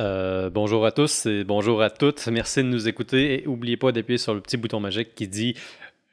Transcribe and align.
Euh, 0.00 0.48
bonjour 0.48 0.86
à 0.86 0.92
tous 0.92 1.26
et 1.26 1.42
bonjour 1.42 1.82
à 1.82 1.90
toutes. 1.90 2.28
Merci 2.28 2.60
de 2.62 2.68
nous 2.68 2.86
écouter 2.86 3.42
et 3.42 3.46
n'oubliez 3.46 3.76
pas 3.76 3.90
d'appuyer 3.90 4.18
sur 4.18 4.32
le 4.32 4.40
petit 4.40 4.56
bouton 4.56 4.78
magique 4.78 5.14
qui 5.16 5.26
dit 5.26 5.54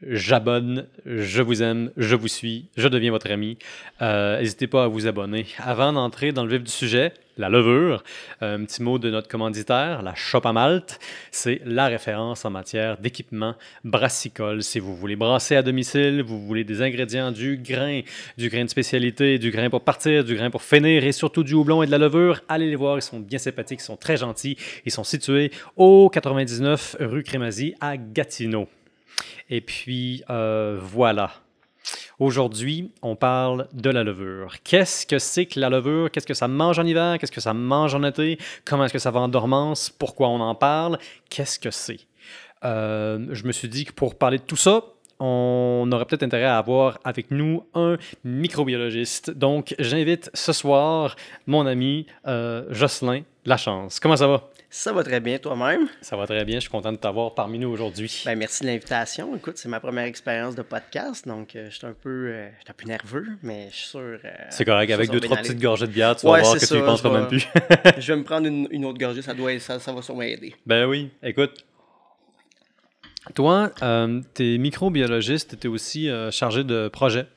j'abonne, 0.02 0.88
je 1.06 1.42
vous 1.42 1.64
aime, 1.64 1.92
je 1.98 2.16
vous 2.16 2.28
suis, 2.28 2.68
je 2.78 2.88
deviens 2.88 3.12
votre 3.12 3.32
ami. 3.32 3.58
Euh, 4.02 4.40
N'hésitez 4.40 4.68
pas 4.68 4.84
à 4.84 4.88
vous 4.88 5.08
abonner. 5.08 5.46
Avant 5.58 5.94
d'entrer 5.94 6.32
dans 6.32 6.44
le 6.44 6.52
vif 6.52 6.64
du 6.64 6.72
sujet, 6.72 7.14
la 7.38 7.50
levure, 7.50 8.04
un 8.42 8.64
petit 8.64 8.82
mot 8.82 8.98
de 8.98 9.10
notre 9.10 9.28
commanditaire, 9.28 10.02
la 10.02 10.16
Shop 10.16 10.42
à 10.46 10.54
Malte. 10.54 11.00
C'est 11.32 11.62
la 11.66 11.88
référence 11.88 12.46
en 12.46 12.50
matière 12.50 12.98
d'équipement 12.98 13.56
brassicole. 13.84 14.64
Si 14.64 14.80
vous 14.80 14.96
voulez 14.96 15.16
brasser 15.16 15.56
à 15.56 15.62
domicile, 15.62 16.22
vous 16.22 16.46
voulez 16.46 16.64
des 16.64 16.82
ingrédients, 16.82 17.32
du 17.32 17.58
grain, 17.58 18.02
du 18.38 18.50
grain 18.50 18.64
de 18.64 18.70
spécialité, 18.70 19.38
du 19.38 19.52
grain 19.52 19.70
pour 19.70 19.82
partir, 19.82 20.24
du 20.24 20.36
grain 20.36 20.50
pour 20.50 20.62
finir 20.64 21.04
et 21.04 21.12
surtout 21.12 21.44
du 21.44 21.54
houblon 21.54 21.84
et 21.84 21.88
de 21.88 21.92
la 21.92 21.98
levure, 21.98 22.42
allez 22.48 22.70
les 22.70 22.76
voir. 22.76 22.98
Ils 22.98 23.02
sont 23.02 23.20
bien 23.20 23.40
sympathiques, 23.40 23.80
ils 23.82 23.84
sont 23.86 23.98
très 23.98 24.18
gentils. 24.18 24.58
Ils 24.86 24.92
sont 24.92 25.04
situés 25.04 25.52
au 25.76 26.10
99 26.10 26.98
rue 27.00 27.24
Crémazie 27.24 27.76
à 27.82 27.98
Gatineau. 27.98 28.68
Et 29.50 29.62
puis, 29.62 30.24
euh, 30.30 30.78
voilà. 30.82 31.32
Aujourd'hui, 32.18 32.92
on 33.02 33.16
parle 33.16 33.68
de 33.74 33.90
la 33.90 34.04
levure. 34.04 34.56
Qu'est-ce 34.64 35.06
que 35.06 35.20
c'est 35.20 35.46
que 35.46 35.60
la 35.60 35.70
levure? 35.70 36.10
Qu'est-ce 36.10 36.26
que 36.26 36.34
ça 36.34 36.48
mange 36.48 36.80
en 36.80 36.86
hiver? 36.86 37.20
Qu'est-ce 37.20 37.32
que 37.32 37.42
ça 37.42 37.54
mange 37.54 37.94
en 37.94 38.04
été? 38.04 38.40
Comment 38.64 38.86
est-ce 38.86 38.94
que 38.94 39.00
ça 39.00 39.12
va 39.12 39.20
en 39.20 39.28
dormance? 39.28 39.90
Pourquoi 39.90 40.30
on 40.30 40.40
en 40.40 40.56
parle? 40.56 40.98
Qu'est-ce 41.30 41.60
que 41.60 41.72
c'est? 41.72 42.00
Euh, 42.64 43.28
je 43.32 43.44
me 43.44 43.52
suis 43.52 43.68
dit 43.68 43.86
que 43.86 43.92
pour 43.92 44.16
parler 44.18 44.38
de 44.38 44.44
tout 44.44 44.56
ça, 44.56 44.84
on 45.20 45.90
aurait 45.92 46.06
peut-être 46.06 46.24
intérêt 46.24 46.46
à 46.46 46.58
avoir 46.58 47.00
avec 47.04 47.32
nous 47.32 47.66
un 47.74 47.98
microbiologiste. 48.24 49.32
Donc, 49.32 49.76
j'invite 49.80 50.30
ce 50.34 50.54
soir 50.54 51.16
mon 51.48 51.66
ami 51.66 52.06
euh, 52.28 52.66
Jocelyn 52.70 53.22
Lachance. 53.46 54.00
Comment 54.00 54.16
ça 54.18 54.28
va? 54.28 54.50
Ça 54.70 54.92
va 54.92 55.04
très 55.04 55.22
bien 55.22 55.38
toi-même? 55.38 55.88
Ça 56.02 56.18
va 56.18 56.26
très 56.28 56.44
bien. 56.44 56.56
Je 56.56 56.62
suis 56.62 56.70
content 56.70 56.92
de 56.92 56.98
t'avoir 56.98 57.34
parmi 57.34 57.60
nous 57.60 57.70
aujourd'hui. 57.70 58.24
Ben, 58.26 58.38
merci 58.38 58.64
de 58.64 58.68
l'invitation. 58.68 59.34
Écoute, 59.36 59.58
c'est 59.58 59.70
ma 59.70 59.80
première 59.80 60.04
expérience 60.06 60.54
de 60.56 60.64
podcast, 60.64 61.26
donc 61.26 61.56
euh, 61.56 61.68
je 61.70 61.78
suis 61.78 61.88
un 61.88 61.94
peu, 61.94 62.28
euh, 62.34 62.50
un 62.68 62.74
peu 62.74 62.86
nerveux, 62.86 63.26
mais 63.42 63.70
je 63.72 63.76
suis 63.76 63.88
sûr. 63.88 64.00
euh, 64.02 64.18
C'est 64.50 64.66
correct. 64.66 64.92
Avec 64.92 65.10
deux, 65.12 65.22
trois 65.22 65.38
aller. 65.38 65.48
petites 65.48 65.62
gorgées 65.62 65.88
de 65.88 65.92
bière, 65.94 66.16
tu 66.18 66.26
vas 66.28 66.42
voir 66.42 66.56
que 66.56 66.66
tu 66.66 66.76
y 66.78 66.82
penseras 66.82 67.10
vais- 67.10 67.20
même 67.20 67.28
plus. 67.28 67.48
je 68.00 68.12
vais 68.14 68.20
me 68.20 68.24
prendre 68.26 68.48
une, 68.48 68.68
une 68.72 68.84
autre 68.84 68.98
gorgée, 68.98 69.22
ça, 69.22 69.34
doit, 69.34 69.58
ça, 69.60 69.80
ça 69.80 69.94
va 69.94 70.02
sûrement 70.02 70.24
aider. 70.24 70.54
ben 70.66 70.86
oui. 70.88 71.10
Écoute, 71.24 71.64
toi, 73.34 73.72
euh, 73.82 74.22
t'es 74.34 74.58
microbiologiste, 74.58 75.60
tu 75.60 75.68
aussi 75.68 76.10
euh, 76.10 76.32
chargé 76.32 76.64
de 76.64 76.88
projet 76.88 77.28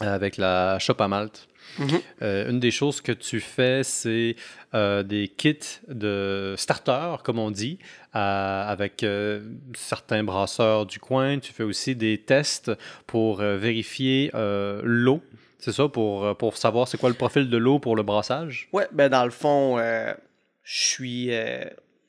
avec 0.00 0.36
la 0.36 0.78
Shop 0.78 0.96
à 0.98 1.08
Malte. 1.08 1.48
Mhm. 1.78 2.00
Euh, 2.22 2.50
une 2.50 2.60
des 2.60 2.70
choses 2.70 3.00
que 3.00 3.12
tu 3.12 3.40
fais, 3.40 3.82
c'est 3.82 4.36
euh, 4.74 5.02
des 5.02 5.28
kits 5.28 5.58
de 5.88 6.54
starter, 6.56 7.16
comme 7.22 7.38
on 7.38 7.50
dit, 7.50 7.78
avec 8.12 9.02
euh, 9.02 9.40
certains 9.74 10.24
brasseurs 10.24 10.86
du 10.86 10.98
coin. 10.98 11.38
Tu 11.38 11.52
fais 11.52 11.64
aussi 11.64 11.94
des 11.94 12.18
tests 12.18 12.70
pour 13.06 13.40
euh, 13.40 13.56
vérifier 13.56 14.30
euh, 14.34 14.80
l'eau. 14.84 15.20
C'est 15.58 15.72
ça, 15.72 15.88
pour, 15.88 16.24
euh, 16.24 16.34
pour 16.34 16.56
savoir 16.56 16.86
c'est 16.88 16.98
quoi 16.98 17.08
le 17.08 17.16
profil 17.16 17.50
de 17.50 17.56
l'eau 17.56 17.78
pour 17.78 17.96
le 17.96 18.02
brassage? 18.02 18.68
Ouais, 18.72 18.86
ben 18.92 19.08
dans 19.08 19.24
le 19.24 19.30
fond, 19.30 19.78
euh, 19.78 20.12
euh, 20.12 20.14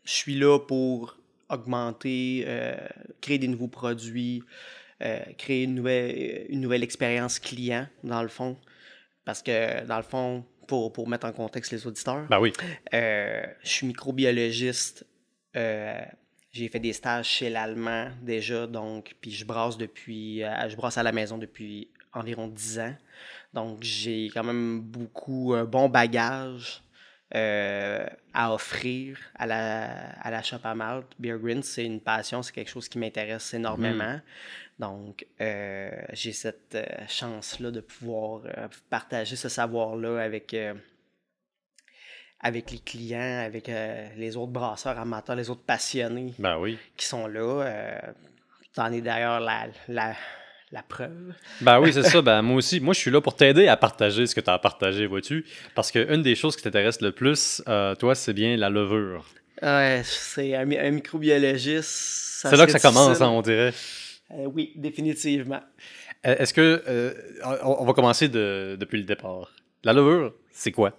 je 0.06 0.12
suis 0.12 0.36
là 0.36 0.60
pour 0.60 1.17
augmenter, 1.50 2.44
euh, 2.48 2.76
créer 3.22 3.38
des 3.38 3.48
nouveaux 3.48 3.68
produits, 3.68 4.44
euh, 5.02 5.20
créer 5.38 5.64
une 5.64 5.76
nouvelle, 5.76 6.46
une 6.50 6.62
nouvelle 6.62 6.84
expérience 6.84 7.40
client, 7.40 7.88
dans 8.04 8.22
le 8.22 8.28
fond. 8.28 8.58
Parce 9.26 9.42
que, 9.42 9.86
dans 9.86 9.98
le 9.98 10.04
fond, 10.04 10.46
pour, 10.68 10.94
pour 10.94 11.08
mettre 11.08 11.26
en 11.26 11.32
contexte 11.32 11.72
les 11.72 11.88
auditeurs, 11.88 12.28
Ben 12.30 12.40
oui. 12.40 12.54
Euh, 12.94 13.46
je 13.64 13.70
suis 13.70 13.88
microbiologiste. 13.88 15.06
Euh, 15.56 16.02
j'ai 16.52 16.68
fait 16.70 16.80
des 16.80 16.94
stages 16.94 17.28
chez 17.28 17.50
l'Allemand 17.50 18.10
déjà, 18.22 18.68
donc, 18.68 19.16
puis 19.22 19.32
je 19.32 19.46
brasse 19.46 19.78
depuis, 19.78 20.44
euh, 20.44 20.70
je 20.70 20.76
brasse 20.76 20.98
à 20.98 21.04
la 21.04 21.12
maison 21.12 21.38
depuis 21.38 21.90
environ 22.14 22.48
10 22.48 22.80
ans. 22.80 22.96
Donc, 23.54 23.80
j'ai 23.82 24.30
quand 24.34 24.44
même 24.44 24.82
beaucoup, 24.82 25.54
un 25.54 25.66
bon 25.66 25.90
bagage 25.90 26.82
euh, 27.36 28.06
à 28.34 28.54
offrir 28.54 29.18
à 29.36 29.46
la, 29.46 30.12
à 30.22 30.32
la 30.32 30.42
shop 30.42 30.60
à 30.64 30.74
Malte. 30.76 31.08
Beer 31.20 31.38
Green, 31.38 31.62
c'est 31.62 31.86
une 31.86 32.00
passion, 32.00 32.42
c'est 32.42 32.54
quelque 32.54 32.70
chose 32.70 32.88
qui 32.88 33.00
m'intéresse 33.00 33.54
énormément. 33.54 34.20
Donc, 34.80 35.26
euh, 35.42 35.92
j'ai 36.14 36.32
cette 36.32 36.76
euh, 36.76 36.86
chance-là 37.08 37.72
de 37.72 37.82
pouvoir 37.82 38.44
partager 38.90 39.36
ce 39.36 39.50
savoir-là 39.50 40.20
avec, 40.22 40.56
avec 42.40 42.72
les 42.72 42.80
clients, 42.80 43.44
avec 43.46 43.68
les 43.68 44.38
autres 44.38 44.54
brasseurs 44.54 44.98
amateurs, 44.98 45.36
les 45.36 45.50
autres 45.50 45.64
passionnés 45.64 46.34
Ben 46.40 46.58
oui. 46.60 46.78
qui 46.96 47.06
sont 47.06 47.28
là. 47.28 48.02
T'en 48.74 48.92
es 48.92 49.02
d'ailleurs 49.02 49.40
la, 49.40 49.68
la, 49.88 50.16
la 50.72 50.84
preuve. 50.84 51.34
Ben 51.62 51.80
oui, 51.80 51.94
c'est 51.94 52.04
ça. 52.04 52.22
Ben 52.22 52.42
moi 52.42 52.58
aussi, 52.58 52.80
moi 52.80 52.94
je 52.94 53.00
suis 53.00 53.12
là 53.12 53.22
pour 53.22 53.36
t'aider 53.36 53.68
à 53.68 53.78
partager 53.78 54.28
ce 54.28 54.36
que 54.36 54.42
tu 54.42 54.50
as 54.50 54.54
à 54.54 54.60
partager, 54.60 55.06
vois-tu? 55.06 55.46
Parce 55.76 55.92
qu'une 55.92 56.22
des 56.22 56.36
choses 56.36 56.56
qui 56.58 56.64
t'intéresse 56.64 57.02
le 57.02 57.12
plus, 57.12 57.62
euh, 57.68 57.96
toi, 57.96 58.16
c'est 58.16 58.34
bien 58.34 58.58
la 58.58 58.70
levure. 58.70 59.26
Ouais, 59.62 60.02
c'est 60.04 60.56
un, 60.56 60.66
mi- 60.66 60.78
un 60.78 60.92
microbiologiste. 60.92 61.90
C'est 62.48 62.56
là 62.58 62.66
que 62.66 62.72
ça 62.72 62.80
commence, 62.80 63.22
hein, 63.22 63.30
on 63.30 63.42
dirait. 63.42 63.74
Euh, 64.32 64.46
oui, 64.54 64.74
définitivement. 64.76 65.62
Euh, 66.26 66.36
Est-ce 66.38 66.54
que. 66.54 66.84
euh, 66.88 67.14
on 67.44 67.78
on 67.80 67.86
va 67.86 67.94
commencer 67.94 68.28
de- 68.28 68.76
depuis 68.80 68.98
le 68.98 69.04
départ. 69.06 69.52
La 69.84 69.94
levure, 69.94 70.34
c'est 70.52 70.72
quoi? 70.72 70.98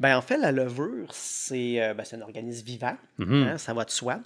Ben, 0.00 0.16
en 0.16 0.22
fait, 0.22 0.36
la 0.38 0.50
levure, 0.52 1.08
c'est 1.12 1.92
ben, 1.96 2.04
un 2.12 2.20
organisme 2.22 2.64
vivant, 2.64 2.96
Mhm. 3.18 3.42
hein, 3.48 3.58
ça 3.58 3.74
va 3.74 3.84
de 3.84 3.90
soi. 3.90 4.20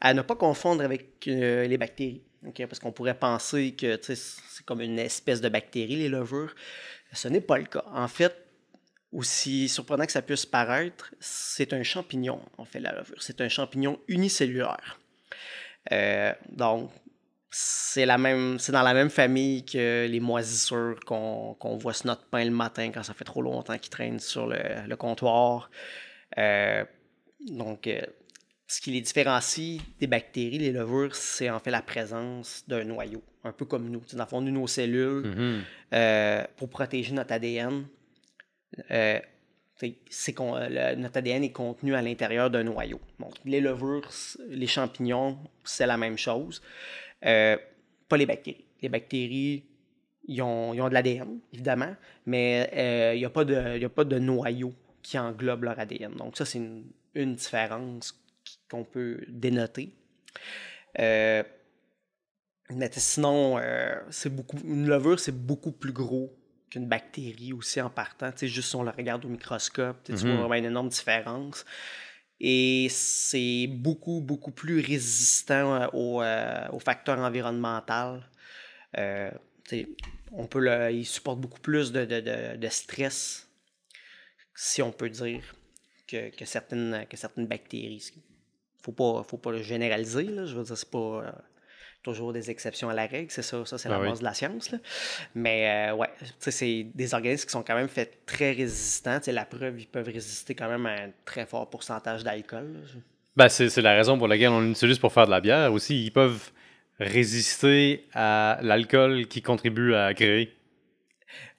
À 0.00 0.14
ne 0.14 0.22
pas 0.22 0.34
confondre 0.34 0.82
avec 0.82 1.10
euh, 1.28 1.66
les 1.66 1.78
bactéries. 1.78 2.22
Ok? 2.46 2.66
Parce 2.66 2.78
qu'on 2.78 2.92
pourrait 2.92 3.18
penser 3.18 3.72
que 3.72 3.98
c'est 4.02 4.64
comme 4.64 4.80
une 4.80 4.98
espèce 4.98 5.40
de 5.40 5.48
bactérie, 5.48 5.96
les 5.96 6.08
levures. 6.08 6.54
Ce 7.12 7.28
n'est 7.28 7.40
pas 7.40 7.58
le 7.58 7.64
cas. 7.64 7.84
En 7.92 8.08
fait, 8.08 8.34
aussi 9.12 9.68
surprenant 9.68 10.06
que 10.06 10.12
ça 10.12 10.22
puisse 10.22 10.46
paraître, 10.46 11.12
c'est 11.18 11.72
un 11.72 11.82
champignon, 11.82 12.40
en 12.58 12.64
fait, 12.64 12.80
la 12.80 12.92
levure. 12.92 13.20
C'est 13.22 13.40
un 13.40 13.48
champignon 13.48 13.98
unicellulaire. 14.08 15.00
Euh, 15.92 16.32
donc, 16.48 16.90
c'est 17.50 18.06
la 18.06 18.16
même, 18.16 18.60
c'est 18.60 18.70
dans 18.70 18.82
la 18.82 18.94
même 18.94 19.10
famille 19.10 19.64
que 19.64 20.06
les 20.06 20.20
moisissures 20.20 21.00
qu'on 21.04 21.56
voit 21.80 21.92
sur 21.92 22.06
notre 22.06 22.24
pain 22.26 22.44
le 22.44 22.52
matin 22.52 22.92
quand 22.92 23.02
ça 23.02 23.12
fait 23.12 23.24
trop 23.24 23.42
longtemps 23.42 23.76
qu'il 23.78 23.90
traîne 23.90 24.20
sur 24.20 24.46
le, 24.46 24.86
le 24.86 24.96
comptoir. 24.96 25.70
Euh, 26.38 26.84
donc, 27.48 27.88
euh, 27.88 28.02
ce 28.72 28.80
qui 28.80 28.90
les 28.92 29.00
différencie 29.00 29.80
des 29.98 30.06
bactéries, 30.06 30.58
les 30.58 30.70
levures, 30.70 31.14
c'est 31.16 31.50
en 31.50 31.58
fait 31.58 31.72
la 31.72 31.82
présence 31.82 32.62
d'un 32.68 32.84
noyau, 32.84 33.20
un 33.42 33.52
peu 33.52 33.64
comme 33.64 33.88
nous. 33.90 34.02
Dans 34.12 34.22
le 34.24 34.28
fond, 34.28 34.40
nous, 34.40 34.52
nos 34.52 34.68
cellules, 34.68 35.26
Mhm. 35.26 35.62
euh, 35.94 36.44
pour 36.56 36.68
protéger 36.68 37.12
notre 37.12 37.32
ADN, 37.32 37.84
euh, 38.92 39.18
c'est 40.08 40.32
qu'on- 40.34 40.56
euh, 40.56 40.94
notre 40.94 41.16
ADN 41.18 41.42
est 41.42 41.52
contenu 41.52 41.94
à 41.94 42.02
l'intérieur 42.02 42.48
d'un 42.50 42.62
noyau. 42.62 43.00
Donc, 43.18 43.32
les 43.44 43.60
levures, 43.60 44.08
les 44.48 44.66
champignons, 44.68 45.38
c'est 45.64 45.86
la 45.86 45.96
même 45.96 46.18
chose. 46.18 46.62
Euh, 47.24 47.56
pas 48.08 48.16
les 48.18 48.26
bactéries. 48.26 48.66
Les 48.82 48.88
bactéries, 48.88 49.64
ils 50.28 50.42
ont, 50.42 50.74
ils 50.74 50.80
ont 50.80 50.88
de 50.88 50.94
l'ADN, 50.94 51.40
évidemment, 51.52 51.96
mais 52.26 52.70
il 53.14 53.18
n'y 53.18 53.24
a, 53.24 53.30
pas 53.30 53.44
de- 53.44 53.76
il 53.76 53.82
y 53.82 53.84
a 53.84 53.88
pas 53.88 54.04
de 54.04 54.18
noyau 54.18 54.72
qui 55.02 55.18
englobe 55.18 55.64
leur 55.64 55.78
ADN. 55.80 56.12
Donc, 56.14 56.36
ça, 56.36 56.44
c'est 56.44 56.58
une, 56.58 56.84
une 57.14 57.34
différence 57.34 58.12
qu'on 58.70 58.84
peut 58.84 59.20
dénoter. 59.28 59.92
Euh, 60.98 61.42
mais 62.70 62.90
sinon, 62.92 63.58
euh, 63.58 63.96
c'est 64.10 64.34
beaucoup, 64.34 64.58
une 64.64 64.86
levure, 64.86 65.18
c'est 65.18 65.32
beaucoup 65.36 65.72
plus 65.72 65.92
gros 65.92 66.32
qu'une 66.70 66.86
bactérie 66.86 67.52
aussi 67.52 67.80
en 67.80 67.90
partant. 67.90 68.30
Tu 68.30 68.38
sais, 68.38 68.48
juste 68.48 68.68
si 68.70 68.76
on 68.76 68.84
le 68.84 68.90
regarde 68.90 69.24
au 69.24 69.28
microscope, 69.28 69.98
tu 70.04 70.12
sais, 70.12 70.18
tu 70.20 70.26
Mhm. 70.26 70.32
vois 70.36 70.46
vraiment 70.46 70.54
une 70.66 70.70
énorme 70.70 70.88
différence. 70.88 71.64
Et 72.38 72.86
c'est 72.90 73.66
beaucoup, 73.66 74.20
beaucoup 74.20 74.52
plus 74.52 74.80
résistant 74.80 75.74
euh, 75.74 75.86
aux, 75.92 76.22
euh, 76.22 76.68
aux 76.72 76.78
facteurs 76.78 77.18
environnementaux. 77.18 78.20
On 80.32 80.46
peut 80.46 80.60
le, 80.60 80.92
il 80.92 81.04
supporte 81.04 81.40
beaucoup 81.40 81.60
plus 81.60 81.90
de, 81.92 82.04
de- 82.04 82.20
de- 82.20 82.56
de 82.56 82.68
stress, 82.68 83.48
si 84.54 84.80
on 84.80 84.92
peut 84.92 85.10
dire, 85.10 85.42
que, 86.06 86.30
que 86.30 86.44
certaines, 86.44 87.04
que 87.10 87.16
certaines 87.16 87.46
bactéries. 87.46 88.12
Faut 88.82 88.92
pas, 88.92 89.22
faut 89.28 89.36
pas 89.38 89.52
le 89.52 89.62
généraliser. 89.62 90.24
Là. 90.24 90.44
Je 90.46 90.54
veux 90.56 90.62
dire, 90.64 90.76
c'est 90.76 90.90
pas 90.90 90.98
euh, 90.98 91.30
toujours 92.02 92.32
des 92.32 92.50
exceptions 92.50 92.88
à 92.88 92.94
la 92.94 93.06
règle. 93.06 93.30
C'est 93.30 93.42
ça, 93.42 93.64
ça 93.66 93.76
c'est 93.78 93.88
Ah 93.88 93.92
la 93.92 94.00
oui. 94.00 94.08
base 94.08 94.20
de 94.20 94.24
la 94.24 94.34
science. 94.34 94.70
là. 94.70 94.78
Mais 95.34 95.90
euh, 95.90 95.94
ouais, 95.96 96.08
c'est 96.38 96.86
des 96.94 97.14
organismes 97.14 97.46
qui 97.46 97.52
sont 97.52 97.62
quand 97.62 97.74
même 97.74 97.88
faits 97.88 98.24
très 98.26 98.52
résistants. 98.52 99.18
Tu 99.18 99.26
sais, 99.26 99.32
la 99.32 99.44
preuve, 99.44 99.80
ils 99.80 99.86
peuvent 99.86 100.06
résister 100.08 100.54
quand 100.54 100.68
même 100.68 100.86
à 100.86 100.92
un 100.92 101.10
très 101.24 101.46
fort 101.46 101.68
pourcentage 101.68 102.24
d'alcool. 102.24 102.74
Ben, 103.36 103.48
c'est 103.48 103.68
c'est 103.68 103.82
la 103.82 103.94
raison 103.94 104.18
pour 104.18 104.28
laquelle 104.28 104.48
on 104.50 104.60
l'utilise 104.60 104.98
pour 104.98 105.12
faire 105.12 105.26
de 105.26 105.30
la 105.30 105.40
bière 105.40 105.72
aussi. 105.72 106.04
Ils 106.04 106.10
peuvent 106.10 106.50
résister 106.98 108.06
à 108.12 108.58
l'alcool 108.62 109.26
qui 109.26 109.42
contribue 109.42 109.94
à 109.94 110.12
créer. 110.14 110.54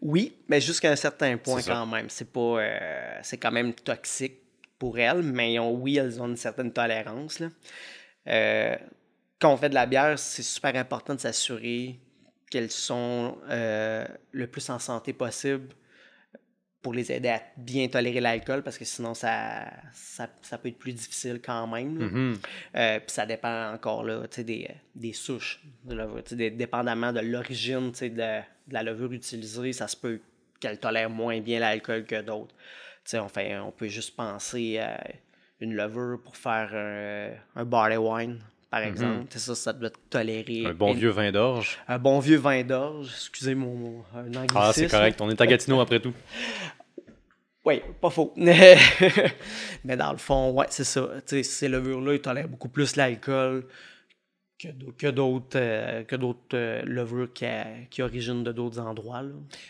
Oui, 0.01 0.35
mais 0.49 0.59
jusqu'à 0.59 0.91
un 0.91 0.95
certain 0.95 1.37
point 1.37 1.61
quand 1.61 1.85
même. 1.85 2.09
C'est 2.09 2.31
pas, 2.31 2.39
euh, 2.59 3.19
c'est 3.21 3.37
quand 3.37 3.51
même 3.51 3.73
toxique 3.73 4.37
pour 4.81 4.97
elles, 4.97 5.21
mais 5.21 5.59
oui, 5.59 5.97
elles 5.97 6.19
ont 6.19 6.27
une 6.27 6.35
certaine 6.35 6.73
tolérance. 6.73 7.37
Là. 7.37 7.49
Euh, 8.25 8.75
quand 9.37 9.53
on 9.53 9.57
fait 9.57 9.69
de 9.69 9.75
la 9.75 9.85
bière, 9.85 10.17
c'est 10.17 10.41
super 10.41 10.75
important 10.75 11.13
de 11.13 11.19
s'assurer 11.19 11.99
qu'elles 12.49 12.71
sont 12.71 13.37
euh, 13.47 14.07
le 14.31 14.47
plus 14.47 14.67
en 14.71 14.79
santé 14.79 15.13
possible 15.13 15.67
pour 16.81 16.95
les 16.95 17.11
aider 17.11 17.29
à 17.29 17.43
bien 17.57 17.89
tolérer 17.89 18.21
l'alcool 18.21 18.63
parce 18.63 18.79
que 18.79 18.85
sinon 18.85 19.13
ça, 19.13 19.71
ça, 19.93 20.57
peut 20.57 20.69
être 20.69 20.79
plus 20.79 20.93
difficile 20.93 21.39
quand 21.45 21.67
même. 21.67 21.99
Mm-hmm. 21.99 22.37
Euh, 22.77 22.99
puis 23.01 23.11
ça 23.11 23.27
dépend 23.27 23.73
encore 23.73 24.03
là, 24.03 24.23
des, 24.35 24.67
des 24.95 25.13
souches 25.13 25.61
de 25.83 25.93
levure. 25.93 26.23
dépendamment 26.57 27.13
de 27.13 27.19
l'origine 27.19 27.91
de, 27.91 28.07
de, 28.07 28.41
la 28.71 28.81
levure 28.81 29.11
utilisée, 29.11 29.73
ça 29.73 29.87
se 29.87 29.95
peut 29.95 30.21
qu'elle 30.59 30.79
tolère 30.79 31.11
moins 31.11 31.39
bien 31.39 31.59
l'alcool 31.59 32.03
que 32.03 32.19
d'autres. 32.19 32.55
On, 33.13 33.27
fait, 33.27 33.57
on 33.57 33.71
peut 33.71 33.87
juste 33.87 34.15
penser 34.15 34.79
à 34.79 35.01
une 35.59 35.73
levure 35.75 36.19
pour 36.23 36.37
faire 36.37 36.69
un, 36.73 37.61
un 37.61 37.65
barley 37.65 37.97
wine 37.97 38.39
par 38.71 38.79
mm-hmm. 38.79 38.87
exemple. 38.87 39.25
Ça, 39.37 39.53
ça 39.53 39.73
doit 39.73 39.89
tolérer. 40.09 40.65
Un 40.65 40.73
bon 40.73 40.93
vieux 40.93 41.09
vin 41.09 41.31
d'orge. 41.31 41.77
Un 41.87 41.99
bon 41.99 42.19
vieux 42.19 42.37
vin 42.37 42.63
d'orge. 42.63 43.09
Excusez 43.09 43.53
mon 43.53 44.03
Ah, 44.55 44.71
c'est 44.73 44.87
correct. 44.87 45.19
On 45.21 45.29
est 45.29 45.39
à 45.39 45.45
Gatineau 45.45 45.81
après 45.81 45.99
tout. 45.99 46.13
Oui, 47.63 47.79
pas 48.01 48.09
faux. 48.09 48.33
Mais 48.37 49.95
dans 49.95 50.11
le 50.11 50.17
fond, 50.17 50.49
ouais, 50.49 50.65
c'est 50.71 50.83
ça. 50.83 51.07
ces 51.27 51.67
levures-là, 51.67 52.15
ils 52.15 52.19
tolèrent 52.19 52.47
beaucoup 52.47 52.69
plus 52.69 52.95
l'alcool 52.95 53.67
que 54.97 55.07
d'autres 55.07 55.47
euh, 55.55 56.03
que 56.03 56.15
d'autres 56.15 56.55
euh, 56.55 56.81
levures 56.85 57.31
qui, 57.33 57.45
qui, 57.89 58.01
originent 58.01 58.43
de 58.43 58.51
d'autres 58.51 58.79
endroits. 58.79 59.23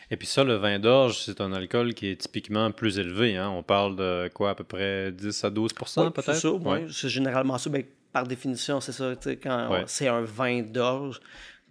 Et 0.10 0.18
puis 0.18 0.28
ça, 0.28 0.44
le 0.44 0.56
vin 0.56 0.80
d'orge, 0.80 1.20
c'est 1.20 1.42
un 1.42 1.54
alcool 1.54 1.94
qui 1.94 2.08
est 2.08 2.18
typiquement 2.18 2.72
plus 2.72 3.00
élevé. 3.00 3.38
Hein? 3.38 3.50
On 3.50 3.64
parle 3.64 3.96
de 3.96 4.30
quoi, 4.34 4.52
à 4.52 4.56
peu 4.56 4.64
près 4.64 5.12
10 5.12 5.44
à 5.44 5.50
12% 5.50 6.12
peut-être? 6.12 6.34
C'est 6.34 6.40
ça, 6.42 6.52
ouais. 6.52 6.86
c'est 6.90 7.10
généralement 7.10 7.58
ça. 7.58 7.70
Ben, 7.70 7.84
par 8.12 8.28
définition, 8.28 8.82
c'est 8.82 8.92
ça. 8.92 9.14
Quand 9.42 9.84
c'est 9.88 10.08
un 10.08 10.22
vin 10.22 10.62
d'orge, 10.62 11.22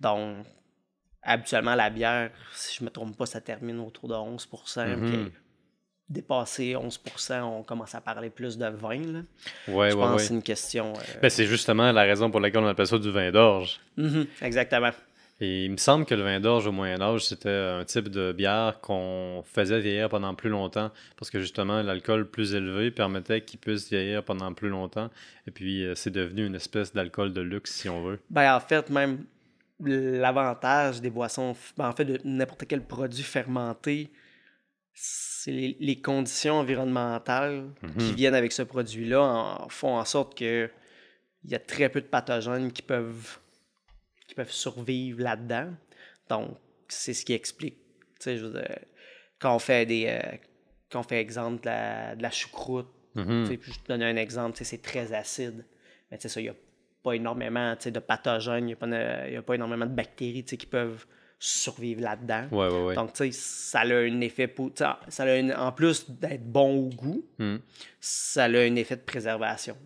donc 0.00 0.38
habituellement 1.22 1.74
la 1.74 1.90
bière, 1.90 2.30
si 2.54 2.76
je 2.76 2.82
ne 2.82 2.86
me 2.86 2.90
trompe 2.90 3.16
pas, 3.16 3.26
ça 3.26 3.40
termine 3.40 3.78
autour 3.80 4.08
de 4.08 4.14
11 4.14 4.48
mm 4.76 5.30
dépasser 6.10 6.74
11 6.76 7.00
on 7.42 7.62
commence 7.62 7.94
à 7.94 8.00
parler 8.00 8.30
plus 8.30 8.58
de 8.58 8.66
vin. 8.66 8.98
Là. 8.98 9.20
Ouais, 9.68 9.90
je 9.90 9.96
pense 9.96 10.16
que 10.16 10.22
c'est 10.22 10.34
une 10.34 10.42
question. 10.42 10.92
Euh, 10.92 11.20
ben, 11.22 11.30
c'est 11.30 11.46
justement 11.46 11.92
la 11.92 12.02
raison 12.02 12.30
pour 12.30 12.40
laquelle 12.40 12.62
on 12.64 12.66
appelle 12.66 12.88
ça 12.88 12.98
du 12.98 13.10
vin 13.10 13.30
d'orge. 13.30 13.80
Mm-hmm, 13.96 14.26
exactement. 14.42 14.90
Et 15.42 15.64
il 15.64 15.70
me 15.70 15.78
semble 15.78 16.04
que 16.04 16.14
le 16.14 16.22
vin 16.22 16.38
d'orge 16.38 16.66
au 16.66 16.72
Moyen 16.72 17.00
Âge, 17.00 17.24
c'était 17.24 17.48
un 17.48 17.84
type 17.84 18.08
de 18.08 18.32
bière 18.32 18.80
qu'on 18.82 19.42
faisait 19.46 19.80
vieillir 19.80 20.10
pendant 20.10 20.34
plus 20.34 20.50
longtemps, 20.50 20.90
parce 21.16 21.30
que 21.30 21.40
justement, 21.40 21.80
l'alcool 21.80 22.28
plus 22.28 22.54
élevé 22.54 22.90
permettait 22.90 23.40
qu'il 23.40 23.58
puisse 23.58 23.88
vieillir 23.88 24.22
pendant 24.22 24.52
plus 24.52 24.68
longtemps. 24.68 25.08
Et 25.46 25.50
puis, 25.50 25.86
euh, 25.86 25.94
c'est 25.94 26.10
devenu 26.10 26.44
une 26.44 26.56
espèce 26.56 26.92
d'alcool 26.92 27.32
de 27.32 27.40
luxe, 27.40 27.72
si 27.72 27.88
on 27.88 28.02
veut. 28.02 28.18
Ben, 28.28 28.54
en 28.54 28.60
fait, 28.60 28.90
même 28.90 29.24
l'avantage 29.82 31.00
des 31.00 31.08
boissons, 31.08 31.56
ben, 31.78 31.88
en 31.88 31.92
fait, 31.92 32.04
de 32.04 32.20
n'importe 32.24 32.64
quel 32.68 32.82
produit 32.82 33.22
fermenté, 33.22 34.10
c'est 35.02 35.52
les, 35.52 36.00
conditions 36.02 36.56
environnementales 36.56 37.70
qui 37.98 38.10
mhm. 38.10 38.14
viennent 38.14 38.34
avec 38.34 38.52
ce 38.52 38.60
produit-là 38.60 39.66
font 39.70 39.96
en 39.96 40.04
sorte 40.04 40.36
que 40.36 40.70
il 41.44 41.50
y 41.50 41.54
a 41.54 41.58
très 41.58 41.88
peu 41.88 42.02
de 42.02 42.06
pathogènes 42.06 42.70
qui 42.70 42.82
peuvent, 42.82 43.38
qui 44.28 44.34
peuvent 44.34 44.52
survivre 44.52 45.22
là-dedans. 45.22 45.72
Donc, 46.28 46.58
c'est 46.88 47.14
ce 47.14 47.24
qui 47.24 47.32
explique. 47.32 47.78
Je 48.22 48.62
quand 49.38 49.54
on 49.54 49.58
fait 49.58 49.86
des. 49.86 50.04
Euh, 50.08 50.36
quand 50.92 51.00
on 51.00 51.04
fait 51.04 51.20
exemple 51.20 51.62
de 51.62 51.66
la, 51.66 52.14
de 52.14 52.22
la 52.22 52.30
choucroute, 52.30 52.92
mhm. 53.14 53.46
je 53.46 53.78
te 53.78 53.88
donne 53.88 54.02
un 54.02 54.16
exemple, 54.16 54.58
c'est 54.62 54.82
très 54.82 55.14
acide. 55.14 55.64
Mais 56.10 56.20
ça, 56.20 56.38
il 56.38 56.44
n'y 56.44 56.50
a 56.50 56.56
pas 57.02 57.14
énormément 57.14 57.74
de 57.82 57.98
pathogènes, 58.00 58.68
il 58.68 58.76
n'y 58.76 58.96
a, 58.96 59.38
a, 59.38 59.42
pas 59.42 59.54
énormément 59.54 59.86
de 59.86 59.94
bactéries 59.94 60.44
qui 60.44 60.66
peuvent 60.66 61.06
survivre 61.40 62.02
là-dedans. 62.02 62.46
Ouais, 62.52 62.68
ouais, 62.68 62.84
ouais. 62.84 62.94
Donc, 62.94 63.14
tu 63.14 63.24
sais, 63.24 63.32
ça 63.32 63.80
a 63.80 63.94
un 63.94 64.20
effet. 64.20 64.46
Pour, 64.46 64.70
ça 64.76 65.00
a 65.18 65.66
en 65.66 65.72
plus 65.72 66.08
d'être 66.08 66.44
bon 66.44 66.86
au 66.86 66.88
goût, 66.90 67.24
hmm. 67.38 67.56
ça 67.98 68.44
a 68.44 68.48
un 68.48 68.76
effet 68.76 68.96
de 68.96 69.02
préservation. 69.02 69.76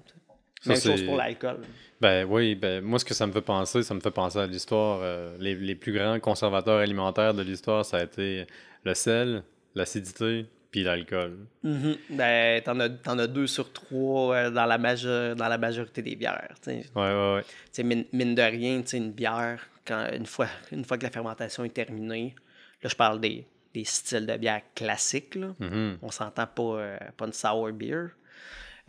Même 0.67 0.81
chose 0.81 1.03
pour 1.03 1.17
l'alcool. 1.17 1.61
Ben 2.01 2.27
oui, 2.29 2.55
ben 2.55 2.83
moi 2.83 2.99
ce 2.99 3.05
que 3.05 3.15
ça 3.15 3.27
me 3.27 3.33
fait 3.33 3.41
penser, 3.41 3.83
ça 3.83 3.95
me 3.95 4.01
fait 4.01 4.11
penser 4.11 4.39
à 4.39 4.47
l'histoire. 4.47 5.01
Euh, 5.03 5.37
les, 5.39 5.55
les, 5.55 5.75
plus 5.75 5.93
grands 5.93 6.19
conservateurs 6.21 6.79
alimentaires 6.79 7.35
de 7.35 7.43
l'histoire, 7.43 7.85
ça 7.85 7.99
a 7.99 8.03
été 8.05 8.47
le 8.85 8.95
sel, 8.95 9.43
l'acidité, 9.75 10.47
puis 10.71 10.83
l'alcool. 10.83 11.37
Mm-hmm. 11.65 11.97
Ben, 12.11 12.63
t'en 12.63 12.81
as, 12.81 13.23
as 13.23 13.27
deux 13.27 13.47
sur 13.47 13.73
trois 13.73 14.35
euh, 14.35 14.51
dans, 14.51 14.67
la 14.67 14.79
dans 15.35 15.49
la 15.49 15.59
majorité 15.59 16.03
des 16.03 16.17
bières. 16.17 16.55
Oui, 16.67 16.83
oui, 16.97 17.03
oui. 17.05 17.85
Mine, 17.85 18.05
mine 18.13 18.35
de 18.35 18.43
rien, 18.43 18.83
une 18.93 19.13
bière, 19.13 19.69
une, 19.91 20.27
fois, 20.27 20.49
une 20.73 20.85
fois 20.85 20.99
que 20.99 21.03
la 21.03 21.11
fermentation 21.11 21.65
est 21.65 21.75
terminée, 21.75 22.35
là, 22.83 22.89
je 22.89 22.97
parle 22.97 23.21
des, 23.21 23.47
styles 23.85 24.27
de 24.27 24.37
bière 24.37 24.63
classiques. 24.75 25.35
Là. 25.35 25.55
Mm-hmm. 25.61 25.99
On 26.03 26.11
s'entend 26.11 26.47
pas, 26.47 26.63
euh, 26.63 26.99
pas 27.17 27.27
une 27.27 27.33
sour 27.33 27.71
beer. 27.73 28.11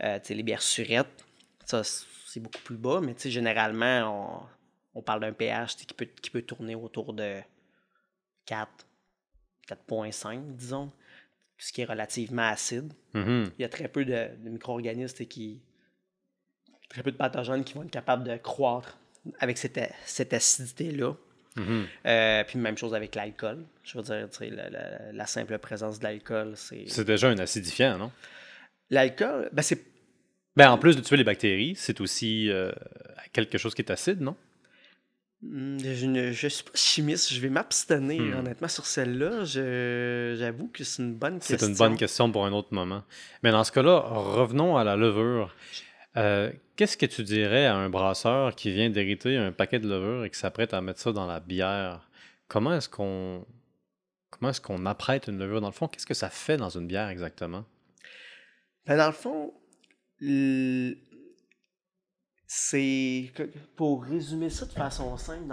Euh, 0.02 0.18
les 0.28 0.42
bières 0.42 0.62
surettes, 0.62 1.24
ça, 1.64 1.82
c'est 1.82 2.40
beaucoup 2.40 2.60
plus 2.62 2.76
bas, 2.76 3.00
mais 3.00 3.14
généralement, 3.18 4.48
on, 4.94 5.02
parle 5.02 5.20
d'un 5.20 5.32
pH 5.32 5.76
qui 5.76 5.94
peut, 5.94 6.04
qui 6.04 6.30
peut 6.30 6.42
tourner 6.42 6.74
autour 6.74 7.14
de 7.14 7.40
4, 8.44 8.70
4.5, 9.68 10.56
disons, 10.56 10.92
ce 11.58 11.72
qui 11.72 11.80
est 11.80 11.86
relativement 11.86 12.46
acide. 12.48 12.92
Mm-hmm. 13.14 13.50
Il 13.58 13.62
y 13.62 13.64
a 13.64 13.68
très 13.68 13.88
peu 13.88 14.04
de, 14.04 14.28
micro-organismes 14.44 15.24
qui. 15.24 15.62
très 16.90 17.02
peu 17.02 17.10
de 17.10 17.16
pathogènes 17.16 17.64
qui 17.64 17.74
vont 17.74 17.82
être 17.82 17.90
capables 17.90 18.24
de 18.24 18.36
croître 18.36 18.98
avec 19.38 19.58
cette, 19.58 19.80
cette 20.04 20.32
acidité-là. 20.32 21.14
Mm-hmm. 21.56 21.84
Euh, 22.06 22.44
puis 22.44 22.58
même 22.58 22.76
chose 22.76 22.94
avec 22.94 23.14
l'alcool. 23.14 23.64
Je 23.82 23.98
veux 23.98 24.04
dire, 24.04 24.28
la, 25.12 25.26
simple 25.26 25.58
présence 25.58 25.98
de 25.98 26.04
l'alcool, 26.04 26.52
c'est. 26.56 26.84
C'est 26.86 27.04
déjà 27.04 27.28
un 27.28 27.38
acidifiant, 27.38 27.98
non? 27.98 28.12
L'alcool, 28.90 29.48
ben 29.52 29.62
c'est. 29.62 29.84
Ben 30.54 30.70
en 30.70 30.78
plus 30.78 30.96
de 30.96 31.02
tuer 31.02 31.16
les 31.16 31.24
bactéries, 31.24 31.74
c'est 31.76 32.00
aussi 32.00 32.50
euh, 32.50 32.72
quelque 33.32 33.58
chose 33.58 33.74
qui 33.74 33.82
est 33.82 33.90
acide, 33.90 34.20
non? 34.20 34.36
Hmm, 35.42 35.78
je 35.78 36.06
ne 36.06 36.32
je 36.32 36.48
suis 36.48 36.64
pas 36.64 36.70
chimiste, 36.74 37.32
je 37.32 37.40
vais 37.40 37.50
m'abstenir 37.50 38.22
hmm. 38.22 38.38
honnêtement 38.38 38.68
sur 38.68 38.86
celle-là. 38.86 39.44
J'avoue 39.44 40.68
que 40.68 40.82
c'est 40.82 41.02
une 41.02 41.14
bonne 41.14 41.38
question. 41.38 41.58
C'est 41.58 41.66
une 41.66 41.76
bonne 41.76 41.96
question 41.96 42.30
pour 42.32 42.46
un 42.46 42.52
autre 42.52 42.72
moment. 42.72 43.02
Mais 43.42 43.50
dans 43.50 43.64
ce 43.64 43.72
cas-là, 43.72 43.98
revenons 43.98 44.76
à 44.76 44.84
la 44.84 44.96
levure. 44.96 45.54
Euh, 46.16 46.52
qu'est-ce 46.76 46.96
que 46.96 47.06
tu 47.06 47.22
dirais 47.22 47.66
à 47.66 47.76
un 47.76 47.90
brasseur 47.90 48.54
qui 48.54 48.70
vient 48.70 48.88
d'hériter 48.88 49.36
un 49.36 49.52
paquet 49.52 49.78
de 49.78 49.88
levure 49.88 50.24
et 50.24 50.30
qui 50.30 50.38
s'apprête 50.38 50.72
à 50.72 50.80
mettre 50.80 51.00
ça 51.00 51.12
dans 51.12 51.26
la 51.26 51.40
bière? 51.40 52.08
Comment 52.48 52.74
est-ce 52.74 52.88
qu'on 52.88 53.44
comment 54.30 54.50
est-ce 54.50 54.60
qu'on 54.60 54.86
apprête 54.86 55.28
une 55.28 55.38
levure? 55.38 55.60
Dans 55.60 55.68
le 55.68 55.72
fond? 55.72 55.88
Qu'est-ce 55.88 56.06
que 56.06 56.14
ça 56.14 56.30
fait 56.30 56.56
dans 56.56 56.70
une 56.70 56.86
bière 56.86 57.08
exactement? 57.08 57.64
Ben 58.86 58.96
dans 58.96 59.06
le 59.06 59.12
fond, 59.12 59.52
c'est 62.46 63.32
pour 63.74 64.04
résumer 64.04 64.48
ça 64.48 64.64
de 64.64 64.72
façon 64.72 65.16
simple, 65.16 65.52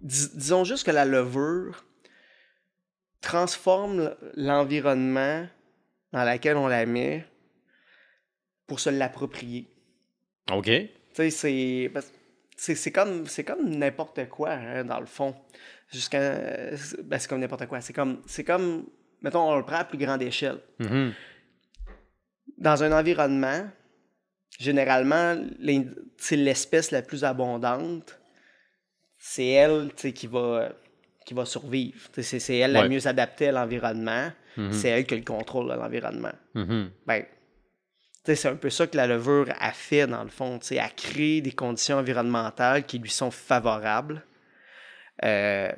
disons 0.00 0.64
juste 0.64 0.84
que 0.84 0.90
la 0.90 1.04
levure 1.04 1.84
transforme 3.20 4.16
l'environnement 4.34 5.46
dans 6.12 6.24
lequel 6.24 6.56
on 6.56 6.66
la 6.66 6.86
met 6.86 7.26
pour 8.66 8.80
se 8.80 8.90
l'approprier. 8.90 9.71
OK. 10.50 10.70
Tu 11.14 11.30
sais, 11.30 11.90
c'est 12.74 12.92
comme 12.92 13.26
c'est 13.26 13.44
comme 13.44 13.68
n'importe 13.68 14.28
quoi 14.28 14.50
hein, 14.52 14.84
dans 14.84 15.00
le 15.00 15.06
fond. 15.06 15.34
Jusqu'à 15.92 16.20
ben, 17.04 17.18
c'est 17.18 17.28
comme 17.28 17.40
n'importe 17.40 17.66
quoi, 17.66 17.80
c'est 17.80 17.92
comme 17.92 18.22
c'est 18.26 18.44
comme 18.44 18.86
mettons 19.20 19.50
on 19.50 19.56
le 19.56 19.64
prend 19.64 19.76
à 19.76 19.84
plus 19.84 19.98
grande 19.98 20.22
échelle. 20.22 20.58
Mm-hmm. 20.80 21.12
Dans 22.58 22.82
un 22.82 22.92
environnement, 22.92 23.68
généralement 24.58 25.36
l'espèce 25.60 26.90
la 26.92 27.02
plus 27.02 27.24
abondante, 27.24 28.18
c'est 29.18 29.48
elle 29.48 29.92
qui 29.92 30.26
va 30.26 30.72
qui 31.26 31.34
va 31.34 31.44
survivre. 31.44 32.08
C'est 32.20 32.56
elle 32.56 32.72
la 32.72 32.88
mieux 32.88 33.06
adaptée 33.06 33.48
à 33.48 33.52
l'environnement. 33.52 34.30
Mm-hmm. 34.56 34.72
C'est 34.72 34.88
elle 34.88 35.06
qui 35.06 35.14
a 35.14 35.16
le 35.16 35.24
contrôle 35.24 35.68
de 35.70 35.74
l'environnement. 35.74 36.32
Mm-hmm. 36.54 36.88
Ben, 37.06 37.24
c'est 38.24 38.46
un 38.46 38.56
peu 38.56 38.70
ça 38.70 38.86
que 38.86 38.96
la 38.96 39.06
levure 39.06 39.48
a 39.58 39.72
fait, 39.72 40.06
dans 40.06 40.22
le 40.22 40.30
fond. 40.30 40.58
Elle 40.70 40.78
a 40.78 40.88
créé 40.88 41.40
des 41.40 41.52
conditions 41.52 41.98
environnementales 41.98 42.84
qui 42.84 42.98
lui 42.98 43.10
sont 43.10 43.30
favorables. 43.30 44.24
Euh, 45.24 45.72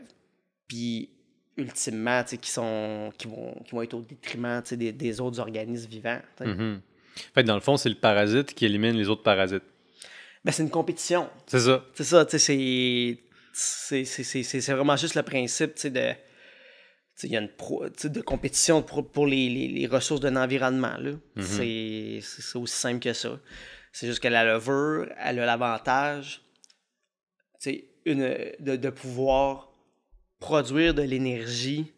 puis, 0.69 1.11
ultimement, 1.57 2.23
qui, 2.25 2.51
sont, 2.51 3.13
qui, 3.17 3.29
vont, 3.29 3.55
qui 3.65 3.73
vont 3.73 3.83
être 3.83 3.95
au 3.95 4.01
détriment 4.01 4.63
des, 4.73 4.93
des 4.93 5.21
autres 5.21 5.41
organismes 5.41 5.89
vivants. 5.91 6.21
En 6.41 7.35
fait, 7.35 7.45
dans 7.45 7.55
le 7.55 7.61
fond, 7.61 7.77
c'est 7.77 7.89
le 7.89 7.95
parasite 7.95 8.55
qui 8.55 8.67
élimine 8.67 8.97
les 8.97 9.09
autres 9.09 9.23
parasites. 9.23 9.63
Ben, 10.45 10.53
c'est 10.53 10.63
une 10.63 10.71
compétition. 10.71 11.31
C'est 11.47 11.61
ça. 11.61 11.85
C'est 11.95 12.05
ça, 12.05 12.27
c'est... 12.29 13.19
C'est 13.57 14.73
vraiment 14.73 14.97
juste 14.97 15.15
le 15.15 15.23
principe 15.23 15.87
de 15.87 16.11
il 17.23 17.31
y 17.31 17.37
a 17.37 17.41
une 17.41 17.49
pro, 17.49 17.89
de 17.89 18.21
compétition 18.21 18.83
pour, 18.83 19.11
pour 19.11 19.27
les, 19.27 19.49
les, 19.49 19.69
les, 19.69 19.87
ressources 19.87 20.21
d'un 20.21 20.37
environnement. 20.37 20.99
Mhm. 20.99 21.21
C'est 21.43 22.21
c'est 22.23 22.59
aussi 22.59 22.77
simple 22.77 23.01
que 23.01 23.13
ça. 23.13 23.39
C'est 23.93 24.07
juste 24.07 24.21
que 24.21 24.29
la 24.29 24.45
levure, 24.45 25.09
elle 25.19 25.39
a 25.39 25.47
l'avantage 25.47 26.43
de, 27.65 28.77
de 28.77 28.91
pouvoir 28.91 29.73
produire 30.41 30.93
de 30.95 31.03
l'énergie 31.03 31.93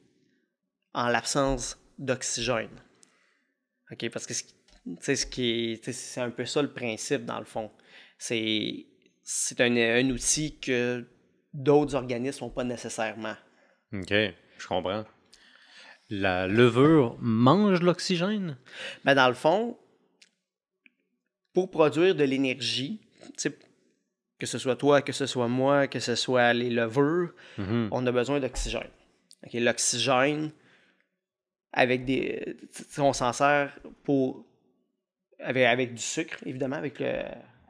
en 0.93 1.09
l'absence 1.09 1.79
d'oxygène. 1.99 2.83
OK? 3.91 4.11
Parce 4.11 4.27
que 4.27 4.35
ce 4.35 5.27
qui 5.27 5.73
est, 5.73 5.93
c'est 5.93 6.21
un 6.21 6.31
peu 6.31 6.45
ça 6.45 6.63
le 6.63 6.73
principe, 6.73 7.25
dans 7.25 7.39
le 7.39 7.45
fond. 7.45 7.71
C'est 8.19 8.87
un, 9.59 9.77
un 9.77 10.11
outil 10.11 10.59
que 10.59 11.07
d'autres 11.53 11.95
organismes 11.95 12.45
n'ont 12.45 12.51
pas 12.51 12.65
nécessairement. 12.65 13.37
OK, 13.93 14.13
je 14.59 14.67
comprends. 14.67 15.05
La 16.11 16.47
levure 16.47 17.17
mange 17.21 17.81
l'oxygène? 17.83 18.57
Ben 19.05 19.15
dans 19.15 19.29
le 19.29 19.35
fond, 19.35 19.77
pour 21.53 21.71
produire 21.71 22.15
de 22.15 22.25
l'énergie, 22.25 23.01
que 24.39 24.47
ce 24.47 24.59
soit 24.59 24.77
toi, 24.77 25.03
que 25.03 25.13
ce 25.13 25.27
soit 25.27 25.49
moi, 25.49 25.87
que 25.89 25.99
ce 26.01 26.15
soit 26.15 26.53
les 26.53 26.71
levures, 26.71 27.33
Mhm. 27.59 27.89
on 27.91 28.07
a 28.07 28.13
besoin 28.13 28.39
d'oxygène. 28.41 28.91
Ok, 29.45 29.53
L'oxygène, 29.55 30.51
avec 31.73 32.05
des. 32.05 32.57
On 32.99 33.13
s'en 33.13 33.33
sert 33.33 33.79
pour. 34.05 34.45
Avec, 35.41 35.65
avec 35.67 35.95
du 35.95 36.01
sucre, 36.03 36.39
évidemment, 36.47 36.77
avec, 36.77 36.99
le, 36.99 37.09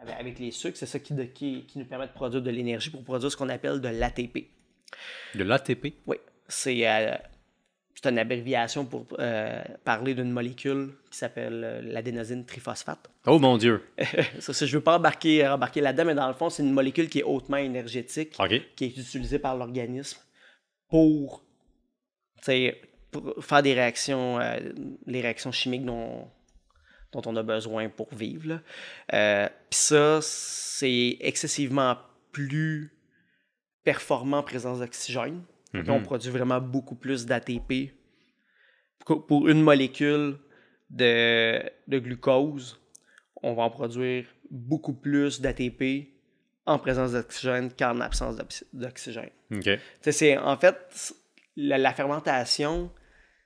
avec, 0.01 0.15
avec 0.21 0.39
les 0.39 0.53
sucres. 0.53 0.77
C'est 0.77 0.87
ça 0.87 1.01
qui, 1.01 1.15
de- 1.15 1.25
qui, 1.25 1.67
qui 1.67 1.79
nous 1.81 1.85
permet 1.85 2.07
de 2.07 2.13
produire 2.13 2.41
de 2.41 2.51
l'énergie 2.51 2.91
pour 2.91 3.03
produire 3.03 3.31
ce 3.31 3.37
qu'on 3.37 3.49
appelle 3.49 3.81
de 3.81 3.89
l'ATP. 3.89 4.51
De 5.35 5.43
l'ATP? 5.43 5.95
Oui, 6.07 6.17
c'est 6.49 6.89
euh, 6.89 7.17
une 8.09 8.19
abréviation 8.19 8.85
pour 8.85 9.07
euh, 9.19 9.63
parler 9.85 10.15
d'une 10.15 10.31
molécule 10.31 10.95
qui 11.11 11.19
s'appelle 11.19 11.63
euh, 11.65 11.81
l'adénosine 11.83 12.45
triphosphate. 12.45 13.11
Oh 13.27 13.39
mon 13.39 13.59
Dieu! 13.59 13.83
ça, 14.39 14.53
ça, 14.53 14.67
je 14.67 14.73
ne 14.73 14.79
veux 14.79 14.85
pas 14.85 14.97
embarquer, 14.97 15.47
embarquer 15.47 15.81
là-dedans, 15.81 16.05
mais 16.07 16.15
dans 16.15 16.29
le 16.29 16.35
fond, 16.35 16.51
c'est 16.51 16.63
une 16.63 16.73
molécule 16.73 17.09
qui 17.09 17.21
est 17.21 17.25
hautement 17.25 17.57
énergétique, 17.57 18.37
qui 18.77 18.85
est 18.85 18.97
utilisée 18.97 19.39
par 19.39 19.57
l'organisme 19.57 20.19
pour, 20.89 21.43
pour 23.11 23.45
faire 23.45 23.63
des 23.63 23.75
réactions, 23.75 24.41
euh, 24.41 24.59
les 25.07 25.21
réactions 25.21 25.53
chimiques 25.53 25.85
dont, 25.85 26.29
dont 27.13 27.23
on 27.27 27.37
a 27.37 27.43
besoin 27.43 27.89
pour 27.89 28.13
vivre. 28.15 28.61
Euh, 29.13 29.49
Puis 29.71 29.79
ça, 29.79 30.21
c'est 30.23 31.17
excessivement 31.21 31.97
plus 32.33 32.93
performant 33.85 34.39
en 34.39 34.43
présence 34.43 34.81
d'oxygène. 34.81 35.43
Mhm. 35.73 35.91
On 35.91 36.01
produit 36.03 36.31
vraiment 36.31 36.61
beaucoup 36.61 36.95
plus 36.95 37.27
d'ATP. 37.27 37.93
Pour 39.05 39.49
une 39.49 39.63
molécule 39.63 40.37
de, 40.91 41.63
de 41.87 41.99
glucose, 41.99 42.81
on 43.43 43.55
va 43.55 43.65
en 43.65 43.71
produire 43.71 44.27
beaucoup 44.51 44.95
plus 44.95 45.41
d'ATP 45.41 46.09
en 46.65 46.79
présence 46.79 47.13
d'oxygène 47.13 47.71
qu'en 47.73 48.01
absence 48.01 48.37
d'oxy- 48.37 48.65
d'oxygène. 48.73 49.31
C'est 50.01 50.37
en 50.39 50.57
fait 50.57 51.15
la, 51.57 51.79
la 51.79 51.93
fermentation, 51.93 52.91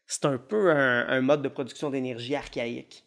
c'est 0.06 0.24
un 0.24 0.38
peu 0.38 0.70
un, 0.70 1.06
un 1.08 1.20
mode 1.20 1.42
de 1.42 1.48
production 1.48 1.90
d'énergie 1.90 2.34
archaïque. 2.34 3.04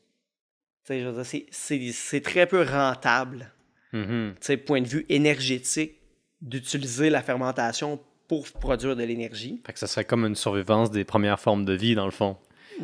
C'est- 0.83 2.21
très 2.21 2.45
peu 2.45 2.61
rentable, 2.61 3.51
Mhm. 3.93 4.35
sais, 4.41 4.57
point 4.57 4.81
de 4.81 4.87
vue 4.87 5.05
énergétique, 5.09 5.95
d'utiliser 6.41 7.09
la 7.09 7.21
fermentation 7.23 7.99
pour 8.27 8.49
produire 8.51 8.95
de 8.95 9.03
l'énergie. 9.03 9.61
Fait 9.65 9.73
que 9.73 9.79
ça 9.79 9.87
serait 9.87 10.05
comme 10.05 10.25
une 10.25 10.35
survivance 10.35 10.91
des 10.91 11.03
premières 11.03 11.39
formes 11.39 11.65
de 11.65 11.73
vie, 11.73 11.95
dans 11.95 12.05
le 12.05 12.11
fond. 12.11 12.37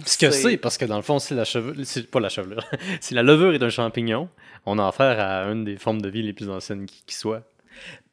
Ce 0.05 0.17
que 0.17 0.29
C'est- 0.29 0.58
parce 0.58 0.77
que 0.77 0.86
dans 0.86 0.98
le 0.98 1.01
fond, 1.01 1.17
si 1.19 1.34
la 1.34 1.46
chevelure, 1.46 1.84
pas 2.12 2.19
la 2.19 2.29
chevelure, 2.29 2.63
si 3.01 3.13
la 3.13 3.24
levure 3.24 3.53
est 3.53 3.63
un 3.63 3.69
champignon, 3.69 4.29
on 4.65 4.77
a 4.77 4.88
affaire 4.88 5.19
à 5.19 5.43
une 5.51 5.63
des 5.63 5.77
formes 5.77 6.01
de 6.01 6.10
vie 6.10 6.22
les 6.22 6.34
plus 6.34 6.50
anciennes 6.50 6.86
qui, 6.86 7.01
qui 7.05 7.15
soit. 7.15 7.43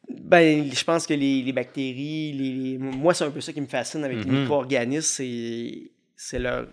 Ben, 0.09 0.73
je 0.73 0.85
pense 0.85 1.07
que 1.07 1.15
les, 1.15 1.43
les 1.43 1.53
bactéries, 1.53 2.33
les, 2.33 2.53
les- 2.55 2.79
moi, 2.79 3.13
c'est 3.13 3.25
un 3.25 3.31
peu 3.31 3.41
ça 3.41 3.53
qui 3.53 3.61
me 3.61 3.67
fascine 3.67 4.05
avec 4.05 4.19
les 4.25 4.31
Mhm. 4.31 4.41
micro-organismes, 4.43 5.91
c'est, 6.17 6.39
leur, 6.39 6.67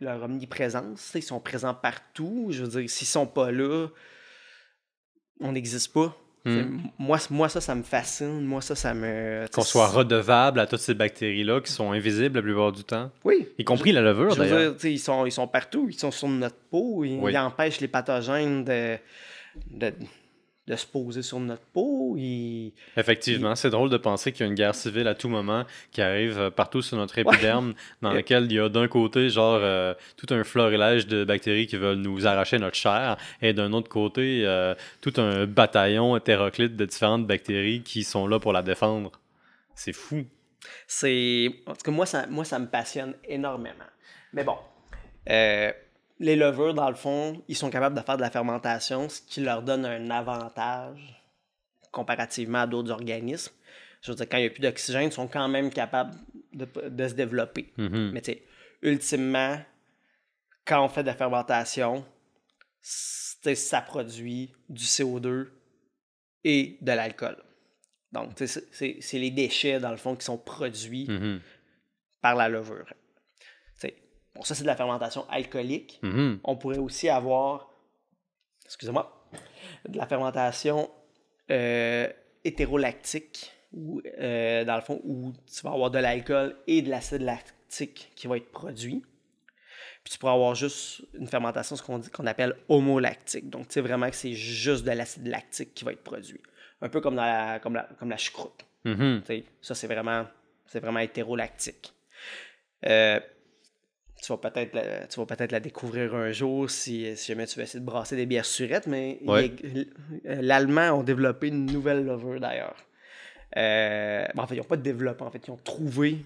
leur 0.00 0.22
omniprésence. 0.22 1.10
Ils 1.14 1.22
sont 1.22 1.40
présents 1.40 1.74
partout. 1.74 2.48
Je 2.50 2.62
veux 2.64 2.80
dire, 2.82 2.90
s'ils 2.90 3.06
sont 3.08 3.26
pas 3.26 3.50
là, 3.50 3.88
on 5.40 5.52
n'existe 5.52 5.92
pas. 5.92 6.16
Mhm. 6.44 6.80
Moi, 6.98 7.18
moi, 7.30 7.48
ça, 7.48 7.60
ça 7.60 7.74
me 7.74 7.82
fascine. 7.82 8.42
Moi, 8.44 8.60
ça, 8.62 8.74
ça 8.74 8.94
me. 8.94 9.44
Qu'on 9.52 9.62
soit 9.62 9.88
redevable 9.88 10.60
à 10.60 10.66
toutes 10.66 10.80
ces 10.80 10.94
bactéries-là 10.94 11.60
qui 11.60 11.70
sont 11.72 11.92
invisibles 11.92 12.36
la 12.36 12.42
plupart 12.42 12.72
du 12.72 12.84
temps, 12.84 13.10
Oui. 13.24 13.48
y 13.58 13.64
compris 13.64 13.92
la 13.92 14.00
levure 14.00 14.34
d'ailleurs. 14.36 14.74
ils 14.84 14.98
sont, 14.98 15.26
ils 15.26 15.32
sont 15.32 15.46
partout. 15.48 15.86
Ils 15.90 15.98
sont 15.98 16.10
sur 16.10 16.28
notre 16.28 16.56
peau. 16.70 17.04
Ils, 17.04 17.18
Oui. 17.20 17.32
ils 17.32 17.38
empêchent 17.38 17.80
les 17.80 17.88
pathogènes 17.88 18.64
de, 18.64 18.96
de, 19.70 19.92
de 20.68 20.76
se 20.76 20.86
poser 20.86 21.22
sur 21.22 21.40
notre 21.40 21.62
peau. 21.72 22.16
Effectivement, 22.96 23.54
c'est 23.56 23.70
drôle 23.70 23.88
de 23.88 23.96
penser 23.96 24.32
qu'il 24.32 24.42
y 24.42 24.44
a 24.44 24.48
une 24.48 24.54
guerre 24.54 24.74
civile 24.74 25.08
à 25.08 25.14
tout 25.14 25.28
moment 25.28 25.64
qui 25.90 26.02
arrive 26.02 26.38
euh, 26.38 26.50
partout 26.50 26.82
sur 26.82 26.96
notre 26.98 27.18
épiderme, 27.18 27.74
dans 28.02 28.12
laquelle 28.18 28.44
il 28.44 28.52
y 28.52 28.60
a 28.60 28.68
d'un 28.68 28.86
côté 28.86 29.30
genre 29.30 29.58
euh, 29.60 29.94
tout 30.16 30.32
un 30.32 30.44
florilège 30.44 31.06
de 31.06 31.24
bactéries 31.24 31.66
qui 31.66 31.76
veulent 31.76 31.98
nous 31.98 32.26
arracher 32.26 32.58
notre 32.58 32.76
chair, 32.76 33.16
et 33.40 33.54
d'un 33.54 33.72
autre 33.72 33.88
côté 33.88 34.42
euh, 34.44 34.74
tout 35.00 35.14
un 35.16 35.46
bataillon 35.46 36.16
hétéroclite 36.16 36.76
de 36.76 36.84
différentes 36.84 37.26
bactéries 37.26 37.82
qui 37.82 38.04
sont 38.04 38.26
là 38.26 38.38
pour 38.38 38.52
la 38.52 38.62
défendre. 38.62 39.12
C'est 39.74 39.94
fou. 39.94 40.26
C'est. 40.86 41.50
En 41.66 41.72
tout 41.72 41.82
cas, 41.84 41.90
moi 41.90 42.04
ça, 42.04 42.26
moi, 42.26 42.44
ça 42.44 42.58
me 42.58 42.66
passionne 42.66 43.14
énormément. 43.24 43.74
Mais 44.34 44.44
bon, 44.44 44.56
euh, 45.30 45.72
les 46.20 46.36
levures, 46.36 46.74
dans 46.74 46.88
le 46.88 46.96
fond, 46.96 47.42
ils 47.48 47.56
sont 47.56 47.70
capables 47.70 47.96
de 47.96 48.02
faire 48.02 48.16
de 48.16 48.22
la 48.22 48.30
fermentation, 48.30 49.08
ce 49.08 49.20
qui 49.22 49.40
leur 49.40 49.62
donne 49.62 49.84
un 49.84 50.10
avantage 50.10 51.22
comparativement 51.92 52.58
à 52.62 52.66
d'autres 52.66 52.90
organismes. 52.90 53.52
Je 54.02 54.10
veux 54.12 54.16
dire, 54.16 54.28
quand 54.28 54.36
il 54.38 54.42
n'y 54.42 54.46
a 54.46 54.50
plus 54.50 54.60
d'oxygène, 54.60 55.04
ils 55.08 55.12
sont 55.12 55.28
quand 55.28 55.48
même 55.48 55.70
capables 55.70 56.14
de, 56.52 56.66
de 56.88 57.08
se 57.08 57.14
développer. 57.14 57.72
Mhm. 57.76 58.10
Mais 58.12 58.20
tu 58.20 58.32
sais, 58.32 58.42
ultimement, 58.82 59.58
quand 60.64 60.84
on 60.84 60.88
fait 60.88 61.02
de 61.02 61.08
la 61.08 61.14
fermentation, 61.16 62.04
ça 62.80 63.80
produit 63.80 64.52
du 64.68 64.84
CO2 64.84 65.48
et 66.44 66.78
de 66.80 66.92
l'alcool. 66.92 67.36
Donc, 68.12 68.32
c'est- 68.38 69.12
les 69.18 69.30
déchets, 69.30 69.80
dans 69.80 69.90
le 69.90 69.96
fond, 69.96 70.16
qui 70.16 70.24
sont 70.24 70.38
produits 70.38 71.06
Mhm. 71.08 71.40
par 72.22 72.34
la 72.36 72.48
levure. 72.48 72.92
Bon, 74.38 74.44
ça, 74.44 74.54
c'est 74.54 74.62
de 74.62 74.68
la 74.68 74.76
fermentation 74.76 75.28
alcoolique. 75.28 75.98
Mhm. 76.02 76.38
On 76.44 76.54
pourrait 76.54 76.78
aussi 76.78 77.08
avoir, 77.08 77.68
excusez-moi, 78.64 79.26
de 79.88 79.98
la 79.98 80.06
fermentation 80.06 80.88
euh, 81.50 82.08
hétérolactique, 82.44 83.50
où, 83.72 84.00
euh, 84.20 84.64
dans 84.64 84.76
le 84.76 84.80
fond, 84.80 85.00
où 85.02 85.32
tu 85.52 85.60
vas 85.62 85.72
avoir 85.72 85.90
de 85.90 85.98
l'alcool 85.98 86.56
et 86.68 86.82
de 86.82 86.88
l'acide 86.88 87.22
lactique 87.22 88.12
qui 88.14 88.28
va 88.28 88.36
être 88.36 88.52
produit. 88.52 89.02
Puis 90.04 90.12
tu 90.12 90.18
pourras 90.20 90.34
avoir 90.34 90.54
juste 90.54 91.02
une 91.14 91.26
fermentation, 91.26 91.74
ce 91.74 91.82
qu'on 91.82 92.26
appelle 92.26 92.54
homolactique. 92.68 93.50
Donc, 93.50 93.66
tu 93.66 93.74
sais 93.74 93.80
vraiment 93.80 94.08
que 94.08 94.14
c'est 94.14 94.34
juste 94.34 94.84
de 94.84 94.92
l'acide 94.92 95.26
lactique 95.26 95.74
qui 95.74 95.84
va 95.84 95.90
être 95.92 96.04
produit. 96.04 96.40
Un 96.80 96.88
peu 96.88 97.00
comme, 97.00 97.16
dans 97.16 97.24
la, 97.24 97.58
comme, 97.58 97.74
la, 97.74 97.88
comme 97.98 98.10
la 98.10 98.16
choucroute. 98.16 98.64
Mhm. 98.84 99.22
Sais, 99.26 99.44
ça, 99.60 99.74
c'est 99.74 99.88
vraiment, 99.88 100.26
vraiment 100.72 101.00
hétérolactique. 101.00 101.92
Euh, 102.86 103.18
tu 104.22 104.32
vas 104.32 104.38
peut-être 104.38 104.74
la, 104.74 105.06
tu 105.06 105.20
vas 105.20 105.26
peut-être 105.26 105.52
la 105.52 105.60
découvrir 105.60 106.14
un 106.14 106.32
jour 106.32 106.68
si, 106.70 107.16
si 107.16 107.26
jamais 107.28 107.46
tu 107.46 107.56
veux 107.58 107.62
essayer 107.64 107.80
de 107.80 107.84
brasser 107.84 108.16
des 108.16 108.26
bières 108.26 108.44
surettes, 108.44 108.86
mais 108.86 109.18
Ouais. 109.26 109.52
euh, 110.26 110.42
l'Allemand 110.42 110.90
ont 110.98 111.02
développé 111.02 111.48
une 111.48 111.66
nouvelle 111.66 112.04
levure 112.04 112.40
d'ailleurs. 112.40 112.76
Euh, 113.56 114.26
bon, 114.34 114.42
en 114.42 114.46
fait, 114.46 114.54
ils 114.56 114.58
n'ont 114.58 114.64
pas 114.64 114.76
développé, 114.76 115.22
en 115.24 115.30
fait, 115.30 115.46
ils 115.46 115.50
ont 115.50 115.56
trouvé 115.62 116.18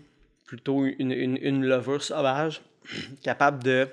plutôt 0.47 0.85
une, 0.85 1.13
une, 1.13 1.39
une 1.41 1.65
levure 1.65 2.03
sauvage 2.03 2.63
capable 3.23 3.63
de 3.63 3.89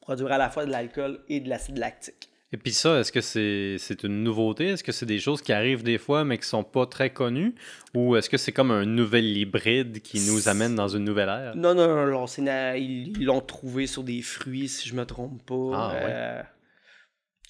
produire 0.00 0.32
à 0.32 0.38
la 0.38 0.48
fois 0.50 0.64
de 0.64 0.70
l'alcool 0.70 1.20
et 1.28 1.40
de 1.40 1.48
l'acide 1.48 1.78
lactique. 1.78 2.28
Et 2.50 2.56
puis 2.56 2.72
ça, 2.72 3.00
est-ce 3.00 3.12
que 3.12 3.20
c'est 3.20 4.02
une 4.04 4.22
nouveauté? 4.22 4.68
Est-ce 4.68 4.82
que 4.82 4.92
c'est 4.92 5.04
des 5.04 5.18
choses 5.20 5.42
qui 5.42 5.52
arrivent 5.52 5.82
des 5.82 5.98
fois 5.98 6.24
mais 6.24 6.38
qui 6.38 6.46
sont 6.46 6.64
pas 6.64 6.86
très 6.86 7.10
connues? 7.10 7.54
Ou 7.94 8.16
est-ce 8.16 8.30
que 8.30 8.38
c'est 8.38 8.52
comme 8.52 8.70
un 8.70 8.86
nouvel 8.86 9.36
hybride 9.36 10.00
qui 10.00 10.20
nous 10.20 10.48
amène 10.48 10.74
dans 10.74 10.88
une 10.88 11.04
nouvelle 11.04 11.28
ère? 11.28 11.56
Non, 11.56 11.74
non, 11.74 11.86
non, 11.88 12.06
non, 12.06 12.26
c'est 12.26 12.40
na- 12.40 12.76
ils 12.78 13.22
l'ont 13.22 13.42
trouvé 13.42 13.86
sur 13.86 14.02
des 14.02 14.22
fruits, 14.22 14.68
si 14.68 14.88
je 14.88 14.94
me 14.94 15.04
trompe 15.04 15.42
pas. 15.44 15.54
Ah, 15.74 15.94
ouais. 16.04 16.10
Euh, 16.14 16.42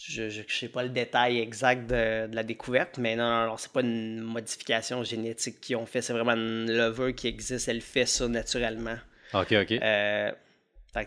je 0.09 0.23
ne 0.25 0.31
sais 0.49 0.69
pas 0.69 0.83
le 0.83 0.89
détail 0.89 1.39
exact 1.39 1.89
de, 1.89 2.27
de 2.29 2.35
la 2.35 2.43
découverte, 2.43 2.99
mais 2.99 3.15
non, 3.15 3.29
non, 3.29 3.47
non, 3.47 3.57
c'est 3.57 3.73
pas 3.73 3.81
une 3.83 4.21
modification 4.21 5.03
génétique 5.05 5.61
qu'ils 5.61 5.77
ont 5.77 5.87
fait, 5.87 6.03
c'est 6.03 6.13
vraiment 6.13 6.33
une 6.35 6.71
levure 6.73 7.15
qui 7.15 7.27
existe, 7.29 7.69
elle 7.69 7.81
fait 7.81 8.07
ça 8.07 8.27
naturellement. 8.29 8.97
Ok, 9.35 9.53
ok. 9.53 9.73
Euh, 9.73 10.33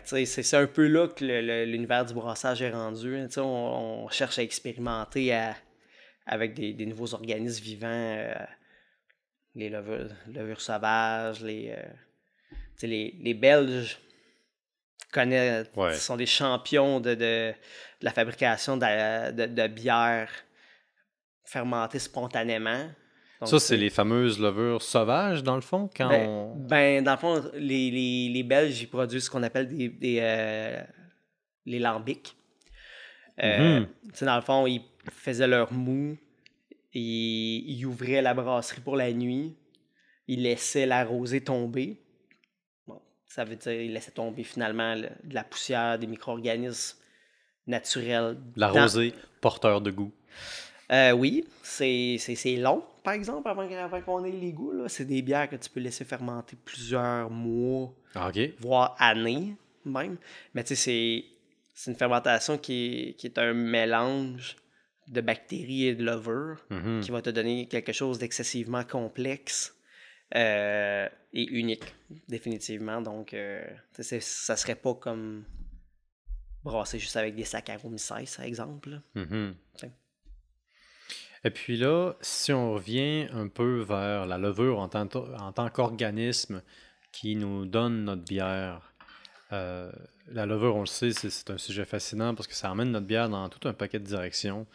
que, 0.00 0.24
c'est 0.24 0.56
un 0.56 0.66
peu 0.66 0.86
là 0.86 1.08
que 1.08 1.24
l'univers 1.64 2.04
du 2.04 2.14
brassage 2.14 2.62
est 2.62 2.70
rendu. 2.70 3.16
hein. 3.16 3.26
On, 3.38 4.04
on 4.04 4.08
cherche 4.08 4.38
à 4.38 4.42
expérimenter 4.42 5.32
à- 5.34 5.56
avec 6.26 6.54
des, 6.54 6.72
des 6.72 6.86
nouveaux 6.86 7.14
organismes 7.14 7.62
vivants, 7.64 7.88
euh, 7.90 8.34
les 9.54 9.68
levures, 9.68 10.08
levures 10.28 10.60
sauvages, 10.60 11.42
les, 11.42 11.74
euh, 11.76 11.82
les, 12.82 13.16
les 13.20 13.34
Belges 13.34 13.98
connaissent, 15.12 15.68
Ouais. 15.76 15.94
sont 15.94 16.16
des 16.16 16.26
champions 16.26 17.00
de, 17.00 17.14
de- 17.14 17.52
de 17.52 18.04
la 18.04 18.12
fabrication 18.12 18.76
de- 18.76 19.46
de 19.46 19.66
bière 19.66 20.30
fermentée 21.44 21.98
spontanément. 21.98 22.88
Donc, 23.42 23.48
Ça, 23.50 23.58
c'est 23.60 23.76
les 23.76 23.90
fameuses 23.90 24.38
levures 24.40 24.82
sauvages, 24.82 25.42
dans 25.42 25.54
le 25.56 25.60
fond, 25.60 25.88
quand 25.96 26.08
Ben, 26.08 26.28
on... 26.28 26.54
ben, 26.56 27.02
dans 27.04 27.12
le 27.12 27.18
fond, 27.18 27.42
les, 27.54 27.90
les, 27.90 28.28
les 28.28 28.42
Belges, 28.42 28.80
ils 28.82 28.86
produisent 28.88 29.24
ce 29.24 29.30
qu'on 29.30 29.42
appelle 29.42 29.68
des, 29.68 29.88
des, 29.88 30.18
euh, 30.20 30.80
les 31.66 31.78
lambics. 31.78 32.36
Euh, 33.42 33.84
sais, 34.12 34.26
Dans 34.26 34.36
le 34.36 34.42
fond, 34.42 34.66
ils 34.66 34.82
faisaient 35.10 35.48
leur 35.48 35.72
mou, 35.72 36.16
ils, 36.94 37.64
ils 37.78 37.84
ouvraient 37.86 38.22
la 38.22 38.34
brasserie 38.34 38.80
pour 38.80 38.96
la 38.96 39.12
nuit, 39.12 39.54
ils 40.28 40.42
laissaient 40.42 40.86
la 40.86 41.04
rosée 41.04 41.40
tomber. 41.40 42.00
Bon, 42.86 43.00
ça 43.26 43.44
veut 43.44 43.56
dire 43.56 43.72
ils 43.72 43.92
laissaient 43.92 44.10
tomber 44.12 44.44
finalement 44.44 44.94
le- 44.94 45.08
de 45.24 45.34
la 45.34 45.44
poussière, 45.44 45.98
des 45.98 46.06
micro-organismes 46.06 46.98
naturels. 47.66 48.36
La 48.56 48.70
dans- 48.70 48.82
rosée, 48.82 49.14
porteur 49.40 49.80
de 49.80 49.90
goût. 49.90 50.12
Euh, 50.92 51.12
oui, 51.12 51.44
c'est 51.62 52.18
long, 52.58 52.84
par 53.02 53.14
exemple, 53.14 53.48
avant, 53.48 53.62
avant 53.62 54.00
qu'on 54.02 54.24
ait 54.24 54.30
les 54.30 54.52
goûts. 54.52 54.86
C'est 54.88 55.04
des 55.04 55.22
bières 55.22 55.48
que 55.48 55.56
tu 55.56 55.68
peux 55.70 55.80
laisser 55.80 56.04
fermenter 56.04 56.56
plusieurs 56.64 57.30
mois, 57.30 57.92
Ah, 58.14 58.30
voire 58.60 58.94
années 58.98 59.56
même. 59.84 60.16
Mais 60.54 60.62
tu 60.62 60.68
sais, 60.68 60.76
c'est- 60.76 61.24
c'est 61.74 61.90
une 61.90 61.96
fermentation 61.96 62.58
qui 62.58 62.74
est, 63.08 63.12
qui 63.14 63.26
est 63.26 63.38
un 63.38 63.52
mélange 63.54 64.56
de 65.08 65.20
bactéries 65.20 65.86
et 65.86 65.94
de 65.96 66.04
levure 66.04 66.64
Mhm. 66.70 67.00
qui 67.00 67.10
va 67.10 67.20
te 67.22 67.30
donner 67.30 67.66
quelque 67.66 67.92
chose 67.92 68.18
d'excessivement 68.18 68.84
complexe 68.84 69.74
euh, 70.34 71.08
et 71.34 71.44
unique, 71.50 71.94
définitivement. 72.28 73.02
Donc, 73.02 73.34
euh, 73.34 73.62
ça 73.98 74.56
serait 74.56 74.76
pas 74.76 74.94
comme 74.94 75.44
brasser 76.64 76.98
juste 76.98 77.16
avec 77.16 77.34
des 77.34 77.44
Saccharomyces, 77.44 78.06
par 78.36 78.44
exemple. 78.46 78.90
là. 78.90 79.02
Mhm. 79.16 79.54
Et 81.44 81.50
puis 81.50 81.76
là, 81.76 82.14
si 82.20 82.52
on 82.52 82.74
revient 82.74 83.26
un 83.32 83.48
peu 83.48 83.80
vers 83.80 84.26
la 84.26 84.38
levure 84.38 84.78
en 84.78 84.88
tant, 84.88 85.08
en 85.14 85.52
tant 85.52 85.68
qu'organisme 85.70 86.62
qui 87.10 87.36
nous 87.36 87.66
donne 87.66 88.04
notre 88.04 88.22
bière, 88.22 88.92
euh, 89.52 89.90
la 90.30 90.46
levure, 90.46 90.76
on 90.76 90.80
le 90.80 90.86
sait, 90.86 91.12
c'est 91.12 91.50
un 91.50 91.58
sujet 91.58 91.84
fascinant 91.84 92.34
parce 92.34 92.46
que 92.46 92.54
ça 92.54 92.70
amène 92.70 92.92
notre 92.92 93.06
bière 93.06 93.28
dans 93.28 93.48
tout 93.48 93.68
un 93.68 93.72
paquet 93.72 93.98
de 93.98 94.04
directions. 94.04 94.66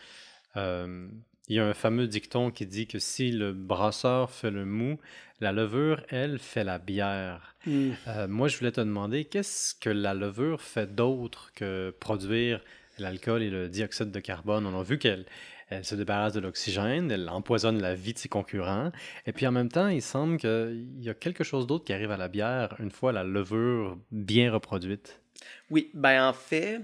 Euh, 0.58 1.08
il 1.48 1.56
y 1.56 1.60
a 1.60 1.66
un 1.66 1.74
fameux 1.74 2.08
dicton 2.08 2.52
qui 2.52 2.66
dit 2.66 2.88
que 2.88 3.00
si 3.00 3.32
le 3.32 3.54
brasseur 3.54 4.30
fait 4.30 4.52
le 4.52 4.66
mou, 4.66 5.00
la 5.40 5.54
levure, 5.54 6.04
elle, 6.10 6.40
fait 6.40 6.66
la 6.66 6.78
bière. 6.78 7.56
Euh, 7.68 8.28
moi, 8.28 8.48
je 8.48 8.58
voulais 8.58 8.72
te 8.72 8.82
demander, 8.82 9.24
qu'est-ce 9.26 9.74
que 9.76 9.90
la 9.90 10.14
levure 10.14 10.62
fait 10.62 10.94
d'autre 10.94 11.52
que 11.56 11.96
produire 12.00 12.62
l'alcool 12.98 13.44
et 13.44 13.50
le 13.50 13.70
dioxyde 13.70 14.12
de 14.12 14.20
carbone? 14.20 14.66
On 14.66 14.78
a 14.78 14.84
vu 14.84 14.98
qu'elle 14.98 15.26
elle 15.70 15.84
se 15.84 15.96
débarrasse 15.96 16.34
de 16.34 16.40
l'oxygène, 16.40 17.12
elle 17.12 17.28
empoisonne 17.30 17.82
la 17.82 17.94
vie 17.94 18.14
de 18.14 18.20
ses 18.20 18.30
concurrents. 18.30 18.92
Et 19.26 19.34
puis 19.34 19.46
en 19.48 19.52
même 19.52 19.70
temps, 19.70 19.88
il 19.88 20.02
semble 20.02 20.38
qu'il 20.38 21.04
y 21.04 21.10
a 21.10 21.14
quelque 21.14 21.44
chose 21.44 21.68
d'autre 21.68 21.86
qui 21.86 21.94
arrive 21.94 22.12
à 22.12 22.18
la 22.18 22.30
bière 22.30 22.76
une 22.80 22.92
fois 22.92 23.12
la 23.12 23.24
levure 23.24 23.98
bien 24.12 24.52
reproduite. 24.52 25.22
Oui, 25.70 25.92
ben 25.94 26.28
en 26.28 26.34
fait, 26.34 26.82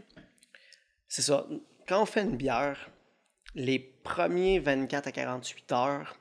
c'est 1.08 1.22
ça. 1.22 1.48
Quand 1.88 2.02
on 2.02 2.06
fait 2.06 2.22
une 2.22 2.38
bière, 2.38 2.90
les 3.56 3.80
premiers 3.80 4.60
24 4.60 5.08
à 5.08 5.12
48 5.12 5.72
heures, 5.72 6.18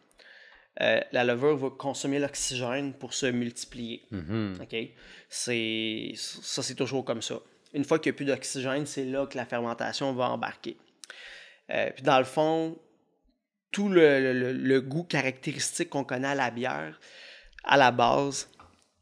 euh, 0.80 1.00
la 1.12 1.24
levure 1.24 1.56
va 1.56 1.70
consommer 1.70 2.18
l'oxygène 2.18 2.94
pour 2.94 3.12
se 3.12 3.26
multiplier. 3.26 4.02
Mhm. 4.10 4.58
C'est, 5.28 6.12
ça, 6.16 6.62
c'est 6.62 6.74
toujours 6.74 7.04
comme 7.04 7.22
ça. 7.22 7.40
Une 7.74 7.84
fois 7.84 7.98
qu'il 7.98 8.10
n'y 8.12 8.16
a 8.16 8.16
plus 8.16 8.24
d'oxygène, 8.26 8.86
c'est 8.86 9.04
là 9.04 9.26
que 9.26 9.36
la 9.36 9.44
fermentation 9.44 10.12
va 10.12 10.30
embarquer. 10.30 10.76
Euh, 11.70 11.90
puis 11.94 12.02
dans 12.02 12.18
le 12.18 12.24
fond, 12.24 12.78
tout 13.70 13.88
le, 13.88 14.32
le- 14.32 14.52
le 14.52 14.80
goût 14.80 15.04
caractéristique 15.04 15.90
qu'on 15.90 16.04
connaît 16.04 16.28
à 16.28 16.34
la 16.34 16.50
bière, 16.50 17.00
à 17.64 17.76
la 17.76 17.90
base, 17.90 18.50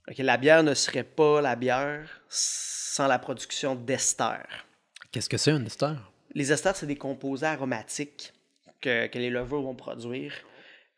ok, 0.09 0.19
la 0.19 0.37
bière 0.37 0.63
ne 0.63 0.75
serait 0.75 1.03
pas 1.05 1.41
la 1.41 1.57
bière 1.57 2.23
sans 2.29 3.07
la 3.09 3.19
production 3.19 3.75
d'esters. 3.75 4.67
Qu'est-ce 5.11 5.29
que 5.29 5.37
c'est 5.39 5.51
un 5.51 5.65
ester? 5.65 5.95
Les 6.35 6.53
esters, 6.53 6.77
c'est 6.77 6.87
des 6.87 6.97
composés 6.97 7.47
aromatiques 7.47 8.33
que, 8.81 9.07
que 9.09 9.19
les 9.19 9.31
levures 9.31 9.63
vont 9.63 9.75
produire, 9.75 10.33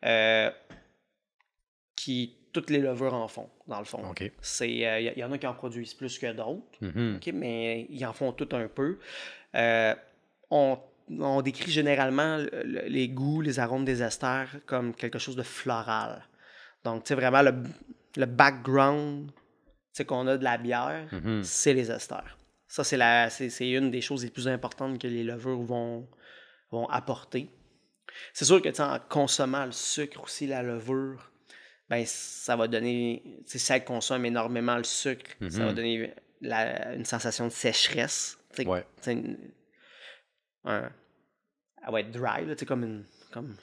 euh, 0.05 0.51
qui 1.95 2.37
toutes 2.51 2.69
les 2.69 2.79
levures 2.79 3.15
en 3.15 3.27
font, 3.27 3.49
dans 3.67 3.79
le 3.79 3.85
fond. 3.85 4.07
OK. 4.11 4.31
C'est, 4.41 4.85
euh, 4.87 4.99
Il 4.99 5.17
y, 5.17 5.23
en 5.23 5.31
a 5.31 5.37
qui 5.39 5.47
en 5.47 5.55
produisent 5.55 5.95
plus 5.95 6.19
que 6.19 6.31
d'autres, 6.31 6.61
ok, 7.15 7.27
mais 7.33 7.87
ils 7.89 8.05
en 8.05 8.13
font 8.13 8.31
tout 8.31 8.49
un 8.51 8.67
peu. 8.67 8.99
Euh, 9.55 9.95
on, 10.51 10.77
on 11.09 11.41
décrit 11.41 11.71
généralement 11.71 12.37
le- 12.37 12.49
le- 12.63 12.87
les 12.87 13.09
goûts, 13.09 13.41
les 13.41 13.59
arômes 13.59 13.85
des 13.85 14.01
esters 14.01 14.49
comme 14.65 14.93
quelque 14.95 15.19
chose 15.19 15.35
de 15.35 15.43
floral. 15.43 16.23
Donc, 16.83 17.03
tu 17.03 17.09
sais, 17.09 17.15
vraiment, 17.15 17.41
le, 17.41 17.53
le 18.17 18.25
background 18.25 19.31
qu'on 20.07 20.27
a 20.27 20.37
de 20.37 20.43
la 20.43 20.57
bière, 20.57 21.07
Mhm. 21.11 21.43
c'est 21.43 21.73
les 21.73 21.91
esters. 21.91 22.37
Ça, 22.67 22.83
c'est, 22.83 22.97
la, 22.97 23.29
c'est, 23.29 23.49
c'est 23.49 23.69
une 23.69 23.91
des 23.91 24.01
choses 24.01 24.23
les 24.23 24.31
plus 24.31 24.47
importantes 24.47 24.97
que 24.99 25.07
les 25.07 25.23
levures 25.23 25.61
vont, 25.61 26.07
vont 26.71 26.87
apporter. 26.87 27.47
C'est 28.33 28.45
sûr 28.45 28.61
que 28.61 28.81
en 28.81 28.97
consommant 29.09 29.65
le 29.65 29.71
sucre 29.71 30.23
aussi, 30.23 30.47
la 30.47 30.63
levure, 30.63 31.29
ben, 31.89 32.03
ça 32.07 32.55
va 32.55 32.67
donner, 32.67 33.21
si 33.45 33.71
elle 33.71 33.83
consomme 33.85 34.25
énormément 34.25 34.77
le 34.77 34.83
sucre, 34.83 35.31
ça 35.49 35.59
va 35.59 35.69
Mhm. 35.69 35.75
donner 35.75 36.13
la- 36.41 36.93
une 36.95 37.05
sensation 37.05 37.45
de 37.47 37.51
sécheresse. 37.51 38.37
Ouais. 38.65 38.85
Un- 40.65 40.89
elle 41.85 41.91
va 41.93 41.99
être 41.99 42.11
dry, 42.11 42.45
là, 42.45 42.55
comme, 42.65 42.83
une, 42.83 43.03
comme 43.31 43.55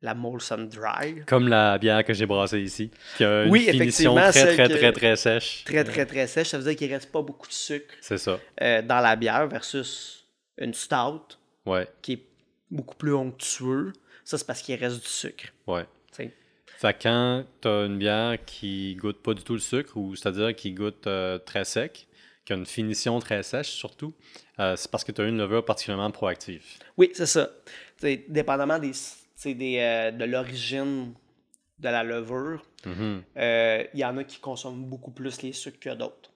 la 0.00 0.14
Molson 0.14 0.68
Dry. 0.70 1.24
Comme 1.26 1.48
la 1.48 1.76
bière 1.78 2.04
que 2.04 2.12
j'ai 2.14 2.24
brassée 2.26 2.60
ici, 2.60 2.90
qui 3.16 3.24
a 3.24 3.44
une 3.44 3.50
Oui, 3.50 3.64
finition 3.70 4.14
très, 4.14 4.30
très, 4.54 4.68
que- 4.68 4.72
très, 4.74 4.92
très 4.92 5.16
sèche. 5.16 5.64
Très, 5.64 5.82
très, 5.84 6.06
très 6.06 6.26
sèche. 6.28 6.48
Ça 6.48 6.58
veut 6.58 6.64
dire 6.64 6.76
qu'il 6.76 6.88
ne 6.88 6.94
reste 6.94 7.10
pas 7.10 7.22
beaucoup 7.22 7.48
de 7.48 7.52
sucre 7.52 7.94
C'est 8.00 8.18
ça. 8.18 8.38
euh, 8.62 8.82
dans 8.82 9.00
la 9.00 9.16
bière 9.16 9.48
versus 9.48 10.24
une 10.56 10.72
stout 10.74 11.36
Ouais, 11.66 11.86
qui 12.02 12.12
est 12.14 12.22
beaucoup 12.70 12.94
plus 12.96 13.12
onctueux. 13.14 13.92
Ça, 14.24 14.38
c'est 14.38 14.46
parce 14.46 14.62
qu'il 14.62 14.74
reste 14.78 15.00
du 15.02 15.08
sucre. 15.08 15.46
ouais. 15.66 15.84
tu 16.12 16.22
sais. 16.24 16.34
Fait 16.78 16.96
quand 17.02 17.44
tu 17.60 17.66
as 17.68 17.84
une 17.86 17.98
bière 17.98 18.36
qui 18.46 18.94
goûte 18.94 19.20
pas 19.22 19.34
du 19.34 19.42
tout 19.42 19.54
le 19.54 19.58
sucre, 19.58 19.96
ou 19.96 20.14
c'est-à-dire 20.14 20.54
qui 20.54 20.72
goûte 20.72 21.06
euh, 21.08 21.38
très 21.38 21.64
sec, 21.64 22.06
qui 22.48 22.54
a 22.54 22.56
une 22.56 22.64
finition 22.64 23.18
très 23.18 23.42
sèche 23.42 23.68
surtout, 23.72 24.14
euh, 24.58 24.74
c'est 24.74 24.90
parce 24.90 25.04
que 25.04 25.12
tu 25.12 25.20
as 25.20 25.26
une 25.26 25.36
levure 25.36 25.62
particulièrement 25.62 26.10
proactive. 26.10 26.64
Oui, 26.96 27.10
c'est 27.12 27.26
ça. 27.26 27.50
Dépendamment 28.26 28.78
des, 28.78 28.92
des, 29.54 29.78
euh, 29.78 30.10
de 30.12 30.24
l'origine 30.24 31.12
de 31.78 31.88
la 31.90 32.02
levure, 32.02 32.64
Mhm. 32.86 33.22
euh, 33.36 33.84
il 33.92 34.00
y 34.00 34.04
en 34.04 34.16
a 34.16 34.24
qui 34.24 34.38
consomment 34.40 34.86
beaucoup 34.86 35.10
plus 35.10 35.42
les 35.42 35.52
sucres 35.52 35.78
que 35.78 35.90
d'autres. 35.90 36.30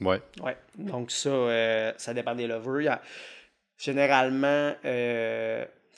Ouais. 0.00 0.22
Ouais. 0.40 0.56
Donc 0.78 1.10
ça, 1.10 1.92
ça 1.98 2.14
dépend 2.14 2.34
des 2.34 2.46
levures. 2.46 2.90
A- 2.92 3.02
généralement, 3.76 4.74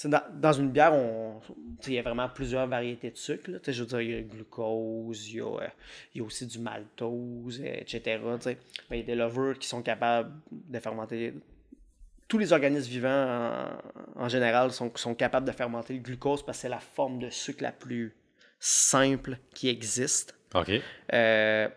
dans, 0.05 0.23
dans 0.35 0.53
une 0.53 0.71
bière, 0.71 0.93
il 1.87 1.93
y 1.93 1.99
a 1.99 2.03
vraiment 2.03 2.29
plusieurs 2.29 2.67
variétés 2.67 3.11
de 3.11 3.17
sucre. 3.17 3.51
là. 3.51 3.59
Je 3.67 3.83
veux 3.83 3.87
dire, 3.89 4.01
il 4.01 4.11
y 4.11 4.15
a 4.15 4.17
le 4.19 4.23
glucose, 4.25 5.29
il 5.29 5.37
y 5.37 5.41
a, 5.41 5.45
euh, 5.45 5.69
y 6.15 6.21
a 6.21 6.25
aussi 6.25 6.47
du 6.47 6.59
maltose, 6.59 7.61
euh, 7.61 7.75
etc. 7.79 8.21
Mais 8.91 8.99
il 8.99 9.01
y 9.01 9.03
a 9.03 9.07
des 9.07 9.15
levures 9.15 9.59
qui 9.59 9.69
sont 9.69 9.83
capables 9.83 10.33
de 10.51 10.79
fermenter. 10.79 11.35
Tous 12.29 12.39
les 12.39 12.53
organismes 12.53 12.91
vivants, 12.91 13.79
en, 14.17 14.25
en 14.25 14.29
général, 14.29 14.73
sont, 14.73 14.91
sont 14.97 15.15
capables 15.15 15.47
de 15.47 15.53
fermenter 15.53 15.95
le 15.95 16.01
glucose 16.01 16.45
parce 16.45 16.59
que 16.59 16.63
c'est 16.63 16.69
la 16.69 16.81
forme 16.81 17.19
de 17.19 17.31
sucre 17.31 17.63
la 17.63 17.73
plus 17.73 18.17
simple 18.59 19.39
qui 19.55 19.69
existe. 19.69 20.35
OK. 20.55 20.71
Euh, 21.13 21.69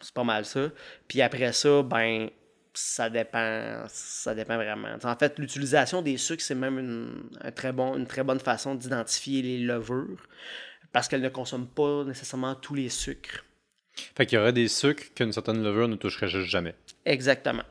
c'est 0.00 0.14
pas 0.14 0.24
mal 0.24 0.44
ça. 0.44 0.70
Puis 1.06 1.22
après 1.22 1.52
ça, 1.52 1.82
ben, 1.82 2.28
ça 2.74 3.10
dépend, 3.10 3.84
ça 3.88 4.34
dépend 4.34 4.56
vraiment. 4.56 4.88
En 5.02 5.16
fait, 5.16 5.38
l'utilisation 5.38 6.02
des 6.02 6.16
sucres, 6.16 6.42
c'est 6.42 6.54
même 6.54 6.78
une, 6.78 7.22
un 7.40 7.50
très 7.50 7.72
bon, 7.72 7.96
une 7.96 8.06
très 8.06 8.24
bonne 8.24 8.40
façon 8.40 8.74
d'identifier 8.74 9.42
les 9.42 9.58
levures 9.58 10.26
parce 10.92 11.08
qu'elles 11.08 11.22
ne 11.22 11.28
consomment 11.28 11.68
pas 11.68 12.04
nécessairement 12.04 12.54
tous 12.54 12.74
les 12.74 12.88
sucres. 12.88 13.44
Fait 14.16 14.26
qu'il 14.26 14.38
y 14.38 14.40
aurait 14.40 14.52
des 14.52 14.68
sucres 14.68 15.04
qu'une 15.14 15.32
certaine 15.32 15.62
levure 15.62 15.88
ne 15.88 15.96
toucherait 15.96 16.28
juste 16.28 16.48
jamais. 16.48 16.74
Exactement. 17.04 17.64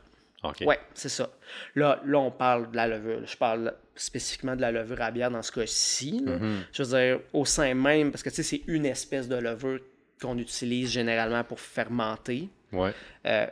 OK. 0.44 0.62
Ouais, 0.66 0.78
c'est 0.94 1.08
ça. 1.08 1.30
Là, 1.74 2.00
là, 2.04 2.18
on 2.18 2.30
parle 2.30 2.70
de 2.70 2.76
la 2.76 2.88
levure. 2.88 3.26
Je 3.26 3.36
parle 3.36 3.74
spécifiquement 3.94 4.56
de 4.56 4.60
la 4.60 4.72
levure 4.72 5.00
à 5.00 5.10
bière 5.10 5.30
dans 5.30 5.42
ce 5.42 5.52
cas-ci. 5.52 6.22
Mhm. 6.24 6.64
Je 6.72 6.82
veux 6.82 6.98
dire, 6.98 7.20
au 7.32 7.44
sein 7.44 7.74
même, 7.74 8.10
parce 8.10 8.22
que 8.22 8.30
tu 8.30 8.36
sais, 8.36 8.42
c'est 8.42 8.62
une 8.66 8.86
espèce 8.86 9.28
de 9.28 9.36
levure 9.36 9.80
qu'on 10.20 10.38
utilise 10.38 10.90
généralement 10.90 11.44
pour 11.44 11.60
fermenter. 11.60 12.48
Ouais. 12.72 12.92
Euh, 13.26 13.46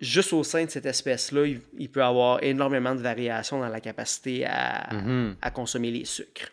juste 0.00 0.32
au 0.32 0.42
sein 0.44 0.64
de 0.64 0.70
cette 0.70 0.86
espèce-là, 0.86 1.46
il, 1.46 1.60
il 1.78 1.90
peut 1.90 2.00
y 2.00 2.02
avoir 2.02 2.42
énormément 2.42 2.94
de 2.94 3.00
variations 3.02 3.60
dans 3.60 3.68
la 3.68 3.80
capacité 3.80 4.44
à, 4.46 4.92
Mhm. 4.94 5.36
à 5.42 5.50
consommer 5.50 5.90
les 5.90 6.04
sucres. 6.04 6.50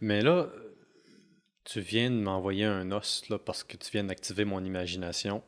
Mais 0.00 0.20
là, 0.22 0.48
tu 1.64 1.80
viens 1.80 2.10
de 2.10 2.16
m'envoyer 2.16 2.64
un 2.64 2.90
os 2.92 3.28
là, 3.28 3.38
parce 3.38 3.64
que 3.64 3.76
tu 3.76 3.90
viens 3.90 4.04
d'activer 4.04 4.44
mon 4.44 4.64
imagination. 4.64 5.42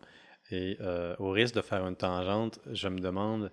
Et 0.50 0.76
euh, 0.80 1.14
au 1.18 1.30
risque 1.30 1.54
de 1.54 1.60
faire 1.60 1.86
une 1.86 1.96
tangente, 1.96 2.58
je 2.72 2.88
me 2.88 2.98
demande 2.98 3.50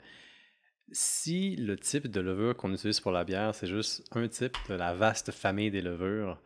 si 0.91 1.56
le 1.56 1.78
type 1.78 2.08
de 2.10 2.22
levure 2.22 2.56
qu'on 2.56 2.72
utilise 2.74 3.00
pour 3.00 3.12
la 3.12 3.24
bière, 3.24 3.54
c'est 3.56 3.68
juste 3.68 4.04
un 4.15 4.28
type 4.28 4.56
de 4.70 4.76
la 4.76 4.94
vaste 4.94 5.32
famille 5.32 5.72
des 5.72 5.82
levures. 5.82 6.39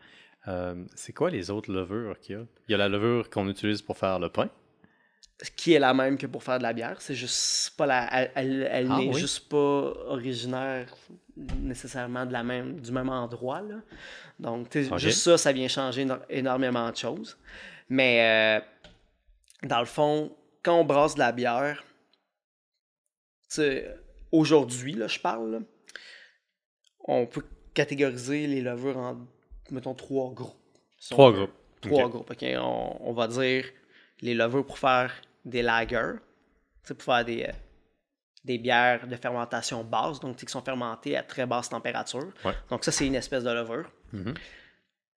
euh, 0.47 0.85
c'est 0.95 1.11
quoi 1.13 1.29
les 1.29 1.49
autres 1.51 1.71
levures 1.71 2.17
qu'il 2.19 2.35
y 2.35 2.39
a? 2.39 2.45
Il 2.67 2.71
y 2.71 2.73
a 2.73 2.77
la 2.77 2.87
levure 2.89 3.29
qu'on 3.29 3.47
utilise 3.49 3.81
pour 3.81 3.97
faire 3.97 4.17
le 4.19 4.29
pain. 4.29 4.49
Qui 5.55 5.73
est 5.73 5.79
la 5.79 5.93
même 5.93 6.17
que 6.17 6.27
pour 6.27 6.43
faire 6.43 6.57
de 6.57 6.63
la 6.63 6.73
bière. 6.73 7.01
C'est 7.01 7.15
juste 7.15 7.71
pas 7.77 7.85
la. 7.85 8.07
Elle, 8.13 8.31
elle, 8.35 8.69
elle 8.71 8.87
Ah, 8.91 8.97
n'est 8.97 9.07
oui. 9.07 9.19
juste 9.19 9.47
pas 9.47 9.57
originaire 9.57 10.93
nécessairement 11.61 12.25
de 12.25 12.33
la 12.33 12.43
même, 12.43 12.81
du 12.81 12.91
même 12.91 13.07
endroit. 13.09 13.61
Là. 13.61 13.75
Donc, 14.37 14.67
juste 14.97 15.21
ça, 15.21 15.37
ça 15.37 15.53
vient 15.53 15.69
changer 15.69 16.03
éno- 16.05 16.19
énormément 16.29 16.91
de 16.91 16.97
choses. 16.97 17.37
Mais 17.87 18.59
euh, 18.59 19.67
dans 19.67 19.79
le 19.79 19.85
fond, 19.85 20.35
quand 20.61 20.75
on 20.81 20.83
brasse 20.83 21.13
de 21.15 21.19
la 21.19 21.31
bière, 21.31 21.81
aujourd'hui, 24.31 24.97
je 25.07 25.19
parle, 25.19 25.51
là, 25.51 25.59
on 27.05 27.25
peut 27.25 27.43
catégoriser 27.73 28.45
les 28.47 28.61
levures 28.61 28.97
en, 28.97 29.17
mettons, 29.71 29.93
trois 29.93 30.31
groupes. 30.33 30.55
Si 30.99 31.09
Trois 31.11 31.31
groupes. 31.31 31.53
Trois 31.81 32.09
groupes. 32.09 32.29
ok. 32.29 32.45
On, 32.57 32.97
on 32.99 33.13
va 33.13 33.27
dire 33.27 33.65
les 34.21 34.33
levures 34.33 34.65
pour 34.65 34.77
faire 34.77 35.13
des 35.49 35.61
lagers, 35.61 36.13
pour 36.87 37.01
faire 37.03 37.25
des, 37.25 37.43
euh, 37.43 37.51
des 38.43 38.57
bières 38.57 39.07
de 39.07 39.15
fermentation 39.15 39.83
basse, 39.83 40.19
donc 40.19 40.37
qui 40.37 40.45
sont 40.47 40.61
fermentées 40.61 41.17
à 41.17 41.23
très 41.23 41.45
basse 41.45 41.69
température. 41.69 42.27
Ouais. 42.45 42.53
Donc 42.69 42.83
ça, 42.85 42.91
c'est 42.91 43.05
une 43.07 43.15
espèce 43.15 43.43
de 43.43 43.51
levure. 43.51 43.89
Mhm. 44.13 44.33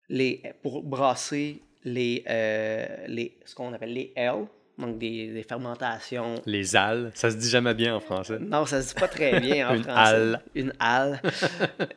Les, 0.09 0.41
pour 0.63 0.81
brasser 0.83 1.61
les, 1.83 2.23
euh, 2.29 3.05
les, 3.07 3.37
ce 3.45 3.53
qu'on 3.53 3.71
appelle 3.73 3.93
les 3.93 4.11
L, 4.15 4.45
donc 4.79 4.97
des, 4.97 5.27
des 5.33 5.43
fermentations 5.43 6.35
Lesales, 6.45 7.11
ça 7.13 7.29
se 7.29 7.35
dit 7.35 7.49
jamais 7.49 7.73
bien 7.73 7.95
en 7.95 7.99
français. 7.99 8.39
non, 8.39 8.65
ça 8.65 8.81
se 8.81 8.87
dit 8.93 8.99
pas 8.99 9.09
très 9.09 9.39
bien 9.41 9.69
en 9.69 9.75
Une 9.75 9.83
français. 9.83 10.15
halle. 10.15 10.41
Une 10.55 10.73
halle. 10.79 11.21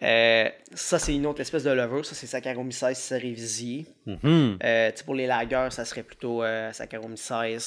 Euh, 0.03 0.49
ça, 0.75 0.99
c'est 0.99 1.14
une 1.14 1.27
autre 1.27 1.40
espèce 1.40 1.62
de 1.62 1.71
levure. 1.71 2.05
Ça, 2.05 2.14
c'est 2.16 2.27
Saccharomyces 2.27 2.85
cerevisiae. 2.95 3.85
Mhm. 4.07 4.59
Euh, 4.64 4.90
tu 4.90 4.97
sais, 4.99 5.05
pour 5.05 5.14
les 5.14 5.27
lagers, 5.29 5.68
ça 5.71 5.85
serait 5.85 6.03
plutôt 6.03 6.42
euh, 6.42 6.73
Saccharomyces 6.73 7.31
euh, 7.31 7.59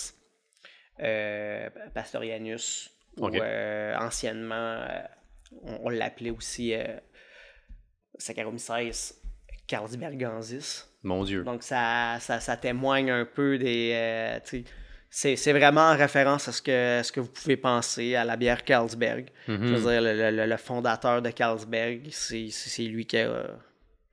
Pastorianus. 1.93 2.91
Ok. 3.17 3.34
Ou 3.34 3.38
euh, 3.41 3.95
anciennement, 3.97 4.55
euh, 4.55 5.01
on, 5.63 5.79
on 5.86 5.89
l'appelait 5.89 6.31
aussi 6.31 6.73
euh, 6.73 6.84
Saccharomyces 8.17 9.15
carlsbergensis. 9.67 10.86
Mon 11.03 11.23
Dieu. 11.23 11.43
Donc, 11.43 11.63
ça, 11.63 12.17
ça, 12.19 12.39
ça 12.39 12.58
témoigne 12.58 13.12
un 13.12 13.25
peu 13.25 13.58
des. 13.58 13.91
euh, 13.93 14.63
c'est, 15.10 15.36
c'est 15.38 15.53
vraiment 15.53 15.91
en 15.91 15.95
référence 15.95 16.47
à 16.49 16.51
ce 16.51 16.62
que, 16.62 17.01
ce 17.03 17.12
que 17.12 17.19
vous 17.21 17.29
pouvez 17.29 17.55
penser 17.58 18.15
à 18.15 18.25
la 18.25 18.36
bière 18.36 18.63
Carlsberg. 18.65 19.29
Mhm. 19.47 19.67
Je 19.67 19.73
veux 19.75 19.91
dire, 19.91 20.01
le, 20.01 20.31
le- 20.31 20.45
le 20.45 20.58
fondateur 20.58 21.21
de 21.21 21.29
Carlsberg, 21.29 22.08
c'est, 22.12 22.49
lui 22.84 23.05
qui 23.05 23.17
a 23.17 23.27
euh, 23.29 23.47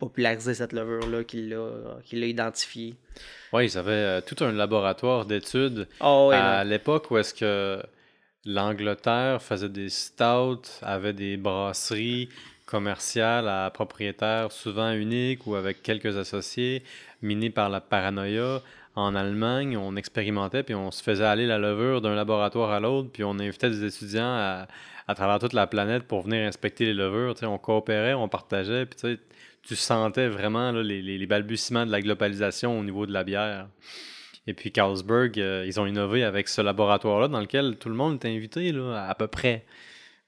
popularisé 0.02 0.54
cette 0.54 0.72
levure-là, 0.72 1.22
qui 1.22 1.42
l'a, 1.42 1.64
l'a 2.12 2.26
identifiée. 2.26 2.96
Oui, 3.52 3.66
ils 3.66 3.78
avaient 3.78 3.92
euh, 3.92 4.20
tout 4.20 4.42
un 4.42 4.50
laboratoire 4.50 5.26
d'études 5.26 5.86
Oh, 6.00 6.26
ouais, 6.28 6.36
à 6.36 6.64
l'époque 6.64 7.12
où 7.12 7.18
est-ce 7.18 7.32
que 7.32 7.80
l'Angleterre 8.44 9.40
faisait 9.40 9.68
des 9.68 9.90
stouts, 9.90 10.66
avait 10.82 11.12
des 11.12 11.36
brasseries 11.36 12.28
commerciales 12.66 13.46
à 13.46 13.70
propriétaires 13.70 14.50
souvent 14.50 14.90
uniques 14.90 15.46
ou 15.46 15.54
avec 15.54 15.84
quelques 15.84 16.16
associés, 16.16 16.82
minés 17.20 17.50
par 17.50 17.70
la 17.70 17.80
paranoïa. 17.80 18.60
En 18.96 19.14
Allemagne, 19.14 19.76
on 19.76 19.94
expérimentait 19.94 20.64
puis 20.64 20.74
on 20.74 20.90
se 20.90 21.00
faisait 21.00 21.24
aller 21.24 21.46
la 21.46 21.58
levure 21.58 22.00
d'un 22.00 22.16
laboratoire 22.16 22.72
à 22.72 22.80
l'autre, 22.80 23.08
puis 23.12 23.22
on 23.22 23.38
invitait 23.38 23.70
des 23.70 23.84
étudiants 23.84 24.34
à, 24.34 24.66
à 25.06 25.14
travers 25.14 25.38
toute 25.38 25.52
la 25.52 25.68
planète 25.68 26.02
pour 26.02 26.22
venir 26.22 26.44
inspecter 26.46 26.86
les 26.86 26.94
levures. 26.94 27.34
Tu 27.34 27.40
sais, 27.40 27.46
on 27.46 27.56
coopérait, 27.56 28.14
on 28.14 28.28
partageait, 28.28 28.84
puis 28.86 29.18
tu 29.62 29.76
sentais 29.76 30.28
vraiment 30.28 30.72
les, 30.72 31.02
les- 31.02 31.26
balbutiements 31.26 31.86
de 31.86 31.90
la 31.92 32.00
globalisation 32.00 32.78
au 32.78 32.82
niveau 32.82 33.06
de 33.06 33.12
la 33.12 33.24
bière. 33.24 33.68
Et 34.46 34.54
puis 34.54 34.72
Carlsberg, 34.72 35.38
euh, 35.38 35.64
ils 35.66 35.78
ont 35.80 35.86
innové 35.86 36.24
avec 36.24 36.48
ce 36.48 36.60
laboratoire-là 36.60 37.28
dans 37.28 37.40
lequel 37.40 37.76
tout 37.78 37.88
le 37.88 37.94
monde 37.94 38.16
était 38.16 38.28
invité, 38.28 38.72
là, 38.72 39.06
à 39.08 39.14
peu 39.14 39.28
près. 39.28 39.64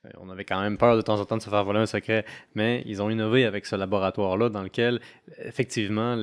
Euh, 0.07 0.11
On 0.20 0.31
avait 0.31 0.44
quand 0.44 0.61
même 0.61 0.79
peur 0.79 0.97
de 0.97 1.03
temps 1.03 1.18
en 1.18 1.25
temps 1.25 1.37
de 1.37 1.42
se 1.42 1.51
faire 1.51 1.64
voler 1.64 1.81
un 1.81 1.87
secret, 1.87 2.25
mais 2.55 2.85
ils 2.87 3.03
ont 3.03 3.11
innové 3.11 3.44
avec 3.44 3.66
ce 3.66 3.75
laboratoire-là 3.75 4.51
dans 4.51 4.62
lequel, 4.62 5.01
effectivement, 5.42 6.16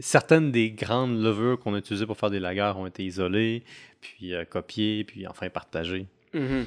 certaines 0.00 0.50
des 0.50 0.70
grandes 0.70 1.20
levures 1.22 1.58
qu'on 1.58 1.76
utilisait 1.76 2.06
pour 2.06 2.16
faire 2.16 2.30
des 2.30 2.40
lagers 2.40 2.72
ont 2.76 2.86
été 2.86 3.04
isolées, 3.04 3.64
puis 4.00 4.34
euh, 4.34 4.44
copiées, 4.46 5.04
puis 5.04 5.26
enfin 5.26 5.50
partagées. 5.50 6.06
Mhm. 6.32 6.64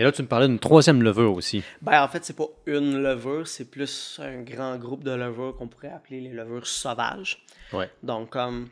Et 0.00 0.02
là, 0.02 0.10
tu 0.12 0.22
me 0.22 0.26
parlais 0.28 0.48
d'une 0.48 0.58
troisième 0.58 1.02
levure 1.02 1.34
aussi. 1.34 1.62
Ben, 1.82 2.02
en 2.02 2.08
fait, 2.08 2.24
c'est 2.24 2.34
pas 2.36 2.46
une 2.64 3.02
levure, 3.02 3.46
c'est 3.46 3.66
plus 3.70 4.18
un 4.22 4.40
grand 4.40 4.78
groupe 4.78 5.04
de 5.04 5.10
levures 5.10 5.54
qu'on 5.58 5.68
pourrait 5.68 5.90
appeler 5.90 6.22
les 6.22 6.30
levures 6.32 6.66
sauvages. 6.66 7.44
Ouais. 7.74 7.90
Donc, 8.02 8.30
comme 8.30 8.70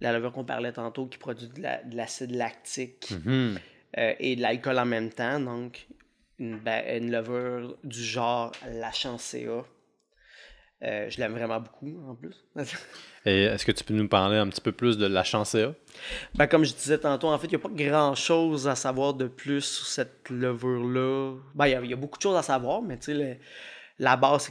la 0.00 0.12
levure 0.12 0.32
qu'on 0.32 0.42
parlait 0.44 0.72
tantôt 0.72 1.06
qui 1.06 1.18
produit 1.18 1.46
de 1.46 1.62
la- 1.62 1.84
de 1.84 1.96
l'acide 1.96 2.32
lactique. 2.32 3.12
Mhm. 3.24 3.58
euh, 3.96 4.12
et 4.18 4.34
de 4.34 4.42
l'alcool 4.42 4.76
en 4.80 4.84
même 4.86 5.10
temps. 5.10 5.38
Donc, 5.38 5.86
une, 6.40 6.58
ba- 6.58 6.96
une 6.96 7.12
levure 7.12 7.76
du 7.84 8.02
genre 8.02 8.50
la 8.72 8.90
Chancea. 8.90 9.64
Euh, 10.84 11.08
je 11.08 11.18
l'aime 11.18 11.32
vraiment 11.32 11.60
beaucoup, 11.60 11.98
en 12.08 12.14
plus. 12.14 12.44
Et 13.26 13.44
est-ce 13.44 13.64
que 13.64 13.72
tu 13.72 13.82
peux 13.84 13.94
nous 13.94 14.06
parler 14.08 14.36
un 14.36 14.48
petit 14.48 14.60
peu 14.60 14.72
plus 14.72 14.98
de 14.98 15.06
la 15.06 15.24
chancea? 15.24 15.74
ben, 16.34 16.46
comme 16.46 16.64
je 16.64 16.74
disais 16.74 16.98
tantôt, 16.98 17.28
en 17.28 17.38
fait, 17.38 17.46
il 17.46 17.50
n'y 17.50 17.56
a 17.56 17.58
pas 17.58 17.70
grand-chose 17.70 18.68
à 18.68 18.74
savoir 18.74 19.14
de 19.14 19.26
plus 19.28 19.62
sur 19.62 19.86
cette 19.86 20.28
levure-là. 20.28 21.34
Ben, 21.54 21.66
il 21.66 21.70
y 21.70 21.74
a- 21.74 21.80
il 21.80 21.90
y, 21.90 21.94
a 21.94 21.96
beaucoup 21.96 22.18
de 22.18 22.22
choses 22.22 22.36
à 22.36 22.42
savoir, 22.42 22.82
mais 22.82 22.98
tu 22.98 23.04
sais, 23.06 23.14
le- 23.14 23.36
la 23.98 24.16
base, 24.16 24.50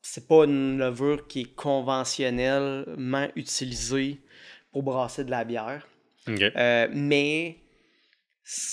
c'est- 0.00 0.26
pas 0.26 0.44
une 0.44 0.78
levure 0.78 1.26
qui 1.26 1.42
est 1.42 1.54
conventionnellement 1.54 3.28
utilisée 3.36 4.20
pour 4.72 4.82
brasser 4.84 5.24
de 5.24 5.30
la 5.30 5.44
bière. 5.44 5.86
Euh, 6.56 6.88
mais 6.94 7.58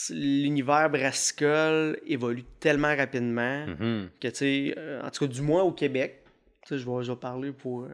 l'univers 0.10 0.90
brassicole 0.90 2.00
évolue 2.06 2.44
tellement 2.60 2.96
rapidement 2.96 3.66
Mhm. 3.68 4.10
que, 4.20 4.28
tu 4.30 4.36
sais, 4.36 4.76
euh, 4.78 5.02
en 5.02 5.10
tout 5.10 5.26
cas, 5.28 5.34
du 5.34 5.42
moins 5.42 5.64
au 5.64 5.72
Québec, 5.72 6.21
je 6.70 6.76
vais, 6.76 7.04
je 7.04 7.12
vais 7.12 7.18
parler 7.20 7.52
pour 7.52 7.84
euh, 7.84 7.90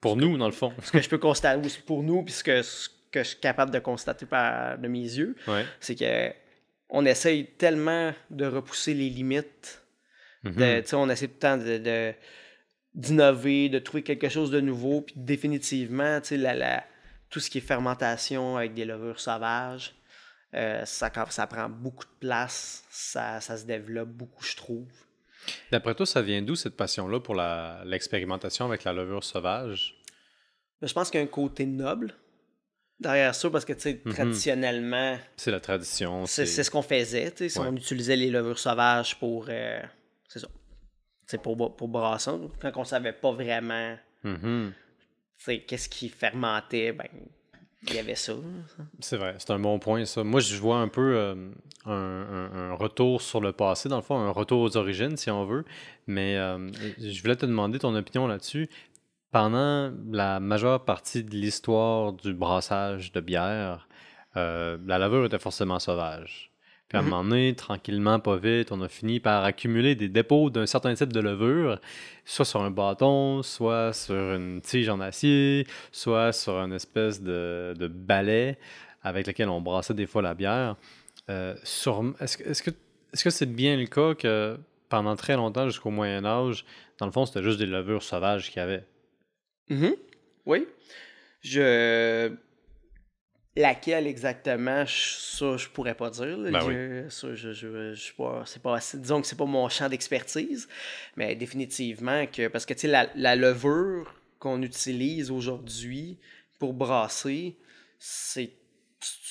Pour 0.00 0.16
nous, 0.16 0.36
dans 0.38 0.46
le 0.46 0.52
fond. 0.52 0.72
ce 0.82 0.92
que 0.92 1.00
je 1.00 1.08
peux 1.08 1.18
constater 1.18 1.68
pour 1.86 2.02
nous, 2.02 2.22
puis 2.22 2.32
ce 2.32 2.44
que, 2.44 2.62
ce 2.62 2.88
que 3.10 3.22
je 3.22 3.28
suis 3.30 3.40
capable 3.40 3.70
de 3.70 3.78
constater 3.78 4.26
par, 4.26 4.78
de 4.78 4.88
mes 4.88 5.00
yeux, 5.00 5.36
Ouais. 5.48 5.64
c'est 5.80 5.94
que 5.94 6.32
on 6.88 7.04
essaye 7.04 7.46
tellement 7.58 8.12
de 8.30 8.46
repousser 8.46 8.94
les 8.94 9.10
limites. 9.10 9.82
Mhm. 10.44 10.52
de- 10.54 10.94
on 10.94 11.08
essaie 11.10 11.26
tout 11.26 11.34
le 11.34 11.38
temps 11.40 11.56
de, 11.56 12.14
d'innover, 12.94 13.68
de 13.68 13.78
trouver 13.80 14.02
quelque 14.02 14.28
chose 14.28 14.50
de 14.50 14.60
nouveau, 14.60 15.00
puis 15.02 15.14
définitivement, 15.16 16.20
la, 16.30 16.54
la- 16.54 16.84
tout 17.28 17.40
ce 17.40 17.50
qui 17.50 17.58
est 17.58 17.62
fermentation 17.62 18.56
avec 18.56 18.72
des 18.74 18.84
levures 18.84 19.18
sauvages, 19.18 19.94
euh, 20.54 20.84
ça, 20.84 21.10
ça 21.30 21.46
prend 21.48 21.68
beaucoup 21.68 22.04
de 22.04 22.18
place, 22.20 22.84
ça, 22.90 23.40
ça 23.40 23.56
se 23.56 23.66
développe 23.66 24.10
beaucoup, 24.10 24.44
je 24.44 24.56
trouve. 24.56 24.86
D'après 25.70 25.94
toi, 25.94 26.06
ça 26.06 26.22
vient 26.22 26.42
d'où 26.42 26.54
cette 26.56 26.76
passion-là 26.76 27.20
pour 27.20 27.34
l'expérimentation 27.84 28.64
avec 28.66 28.84
la 28.84 28.92
levure 28.92 29.24
sauvage? 29.24 30.00
Mais 30.80 30.88
je 30.88 30.94
pense 30.94 31.10
qu'il 31.10 31.18
y 31.20 31.22
a 31.22 31.24
un 31.24 31.28
côté 31.28 31.66
noble 31.66 32.14
derrière 33.00 33.34
ça, 33.34 33.50
parce 33.50 33.64
que, 33.64 33.72
tu 33.72 33.80
sais, 33.80 34.02
Mhm. 34.04 34.12
traditionnellement, 34.14 35.18
C'est 35.36 35.50
la 35.50 35.60
tradition. 35.60 36.26
c'est, 36.26 36.46
ce 36.46 36.70
qu'on 36.70 36.82
faisait, 36.82 37.30
tu 37.30 37.48
sais, 37.48 37.60
Ouais. 37.60 37.66
on 37.68 37.76
utilisait 37.76 38.16
les 38.16 38.30
levures 38.30 38.58
sauvages 38.58 39.18
pour, 39.18 39.46
euh, 39.48 39.82
c'est 40.28 40.38
ça, 40.40 40.48
c'est 41.26 41.40
pour, 41.42 41.76
pour 41.76 41.88
brasser, 41.88 42.30
quand 42.60 42.72
on 42.76 42.84
savait 42.84 43.12
pas 43.12 43.32
vraiment 43.32 43.96
Mhm. 44.24 44.72
qu'est-ce 45.66 45.88
qui 45.88 46.08
fermentait, 46.08 46.92
ben, 46.92 47.08
il 47.82 47.94
y 47.94 47.98
avait 47.98 48.14
ça. 48.14 48.32
C'est 49.00 49.16
vrai, 49.16 49.34
c'est 49.38 49.50
un 49.50 49.58
bon 49.58 49.78
point, 49.78 50.04
ça. 50.04 50.24
Moi, 50.24 50.40
je 50.40 50.56
vois 50.56 50.78
un 50.78 50.88
peu 50.88 51.16
euh, 51.16 51.52
un, 51.86 52.74
retour 52.74 53.22
sur 53.22 53.40
le 53.40 53.52
passé, 53.52 53.88
dans 53.88 53.96
le 53.96 54.02
fond, 54.02 54.18
un 54.18 54.30
retour 54.30 54.60
aux 54.60 54.76
origines, 54.76 55.16
si 55.16 55.30
on 55.30 55.44
veut. 55.44 55.64
Mais 56.06 56.36
euh, 56.36 56.70
je 56.98 57.22
voulais 57.22 57.36
te 57.36 57.46
demander 57.46 57.78
ton 57.78 57.94
opinion 57.94 58.26
là-dessus. 58.26 58.68
Pendant 59.30 59.92
la 60.10 60.40
majeure 60.40 60.84
partie 60.84 61.22
de 61.22 61.30
l'histoire 61.30 62.12
du 62.12 62.32
brassage 62.32 63.12
de 63.12 63.20
bière, 63.20 63.88
euh, 64.36 64.78
la 64.86 64.98
levure 64.98 65.26
était 65.26 65.38
forcément 65.38 65.78
sauvage. 65.78 66.52
Puis 66.88 66.96
à 66.96 67.00
un 67.00 67.02
Mhm. 67.04 67.10
moment 67.10 67.24
donné, 67.24 67.54
tranquillement, 67.54 68.20
pas 68.20 68.36
vite, 68.36 68.70
on 68.70 68.80
a 68.80 68.88
fini 68.88 69.18
par 69.18 69.44
accumuler 69.44 69.94
des 69.96 70.08
dépôts 70.08 70.50
d'un 70.50 70.66
certain 70.66 70.94
type 70.94 71.12
de 71.12 71.18
levure, 71.20 71.80
soit 72.24 72.44
sur 72.44 72.62
un 72.62 72.70
bâton, 72.70 73.42
soit 73.42 73.92
sur 73.92 74.14
une 74.14 74.60
tige 74.60 74.88
en 74.88 75.00
acier, 75.00 75.66
soit 75.90 76.32
sur 76.32 76.54
une 76.58 76.72
espèce 76.72 77.20
de, 77.22 77.74
de 77.76 77.88
balai 77.88 78.56
avec 79.02 79.26
lequel 79.26 79.48
on 79.48 79.60
brassait 79.60 79.94
des 79.94 80.06
fois 80.06 80.22
la 80.22 80.34
bière. 80.34 80.76
Euh, 81.28 81.54
Est-ce 81.56 82.36
que 82.38 82.44
est-ce 82.48 82.62
que 82.62 82.70
est-ce 83.12 83.24
que 83.24 83.30
c'est 83.30 83.46
bien 83.52 83.76
le 83.76 83.86
cas 83.86 84.14
que 84.14 84.56
pendant 84.88 85.16
très 85.16 85.34
longtemps, 85.34 85.66
jusqu'au 85.68 85.90
Moyen 85.90 86.24
Âge, 86.24 86.64
dans 86.98 87.06
le 87.06 87.12
fond, 87.12 87.26
c'était 87.26 87.42
juste 87.42 87.58
des 87.58 87.66
levures 87.66 88.02
sauvages 88.04 88.48
qu'il 88.50 88.58
y 88.58 88.62
avait? 88.62 88.84
Mhm. 89.70 89.94
Oui. 90.44 90.66
Je. 91.42 92.30
Laquelle 93.56 94.06
exactement, 94.06 94.84
ça, 94.86 95.56
je 95.56 95.68
pourrais 95.68 95.94
pas 95.94 96.10
dire. 96.10 96.36
là. 96.36 96.50
Ben 96.50 96.60
Je- 96.60 97.08
ça, 97.08 97.34
je, 97.34 97.52
je, 97.52 97.94
je 97.94 98.12
pas, 98.12 98.44
pas 98.62 98.78
disons 98.94 99.20
que 99.22 99.26
c'est 99.26 99.36
pas 99.38 99.46
mon 99.46 99.68
champ 99.70 99.88
d'expertise, 99.88 100.68
mais 101.16 101.34
définitivement 101.34 102.26
que, 102.26 102.48
parce 102.48 102.66
que, 102.66 102.74
tu 102.74 102.80
sais, 102.80 102.88
la, 102.88 103.08
la 103.14 103.34
levure 103.34 104.14
qu'on 104.38 104.60
utilise 104.62 105.30
aujourd'hui 105.30 106.18
pour 106.58 106.74
brasser, 106.74 107.56
c'est 107.98 108.52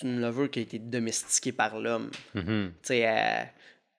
une 0.01 0.21
levure 0.21 0.49
qui 0.49 0.59
a 0.59 0.61
été 0.63 0.79
domestiquée 0.79 1.51
par 1.51 1.79
l'homme. 1.79 2.09
Mhm. 2.33 2.71
Tu 2.81 2.87
sais, 2.87 2.99
elle, 2.99 3.49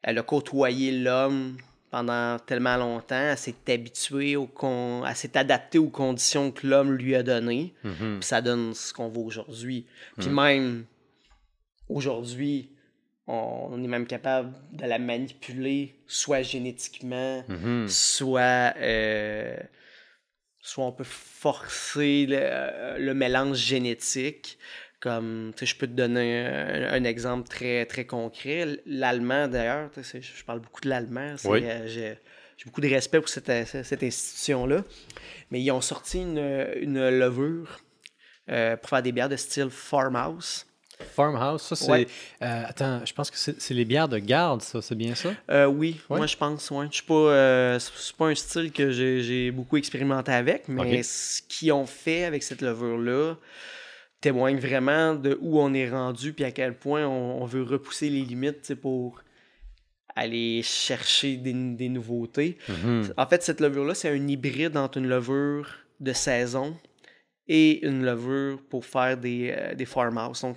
elle 0.03 0.19
a 0.19 0.23
côtoyé 0.23 0.91
l'homme 0.93 1.57
pendant 1.91 2.39
tellement 2.41 2.77
longtemps, 2.77 3.15
elle 3.31 3.39
s'est 3.39 3.55
habituée, 3.69 4.37
au 4.37 4.47
con... 4.47 5.05
elle 5.07 5.15
s'est 5.17 5.37
adaptée 5.37 5.79
aux 5.79 5.89
conditions 5.89 6.51
que 6.51 6.67
l'homme 6.67 6.93
lui 6.93 7.15
a 7.15 7.23
données, 7.23 7.73
Mhm. 7.85 8.19
puis 8.21 8.27
ça 8.29 8.41
donne 8.43 8.75
ce 8.75 8.93
qu'on 8.93 9.09
veut 9.09 9.21
aujourd'hui. 9.21 9.87
Puis 10.19 10.29
Mm. 10.29 10.35
même 10.35 10.85
aujourd'hui, 11.89 12.71
on, 13.27 13.83
est 13.83 13.89
même 13.89 14.07
capable 14.07 14.53
de 14.73 14.85
la 14.87 14.99
manipuler, 14.99 15.97
soit 16.07 16.43
génétiquement, 16.43 17.43
Mhm. 17.49 17.89
soit, 17.89 18.75
euh, 18.77 19.57
soit 20.61 20.85
on 20.85 20.93
peut 20.93 21.05
forcer 21.05 22.27
le, 22.27 22.37
euh, 22.41 22.99
le 22.99 23.15
mélange 23.15 23.57
génétique. 23.59 24.59
Comme, 25.01 25.53
tu 25.57 25.61
sais, 25.61 25.73
je 25.73 25.77
peux 25.77 25.87
te 25.87 25.93
donner 25.93 26.47
un, 26.47 26.95
un 26.95 27.05
exemple 27.05 27.49
très, 27.49 27.85
très 27.87 28.07
concret. 28.07 28.81
L'allemand, 28.87 29.47
d'ailleurs, 29.47 29.91
tu 29.93 30.03
sais, 30.03 30.21
je 30.23 30.45
parle 30.45 30.61
beaucoup 30.61 30.81
de 30.81 30.89
l'allemand. 30.89 31.35
Oui. 31.45 31.61
euh, 31.65 31.87
J'ai 31.87 32.65
beaucoup 32.65 32.81
de 32.81 32.89
respect 32.89 33.21
pour 33.21 33.29
cette, 33.29 33.51
cette- 33.67 33.85
cette 33.85 34.03
institution-là. 34.03 34.83
Mais 35.51 35.61
ils 35.61 35.71
ont 35.71 35.83
sorti 35.83 36.19
une, 36.23 36.39
une 36.81 37.09
levure 37.11 37.81
euh, 38.51 38.77
pour 38.79 38.89
faire 38.89 39.03
des 39.03 39.13
bières 39.13 39.29
de 39.29 39.37
style 39.37 39.69
farmhouse. 39.71 40.65
Farmhouse, 41.15 41.61
ça 41.61 41.77
c'est. 41.77 41.91
Ouais. 41.91 42.07
euh, 42.43 42.63
attends, 42.67 43.05
je 43.05 43.13
pense 43.13 43.31
que 43.31 43.37
c'est 43.37 43.75
les 43.75 43.85
bières 43.85 44.09
de 44.09 44.17
garde, 44.19 44.63
ça, 44.63 44.81
c'est 44.81 44.95
bien 44.95 45.15
ça? 45.15 45.29
Euh, 45.51 45.67
oui, 45.67 46.01
Ouais. 46.09 46.17
moi 46.17 46.27
je 46.27 46.37
pense, 46.39 46.71
ouais. 46.71 46.87
Je 46.91 46.95
suis 46.97 47.05
pas, 47.05 47.15
euh, 47.15 47.79
c'est 47.79 48.17
pas 48.17 48.29
un 48.29 48.35
style 48.35 48.73
que 48.73 48.91
j'ai 48.91 49.51
beaucoup 49.51 49.77
expérimenté 49.77 50.33
avec, 50.33 50.69
mais 50.69 51.03
ce 51.03 51.43
qu'ils 51.43 51.73
ont 51.73 51.85
fait 51.85 52.25
avec 52.25 52.43
cette 52.43 52.63
levure-là 52.63 53.35
témoigne 54.27 54.59
vraiment 54.59 55.15
de 55.15 55.39
où 55.41 55.61
on 55.61 55.73
est 55.73 55.89
rendu 55.89 56.33
puis 56.33 56.45
à 56.45 56.51
quel 56.51 56.75
point 56.77 57.07
on, 57.07 57.43
on 57.43 57.47
veut 57.47 57.63
repousser 57.63 58.09
les 58.11 58.23
limites 58.23 58.75
pour 58.75 59.23
aller 60.17 60.63
chercher 60.63 61.37
des, 61.37 61.53
des 61.53 61.89
nouveautés. 61.89 62.57
Mhm. 62.69 63.13
En 63.17 63.27
fait, 63.27 63.43
cette 63.43 63.61
levure-là, 63.61 63.95
c'est 63.95 64.09
un 64.09 64.29
hybride 64.29 64.77
entre 64.77 64.99
une 64.99 65.09
levure 65.09 65.69
de 66.01 66.13
saison 66.13 66.77
et 67.47 67.87
une 67.87 68.05
levure 68.05 68.59
pour 68.71 68.85
faire 68.85 69.17
des, 69.17 69.55
euh, 69.57 69.75
des 69.75 69.85
farmhouse. 69.85 70.41
Donc, 70.41 70.57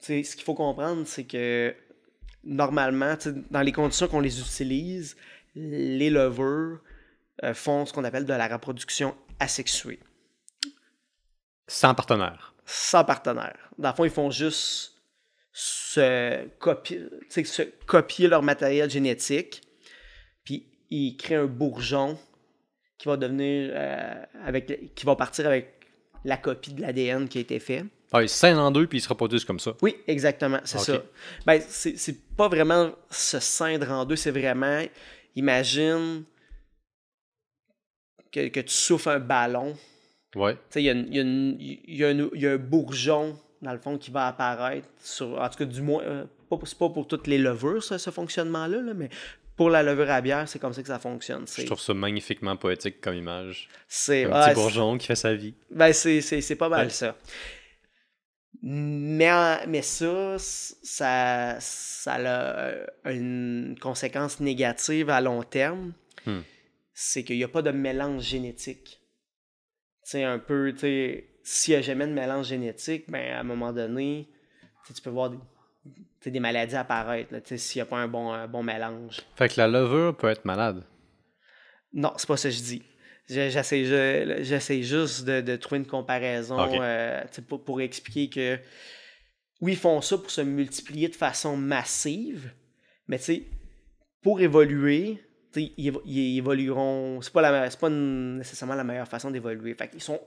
ce 0.00 0.34
qu'il 0.34 0.44
faut 0.44 0.54
comprendre, 0.54 1.06
c'est 1.06 1.24
que 1.24 1.74
normalement, 2.42 3.14
dans 3.50 3.62
les 3.62 3.72
conditions 3.72 4.08
qu'on 4.08 4.20
les 4.20 4.40
utilise, 4.40 5.16
les 5.54 6.10
levures 6.10 6.80
euh, 7.44 7.54
font 7.54 7.84
ce 7.86 7.92
qu'on 7.92 8.04
appelle 8.04 8.24
de 8.24 8.32
la 8.32 8.48
reproduction 8.48 9.14
asexuée, 9.38 10.00
Sans 11.68 11.94
partenaire. 11.94 12.54
sans 12.64 13.04
partenaire. 13.04 13.56
Dans 13.78 13.90
le 13.90 13.94
fond, 13.94 14.04
ils 14.04 14.10
font 14.10 14.30
juste 14.30 14.94
se 15.52 16.46
copier, 16.58 17.02
se 17.30 17.62
copier 17.86 18.26
leur 18.28 18.42
matériel 18.42 18.90
génétique, 18.90 19.62
puis 20.44 20.66
ils 20.90 21.16
créent 21.16 21.36
un 21.36 21.46
bourgeon 21.46 22.18
qui 22.98 23.06
va 23.08 23.16
devenir 23.16 23.70
euh, 23.74 24.22
avec 24.44 24.94
qui 24.94 25.06
va 25.06 25.14
partir 25.16 25.46
avec 25.46 25.74
la 26.24 26.36
copie 26.36 26.72
de 26.72 26.82
l'ADN 26.82 27.28
qui 27.28 27.38
a 27.38 27.40
été 27.42 27.58
fait. 27.60 27.84
Ah, 28.12 28.22
ils 28.22 28.28
se 28.28 28.36
scindent 28.36 28.58
en 28.58 28.70
deux 28.70 28.86
puis 28.86 28.98
ils 28.98 29.02
se 29.02 29.08
reproduisent 29.08 29.44
comme 29.44 29.60
ça. 29.60 29.74
Oui, 29.82 29.96
exactement, 30.06 30.60
c'est 30.64 30.78
Ok. 30.78 30.84
ça. 30.84 31.02
Ben, 31.46 31.62
c'est 31.66 31.96
c'est 31.98 32.18
pas 32.36 32.48
vraiment 32.48 32.92
se 33.10 33.38
scindre 33.38 33.90
en 33.90 34.04
deux, 34.04 34.16
c'est 34.16 34.30
vraiment, 34.30 34.82
imagine 35.36 36.24
que, 38.32 38.48
que 38.48 38.60
tu 38.60 38.74
souffles 38.74 39.10
un 39.10 39.20
ballon. 39.20 39.76
Ouais. 40.34 40.56
Il 40.76 40.82
y 40.82 41.96
y 41.96 41.96
y 41.96 42.46
a 42.46 42.50
un 42.50 42.56
bourgeon, 42.58 43.36
dans 43.62 43.72
le 43.72 43.78
fond, 43.78 43.98
qui 43.98 44.10
va 44.10 44.26
apparaître 44.28 44.88
sur. 44.98 45.40
En 45.40 45.48
tout 45.48 45.58
cas, 45.58 45.64
du 45.64 45.82
moins, 45.82 46.02
euh, 46.02 46.24
pas, 46.50 46.58
c'est 46.64 46.78
pas 46.78 46.90
pour 46.90 47.06
toutes 47.06 47.26
les 47.26 47.38
levures, 47.38 47.82
ça, 47.82 47.98
ce 47.98 48.10
fonctionnement-là, 48.10 48.80
là, 48.80 48.94
mais 48.94 49.08
pour 49.56 49.70
la 49.70 49.82
levure 49.82 50.10
à 50.10 50.20
bière, 50.20 50.48
c'est 50.48 50.60
comme 50.60 50.72
ça 50.72 50.82
que 50.82 50.88
ça 50.88 51.00
fonctionne. 51.00 51.44
Je 51.48 51.64
trouve 51.64 51.80
ça 51.80 51.92
magnifiquement 51.92 52.56
poétique 52.56 53.00
comme 53.00 53.14
image. 53.16 53.68
c'est, 53.88 54.24
Un 54.24 54.30
ouais, 54.30 54.46
petit 54.48 54.54
bourgeon 54.54 54.96
qui 54.98 55.06
fait 55.06 55.16
sa 55.16 55.34
vie. 55.34 55.54
Ben, 55.70 55.92
c'est, 55.92 56.56
pas 56.56 56.68
mal 56.68 56.86
Ouais. 56.86 56.92
ça. 56.92 57.16
Mais, 58.62 59.66
mais 59.66 59.82
ça, 59.82 60.36
ça, 60.38 61.56
ça 61.60 62.12
a 62.14 62.18
euh, 62.20 62.86
une 63.06 63.76
conséquence 63.80 64.40
négative 64.40 65.10
à 65.10 65.20
long 65.20 65.42
terme. 65.42 65.92
Hmm. 66.26 66.40
C'est 66.92 67.24
qu'il 67.24 67.36
n'y 67.36 67.44
a 67.44 67.48
pas 67.48 67.62
de 67.62 67.70
mélange 67.70 68.22
génétique. 68.22 68.97
Sais, 70.10 70.24
un 70.24 70.38
peu, 70.38 70.72
tu 70.72 70.78
sais, 70.80 71.28
s'il 71.42 71.74
n'y 71.74 71.78
a 71.80 71.82
jamais 71.82 72.06
de 72.06 72.12
mélange 72.14 72.46
génétique, 72.46 73.10
ben, 73.10 73.30
à 73.34 73.40
un 73.40 73.42
moment 73.42 73.74
donné, 73.74 74.26
tu 74.86 75.02
peux 75.02 75.10
voir 75.10 75.28
des, 76.24 76.30
des 76.30 76.40
maladies 76.40 76.76
apparaître, 76.76 77.30
là, 77.30 77.42
tu 77.42 77.48
sais, 77.50 77.58
s'il 77.58 77.78
n'y 77.80 77.82
a 77.82 77.84
pas 77.86 77.98
un 77.98 78.08
bon, 78.08 78.32
un 78.32 78.48
bon 78.48 78.62
mélange. 78.62 79.20
Fait 79.36 79.50
que 79.50 79.60
la 79.60 79.68
levure 79.68 80.16
peut 80.16 80.28
être 80.30 80.46
malade. 80.46 80.82
Non, 81.92 82.14
c'est 82.16 82.26
pas 82.26 82.38
ça 82.38 82.48
que 82.48 82.54
je 82.54 82.62
dis. 82.62 82.82
Je- 83.28 83.50
J'essaie 83.50 83.84
je- 83.84 84.42
j'essaie 84.44 84.82
juste 84.82 85.26
de, 85.26 85.42
de 85.42 85.56
trouver 85.56 85.80
une 85.80 85.86
comparaison 85.86 86.56
euh, 86.80 87.22
pour, 87.46 87.62
pour 87.62 87.82
expliquer 87.82 88.30
que 88.30 88.58
oui, 89.60 89.72
ils 89.72 89.78
font 89.78 90.00
ça 90.00 90.16
pour 90.16 90.30
se 90.30 90.40
multiplier 90.40 91.08
de 91.08 91.16
façon 91.16 91.54
massive, 91.54 92.50
mais 93.08 93.18
pour 94.22 94.40
évoluer, 94.40 95.22
ils, 95.56 95.90
évo- 95.90 96.02
ils 96.04 96.38
évolueront. 96.38 97.20
C'est 97.22 97.32
pas, 97.32 97.42
la, 97.42 97.68
pas 97.70 97.88
nécessairement 97.90 98.74
la 98.74 98.84
meilleure 98.84 99.08
façon 99.08 99.30
d'évoluer. 99.30 99.76
Sont, 99.98 100.20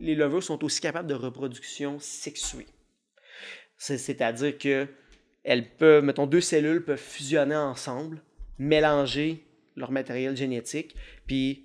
les 0.00 0.14
levures 0.14 0.42
sont 0.42 0.62
aussi 0.64 0.80
capables 0.80 1.08
de 1.08 1.14
reproduction 1.14 1.98
sexuée. 1.98 2.66
C'est- 3.76 3.98
C'est-à-dire 3.98 4.56
que 4.58 4.86
elles 5.44 5.68
peuvent, 5.76 6.04
mettons, 6.04 6.26
deux 6.26 6.40
cellules 6.40 6.84
peuvent 6.84 6.98
fusionner 6.98 7.56
ensemble, 7.56 8.20
mélanger 8.58 9.44
leur 9.76 9.90
matériel 9.92 10.36
génétique, 10.36 10.94
puis 11.26 11.64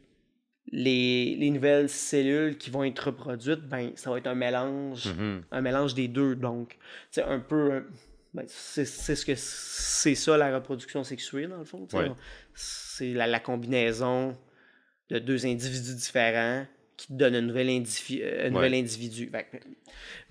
les, 0.72 1.36
les 1.38 1.50
nouvelles 1.50 1.90
cellules 1.90 2.58
qui 2.58 2.70
vont 2.70 2.84
être 2.84 3.00
reproduites, 3.08 3.62
ben, 3.68 3.92
ça 3.96 4.10
va 4.12 4.18
être 4.20 4.28
un 4.28 4.36
mélange, 4.36 5.08
Mhm. 5.14 5.44
un 5.52 5.62
mélange 5.62 5.94
des 5.96 6.08
deux. 6.08 6.36
Donc, 6.36 6.78
c'est 7.12 7.24
un 7.24 7.40
peu. 7.40 7.84
Ben, 8.34 8.46
c'est 8.48 8.86
ce 8.86 9.26
que 9.26 9.34
c'est 9.36 10.16
ça 10.16 10.38
la 10.38 10.54
reproduction 10.56 11.04
sexuée, 11.04 11.48
dans 11.48 11.58
le 11.60 11.66
fond. 11.66 11.88
Ouais. 11.94 12.12
C'est 12.56 13.14
la, 13.14 13.28
la 13.28 13.40
combinaison 13.40 14.38
de 15.10 15.20
deux 15.20 15.46
individus 15.46 15.96
différents 15.96 16.66
qui 16.98 17.08
te 17.08 17.14
donne 17.14 17.36
un 17.36 17.42
nouvel, 17.42 17.68
indivi- 17.68 18.22
euh, 18.24 18.48
un 18.48 18.50
nouvel 18.50 18.74
individu. 18.76 19.30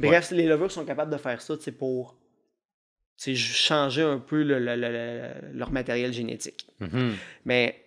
Bref, 0.08 0.30
les 0.30 0.46
levures 0.46 0.70
sont 0.72 0.84
capables 0.84 1.12
de 1.12 1.16
faire 1.18 1.40
ça 1.42 1.54
pour 1.78 2.16
changer 3.36 4.02
un 4.02 4.18
peu 4.18 4.42
le- 4.42 4.58
le- 4.58 4.74
le- 4.76 4.90
le- 4.90 5.52
leur 5.58 5.70
matériel 5.70 6.12
génétique. 6.12 6.66
Mhm. 6.80 7.14
Mais 7.44 7.84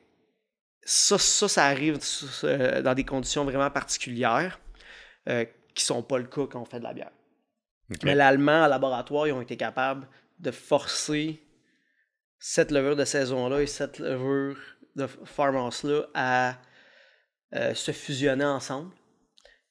ça, 0.83 1.17
ça, 1.17 1.47
ça 1.47 1.65
arrive 1.65 1.99
euh, 2.43 2.81
dans 2.81 2.93
des 2.93 3.03
conditions 3.03 3.43
vraiment 3.43 3.69
particulières 3.71 4.59
euh, 5.27 5.43
qui 5.73 5.83
sont 5.83 6.03
pas 6.03 6.19
le 6.19 6.25
cas 6.25 6.45
quand 6.49 6.61
on 6.61 6.65
fait 6.65 6.79
de 6.79 6.83
la 6.83 6.93
bière. 6.93 7.11
Mais 8.03 8.15
l'allemand, 8.15 8.63
en 8.63 8.67
laboratoire, 8.67 9.27
ils 9.27 9.33
ont 9.33 9.41
été 9.41 9.57
capables 9.57 10.07
de 10.39 10.51
forcer 10.51 11.41
cette 12.39 12.71
levure 12.71 12.95
de 12.95 13.05
saison-là 13.05 13.61
et 13.61 13.67
cette 13.67 13.99
levure 13.99 14.57
de 14.95 15.07
farmhouse-là 15.07 16.07
à 16.13 16.57
euh, 17.53 17.73
se 17.73 17.91
fusionner 17.91 18.45
ensemble. 18.45 18.91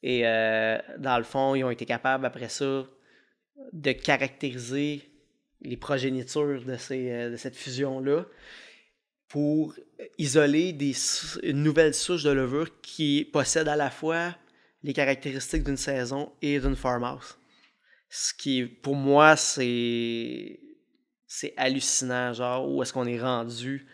Et 0.02 0.26
euh, 0.26 0.78
dans 0.98 1.18
le 1.18 1.24
fond, 1.24 1.54
ils 1.54 1.64
ont 1.64 1.70
été 1.70 1.86
capables, 1.86 2.26
après 2.26 2.48
ça, 2.48 2.84
de 3.72 3.92
caractériser 3.92 5.02
les 5.62 5.76
progénitures 5.76 6.64
de, 6.64 6.76
euh, 6.92 7.36
cette 7.36 7.56
fusion-là 7.56 8.26
pour 9.28 9.74
isoler 10.18 10.76
une 11.42 11.62
nouvelle 11.62 11.94
souche 11.94 12.22
de 12.22 12.30
levure 12.30 12.80
qui 12.82 13.28
possède 13.32 13.66
à 13.66 13.76
la 13.76 13.90
fois 13.90 14.36
les 14.82 14.92
caractéristiques 14.92 15.64
d'une 15.64 15.78
saison 15.78 16.32
et 16.42 16.60
d'une 16.60 16.76
farmhouse. 16.76 17.36
Ce 18.16 18.32
qui, 18.32 18.64
pour 18.64 18.94
moi, 18.94 19.34
c'est 19.34 20.60
c'est 21.26 21.52
hallucinant, 21.56 22.32
genre, 22.32 22.70
où 22.70 22.80
est-ce 22.80 22.92
qu'on 22.92 23.06
est 23.06 23.20
rendu 23.20 23.88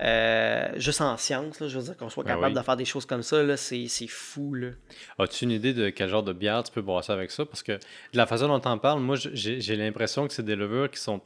euh, 0.00 0.70
juste 0.76 1.02
en 1.02 1.18
science, 1.18 1.60
là, 1.60 1.68
je 1.68 1.78
veux 1.78 1.84
dire, 1.84 1.96
qu'on 1.98 2.08
soit 2.08 2.24
Ben 2.24 2.30
capable 2.30 2.54
oui. 2.54 2.58
de 2.60 2.64
faire 2.64 2.76
des 2.78 2.86
choses 2.86 3.04
comme 3.04 3.22
ça, 3.22 3.42
là, 3.42 3.58
c'est 3.58 3.88
c'est 3.88 4.06
fou, 4.06 4.54
là. 4.54 4.70
As-tu 5.18 5.44
une 5.44 5.50
idée 5.50 5.74
de 5.74 5.90
quel 5.90 6.08
genre 6.08 6.22
de 6.22 6.32
bière 6.32 6.62
tu 6.62 6.72
peux 6.72 6.80
brasser 6.80 7.12
avec 7.12 7.30
ça? 7.30 7.44
Parce 7.44 7.62
que 7.62 7.72
de 7.72 7.78
la 8.14 8.24
façon 8.24 8.48
dont 8.48 8.62
on 8.64 8.78
parle, 8.78 9.00
moi, 9.00 9.16
j'ai 9.16 9.60
j'ai 9.60 9.76
l'impression 9.76 10.26
que 10.26 10.32
c'est 10.32 10.42
des 10.42 10.56
levures 10.56 10.90
qui 10.90 10.98
sont 10.98 11.20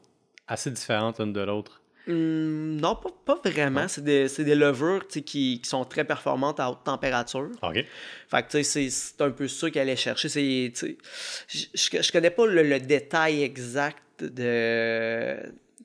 assez 0.48 0.72
différentes 0.72 1.20
l'une 1.20 1.32
de 1.32 1.40
l'autre. 1.42 1.80
Hum, 2.08 2.76
non, 2.80 2.94
pas, 2.96 3.10
pas 3.24 3.50
vraiment. 3.50 3.88
C'est 3.88 4.04
des, 4.04 4.28
des 4.28 4.54
levures 4.54 5.06
qui, 5.08 5.22
qui 5.22 5.60
sont 5.64 5.84
très 5.84 6.04
performantes 6.04 6.60
à 6.60 6.70
haute 6.70 6.84
température. 6.84 7.50
OK. 7.62 7.84
Fait 8.28 8.46
que, 8.46 8.62
c'est- 8.62 9.20
un 9.20 9.30
peu 9.30 9.48
ça 9.48 9.70
qu'elle 9.70 9.82
allait 9.82 9.96
chercher. 9.96 10.28
Je, 10.28 11.66
je 11.74 12.12
connais 12.12 12.30
pas 12.30 12.46
le, 12.46 12.62
le 12.62 12.78
détail 12.80 13.42
exact 13.42 13.98
de, 14.20 15.36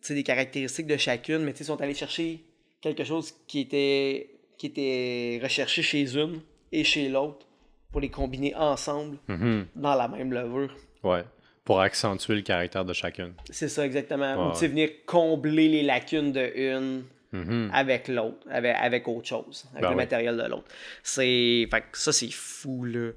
des 0.10 0.23
caractéristiques 0.23 0.88
de 0.88 0.97
chacune, 0.97 1.39
mais 1.39 1.51
ils 1.60 1.65
sont 1.65 1.79
allés 1.81 1.93
chercher 1.95 2.43
quelque 2.81 3.03
chose 3.03 3.34
qui 3.47 3.62
était, 3.62 4.29
qui 4.57 4.67
était 4.67 5.39
recherché 5.41 5.81
chez 5.81 6.15
une 6.15 6.41
et 6.71 6.84
chez 6.84 7.10
l'autre 7.10 7.45
pour 7.91 7.99
les 8.01 8.10
combiner 8.10 8.55
ensemble 8.55 9.17
Mhm. 9.27 9.65
dans 9.75 9.95
la 9.95 10.07
même 10.07 10.31
levure. 10.34 10.73
Ouais. 11.03 11.23
Pour 11.63 11.80
accentuer 11.82 12.36
le 12.36 12.41
caractère 12.41 12.84
de 12.86 12.93
chacune. 12.93 13.34
C'est 13.50 13.69
ça, 13.69 13.86
exactement. 13.86 14.34
Ou 14.36 14.47
Ouais, 14.47 14.54
tu 14.54 14.60
sais, 14.60 14.67
venir 14.67 14.89
combler 15.06 15.67
les 15.69 15.84
lacunes 15.84 16.32
de 16.32 16.52
une 16.56 17.04
Mhm. 17.34 17.69
avec 17.74 18.08
l'autre, 18.10 18.39
avec, 18.50 18.76
avec 18.78 19.08
autre 19.08 19.28
chose, 19.28 19.65
avec 19.71 19.84
Ben 19.84 19.89
le 19.91 19.95
oui. 19.95 20.02
matériel 20.02 20.36
de 20.38 20.43
l'autre. 20.50 20.65
C'est. 21.04 21.67
Fait 21.71 21.82
que 21.82 21.97
ça, 21.97 22.12
c'est 22.12 22.32
fou, 22.32 22.84
là. 22.84 23.12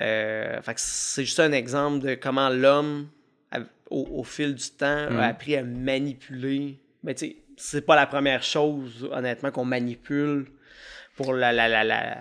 Euh, 0.00 0.62
fait 0.62 0.74
que 0.74 0.80
c'est 0.80 1.24
juste 1.24 1.40
un 1.40 1.50
exemple 1.52 2.06
de 2.06 2.14
comment 2.14 2.50
l'homme, 2.50 3.08
au, 3.90 4.06
au 4.12 4.22
fil 4.22 4.54
du 4.54 4.70
temps, 4.70 5.10
Mhm. 5.10 5.18
a 5.18 5.26
appris 5.28 5.56
à 5.56 5.64
manipuler. 5.64 6.78
Mais 7.02 7.14
tu 7.14 7.26
sais, 7.26 7.36
c'est 7.56 7.84
pas 7.86 7.96
la 7.96 8.06
première 8.06 8.42
chose, 8.44 9.08
honnêtement, 9.10 9.50
qu'on 9.50 9.64
manipule 9.64 10.46
pour 11.16 11.32
la, 11.32 11.52
la, 11.52 11.68
la, 11.68 11.82
la- 11.84 12.18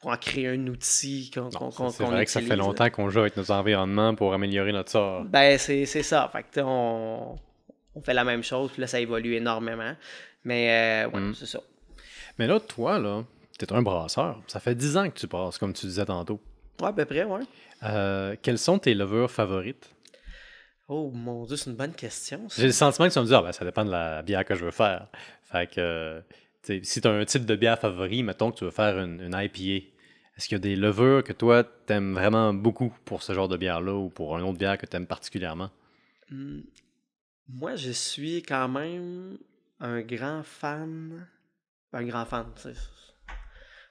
pour 0.00 0.10
en 0.10 0.16
créer 0.16 0.48
un 0.48 0.66
outil 0.66 1.30
qu'on 1.32 1.50
qu'on- 1.50 1.90
c'est 1.90 2.04
vrai 2.04 2.24
que 2.24 2.30
ça 2.30 2.40
fait 2.40 2.56
longtemps 2.56 2.88
qu'on 2.90 3.10
joue 3.10 3.20
avec 3.20 3.36
nos 3.36 3.50
environnements 3.50 4.14
pour 4.14 4.32
améliorer 4.32 4.72
notre 4.72 4.90
sort. 4.90 5.24
Ben, 5.24 5.58
c'est 5.58 5.84
ça. 5.86 6.28
Fait 6.32 6.42
que, 6.42 6.60
on, 6.60 7.36
on 7.94 8.00
fait 8.00 8.14
la 8.14 8.24
même 8.24 8.42
chose, 8.42 8.70
puis 8.72 8.80
là, 8.80 8.86
ça 8.86 8.98
évolue 9.00 9.34
énormément. 9.34 9.94
Mais, 10.44 11.04
euh, 11.06 11.10
ouais, 11.10 11.20
Mm. 11.20 11.34
c'est 11.34 11.46
ça. 11.46 11.60
Mais 12.38 12.46
là, 12.46 12.58
toi, 12.60 12.98
là, 12.98 13.24
t'es 13.58 13.70
un 13.74 13.82
brasseur. 13.82 14.40
Ça 14.46 14.58
fait 14.60 14.74
10 14.74 14.96
ans 14.96 15.10
que 15.10 15.18
tu 15.18 15.26
brasses, 15.26 15.58
comme 15.58 15.74
tu 15.74 15.84
disais 15.86 16.06
tantôt. 16.06 16.40
Ouais, 16.80 16.88
à 16.88 16.92
peu 16.94 17.04
près, 17.04 17.24
ouais. 17.24 17.42
Euh, 17.82 18.36
quelles 18.40 18.58
sont 18.58 18.78
tes 18.78 18.94
levures 18.94 19.30
favorites? 19.30 19.90
Oh 20.88 21.10
mon 21.14 21.44
dieu, 21.44 21.56
c'est 21.56 21.68
une 21.70 21.76
bonne 21.76 21.92
question. 21.92 22.40
J'ai 22.56 22.66
le 22.66 22.72
sentiment 22.72 23.06
que 23.06 23.12
tu 23.12 23.18
vas 23.18 23.22
me 23.22 23.26
dire, 23.28 23.38
ah, 23.38 23.42
ben, 23.42 23.52
ça 23.52 23.64
dépend 23.64 23.84
de 23.84 23.90
la 23.90 24.22
bière 24.22 24.44
que 24.44 24.54
je 24.54 24.64
veux 24.64 24.70
faire. 24.70 25.06
Fait 25.44 25.70
que, 25.70 26.22
tu 26.62 26.80
si 26.84 27.00
tu 27.00 27.08
as 27.08 27.12
un 27.12 27.24
type 27.24 27.44
de 27.46 27.56
bière 27.56 27.78
favori, 27.78 28.22
mettons 28.22 28.50
que 28.50 28.58
tu 28.58 28.64
veux 28.64 28.70
faire 28.70 28.98
une, 28.98 29.20
une 29.20 29.34
IPA, 29.34 29.86
est-ce 30.36 30.48
qu'il 30.48 30.54
y 30.54 30.56
a 30.56 30.58
des 30.60 30.76
levures 30.76 31.22
que 31.24 31.32
toi, 31.32 31.64
t'aimes 31.64 32.14
vraiment 32.14 32.54
beaucoup 32.54 32.92
pour 33.04 33.22
ce 33.22 33.32
genre 33.34 33.48
de 33.48 33.56
bière-là 33.56 33.94
ou 33.94 34.08
pour 34.08 34.36
un 34.36 34.42
autre 34.42 34.58
bière 34.58 34.78
que 34.78 34.86
t'aimes 34.86 35.06
particulièrement? 35.06 35.70
Hmm, 36.30 36.60
Moi, 37.48 37.76
je 37.76 37.90
suis 37.90 38.42
quand 38.42 38.68
même 38.68 39.36
un 39.80 40.00
grand 40.02 40.42
fan. 40.42 41.26
Un 41.92 42.04
grand 42.04 42.24
fan, 42.24 42.46
tu 42.56 42.62
sais. 42.62 42.74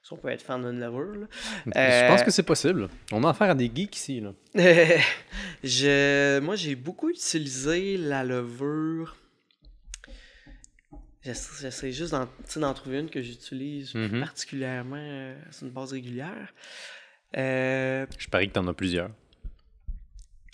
Si 0.02 0.14
on 0.14 0.18
peut 0.18 0.30
être 0.30 0.42
fan 0.42 0.62
d'une 0.62 0.80
levure, 0.80 1.14
là. 1.22 1.28
Je 1.66 2.08
pense 2.08 2.22
Euh, 2.22 2.24
que 2.26 2.32
c'est 2.32 2.44
possible. 2.44 2.88
On 3.12 3.24
a 3.26 3.30
affaire 3.32 3.50
à 3.50 3.56
des 3.56 3.70
geeks 3.74 3.96
ici. 3.98 4.22
Là. 4.22 4.34
je, 5.64 6.40
moi, 6.40 6.56
j'ai 6.56 6.76
beaucoup 6.76 7.10
utilisé 7.10 7.98
la 7.98 8.24
levure. 8.24 9.18
J'essa- 11.24 11.62
J'essaie 11.62 11.92
juste 11.92 12.12
d'en 12.12 12.28
tu 12.48 12.60
trouver 12.76 13.00
une 13.00 13.10
que 13.10 13.22
j'utilise 13.22 13.94
Mhm. 13.94 14.22
particulièrement 14.22 14.96
euh, 14.98 15.36
sur 15.52 15.68
une 15.68 15.74
base 15.74 15.92
régulière. 15.92 16.54
Euh, 17.38 18.06
Je 18.18 18.28
parie 18.28 18.48
que 18.48 18.54
t'en 18.54 18.68
as 18.68 18.74
plusieurs. 18.74 19.10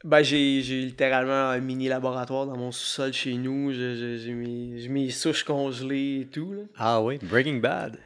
ben, 0.03 0.21
j'ai 0.23 0.61
littéralement 0.61 1.49
un 1.49 1.59
mini 1.59 1.87
laboratoire 1.87 2.45
dans 2.47 2.57
mon 2.57 2.71
sous-sol 2.71 3.13
chez 3.13 3.33
nous. 3.33 3.71
J'ai 3.73 4.33
mes, 4.33 5.09
souches 5.09 5.43
congelées 5.43 6.21
et 6.21 6.25
tout. 6.27 6.51
là. 6.53 6.61
Ah 6.77 7.01
oui, 7.01 7.17
Breaking 7.23 7.57
Bad. 7.59 7.97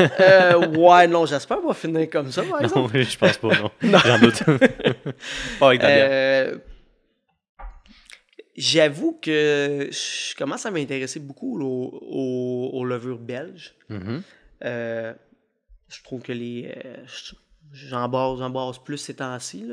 Euh, 0.00 0.66
ouais, 0.68 1.06
non, 1.06 1.26
j'espère 1.26 1.60
pas 1.60 1.74
finir 1.74 2.08
comme 2.08 2.30
ça, 2.32 2.42
par 2.42 2.52
Non, 2.62 2.66
exemple. 2.66 3.02
je 3.02 3.18
pense 3.18 3.36
pas, 3.36 3.48
non. 3.60 3.70
J'en 4.04 4.18
doute. 4.18 4.42
pas 5.60 5.66
avec 5.68 5.80
ta 5.80 5.86
bière. 5.88 6.54
J'avoue 8.56 9.18
que 9.20 9.88
je 9.90 10.36
commence 10.36 10.64
à 10.66 10.70
m'intéresser 10.70 11.18
beaucoup 11.20 11.60
aux, 11.60 11.98
aux- 12.02 12.70
aux 12.72 12.84
levures 12.84 13.18
belges. 13.18 13.74
Mhm. 13.88 14.22
Euh, 14.64 15.12
je 15.88 16.02
trouve 16.04 16.22
que 16.22 16.32
les. 16.32 16.72
euh, 16.84 16.96
je- 17.06 17.34
J'en 17.72 18.08
brasse 18.50 18.78
plus 18.78 18.98
ces 18.98 19.14
temps-ci. 19.14 19.66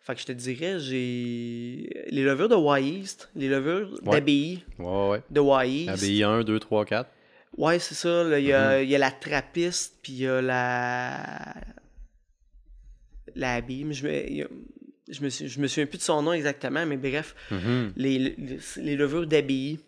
Fait 0.00 0.14
que 0.14 0.20
je 0.20 0.26
te 0.26 0.32
dirais, 0.32 0.80
j'ai. 0.80 2.06
Les 2.10 2.24
levures 2.24 2.48
de 2.48 2.56
Y-East, 2.80 3.30
les 3.36 3.48
levures 3.48 3.92
Ouais. 4.04 4.12
d'abbaye 4.14 4.64
Ouais, 4.80 5.08
ouais, 5.10 5.22
de 5.30 5.40
Y-East. 5.40 5.88
ABI 5.90 6.22
1, 6.24 6.42
2, 6.42 6.58
3, 6.58 6.84
4. 6.84 7.08
Ouais, 7.56 7.78
c'est 7.78 7.94
ça. 7.94 8.24
là, 8.24 8.40
Il 8.40 8.46
y, 8.46 8.52
a, 8.52 8.82
y 8.82 8.94
la 8.98 9.10
trappiste, 9.12 9.98
puis 10.02 10.12
il 10.14 10.18
y 10.22 10.26
a 10.26 10.42
la. 10.42 11.54
La 13.36 13.54
mais 13.84 13.94
Je 13.94 14.02
y 14.34 14.46
je 15.10 15.22
me, 15.22 15.28
suis- 15.28 15.48
je 15.48 15.60
me 15.60 15.66
souviens 15.66 15.86
plus 15.86 15.98
de 15.98 16.02
son 16.02 16.22
nom 16.22 16.32
exactement, 16.32 16.84
mais 16.86 16.96
bref, 16.96 17.34
Mhm. 17.50 17.92
les, 17.96 18.18
les, 18.18 18.58
les 18.76 18.96
levures 18.96 19.26
d'abbaye, 19.26 19.78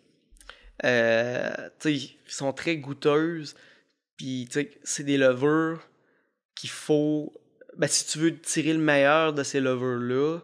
euh, 0.85 1.51
sont 2.27 2.53
très 2.53 2.77
goûteuses. 2.77 3.55
Puis, 4.17 4.47
c'est 4.83 5.03
des 5.03 5.17
levures 5.17 5.81
qu'il 6.55 6.69
faut. 6.69 7.33
Ben, 7.77 7.87
si 7.87 8.05
tu 8.05 8.19
veux 8.19 8.37
tirer 8.37 8.73
le 8.73 8.79
meilleur 8.79 9.33
de 9.33 9.43
ces 9.43 9.59
levures-là, 9.59 10.39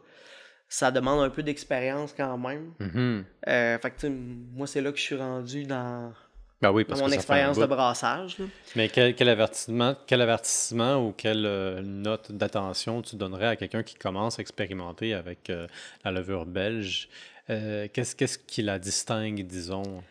ça 0.69 0.91
demande 0.91 1.21
un 1.23 1.29
peu 1.29 1.43
d'expérience 1.43 2.13
quand 2.15 2.37
même. 2.37 2.73
Mhm. 2.79 3.23
Euh, 3.47 3.77
fait 3.79 3.91
que, 3.91 4.07
moi, 4.07 4.67
c'est 4.67 4.81
là 4.81 4.91
que 4.91 4.97
je 4.97 5.03
suis 5.03 5.15
rendu 5.15 5.63
dans, 5.65 6.13
Ben 6.61 6.71
oui, 6.71 6.83
dans 6.83 6.89
parce 6.89 7.01
mon 7.01 7.11
expérience 7.11 7.57
de 7.57 7.65
brassage. 7.65 8.39
là. 8.39 8.45
Mais 8.75 8.89
quel, 8.89 9.13
quel 9.15 9.29
avertissement, 9.29 9.95
quel 10.07 10.21
avertissement 10.21 11.05
ou 11.05 11.11
quelle 11.11 11.45
euh, 11.45 11.81
note 11.81 12.31
d'attention 12.31 13.01
tu 13.03 13.15
donnerais 13.15 13.47
à 13.47 13.55
quelqu'un 13.55 13.83
qui 13.83 13.95
commence 13.95 14.39
à 14.39 14.41
expérimenter 14.41 15.13
avec 15.13 15.49
euh, 15.49 15.67
la 16.03 16.11
levure 16.11 16.45
belge? 16.47 17.09
Euh, 17.49 17.87
qu'est-ce, 17.93 18.15
qu'est-ce 18.15 18.39
qui 18.39 18.63
la 18.63 18.79
distingue, 18.79 19.45
disons? 19.45 20.03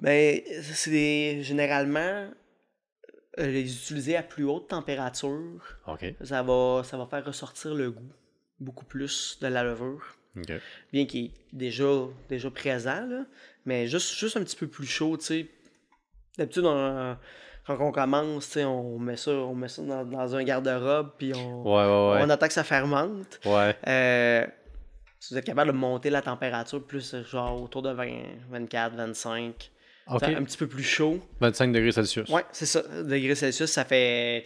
Ben, 0.00 0.40
c'est 0.62 1.42
généralement 1.42 2.28
les 3.38 3.74
utiliser 3.74 4.16
à 4.16 4.22
plus 4.22 4.44
haute 4.44 4.68
température, 4.68 5.78
OK. 5.86 6.14
ça 6.22 6.42
va, 6.42 6.82
ça 6.84 6.96
va 6.98 7.06
faire 7.06 7.24
ressortir 7.24 7.74
le 7.74 7.90
goût 7.90 8.12
beaucoup 8.60 8.84
plus 8.84 9.38
de 9.40 9.48
la 9.48 9.64
levure. 9.64 10.16
Bien 10.92 11.06
qu'il 11.06 11.26
est 11.26 11.32
déjà, 11.52 12.08
déjà 12.28 12.50
présent, 12.50 13.06
là, 13.06 13.24
mais 13.64 13.86
juste, 13.88 14.14
juste 14.14 14.36
un 14.36 14.42
petit 14.44 14.56
peu 14.56 14.66
plus 14.66 14.86
chaud, 14.86 15.16
tu 15.16 15.24
sais. 15.24 15.46
D'habitude, 16.38 16.64
on- 16.66 17.16
quand 17.66 17.78
on 17.80 17.92
commence, 17.92 18.46
tu 18.46 18.52
sais, 18.54 18.64
on 18.64 18.98
met 18.98 19.16
ça, 19.16 19.30
on 19.30 19.54
met 19.54 19.68
ça 19.68 19.82
dans, 19.82 20.04
dans 20.04 20.36
un 20.36 20.44
garde-robe, 20.44 21.12
puis 21.18 21.32
on, 21.34 21.62
Ouais, 21.62 21.82
ouais, 22.16 22.22
on 22.24 22.28
attend 22.30 22.46
que 22.46 22.52
ça 22.52 22.64
fermente. 22.64 23.40
Euh, 23.86 24.46
si 25.20 25.32
vous 25.32 25.38
êtes 25.38 25.44
capable 25.46 25.72
de 25.72 25.76
monter 25.76 26.10
la 26.10 26.20
température 26.20 26.84
plus 26.84 27.14
euh, 27.14 27.24
genre 27.24 27.62
autour 27.62 27.80
de 27.82 27.90
20, 27.90 28.10
24, 28.50 28.94
25, 28.96 29.70
OK. 30.08 30.20
Fait 30.20 30.34
un 30.34 30.44
petit 30.44 30.58
peu 30.58 30.66
plus 30.66 30.82
chaud. 30.82 31.18
25 31.40 31.72
degrés 31.72 31.92
Celsius. 31.92 32.28
Ouais, 32.28 32.44
c'est 32.52 32.66
ça. 32.66 32.82
Degrés 33.02 33.34
Celsius, 33.34 33.70
ça 33.70 33.86
fait. 33.86 34.44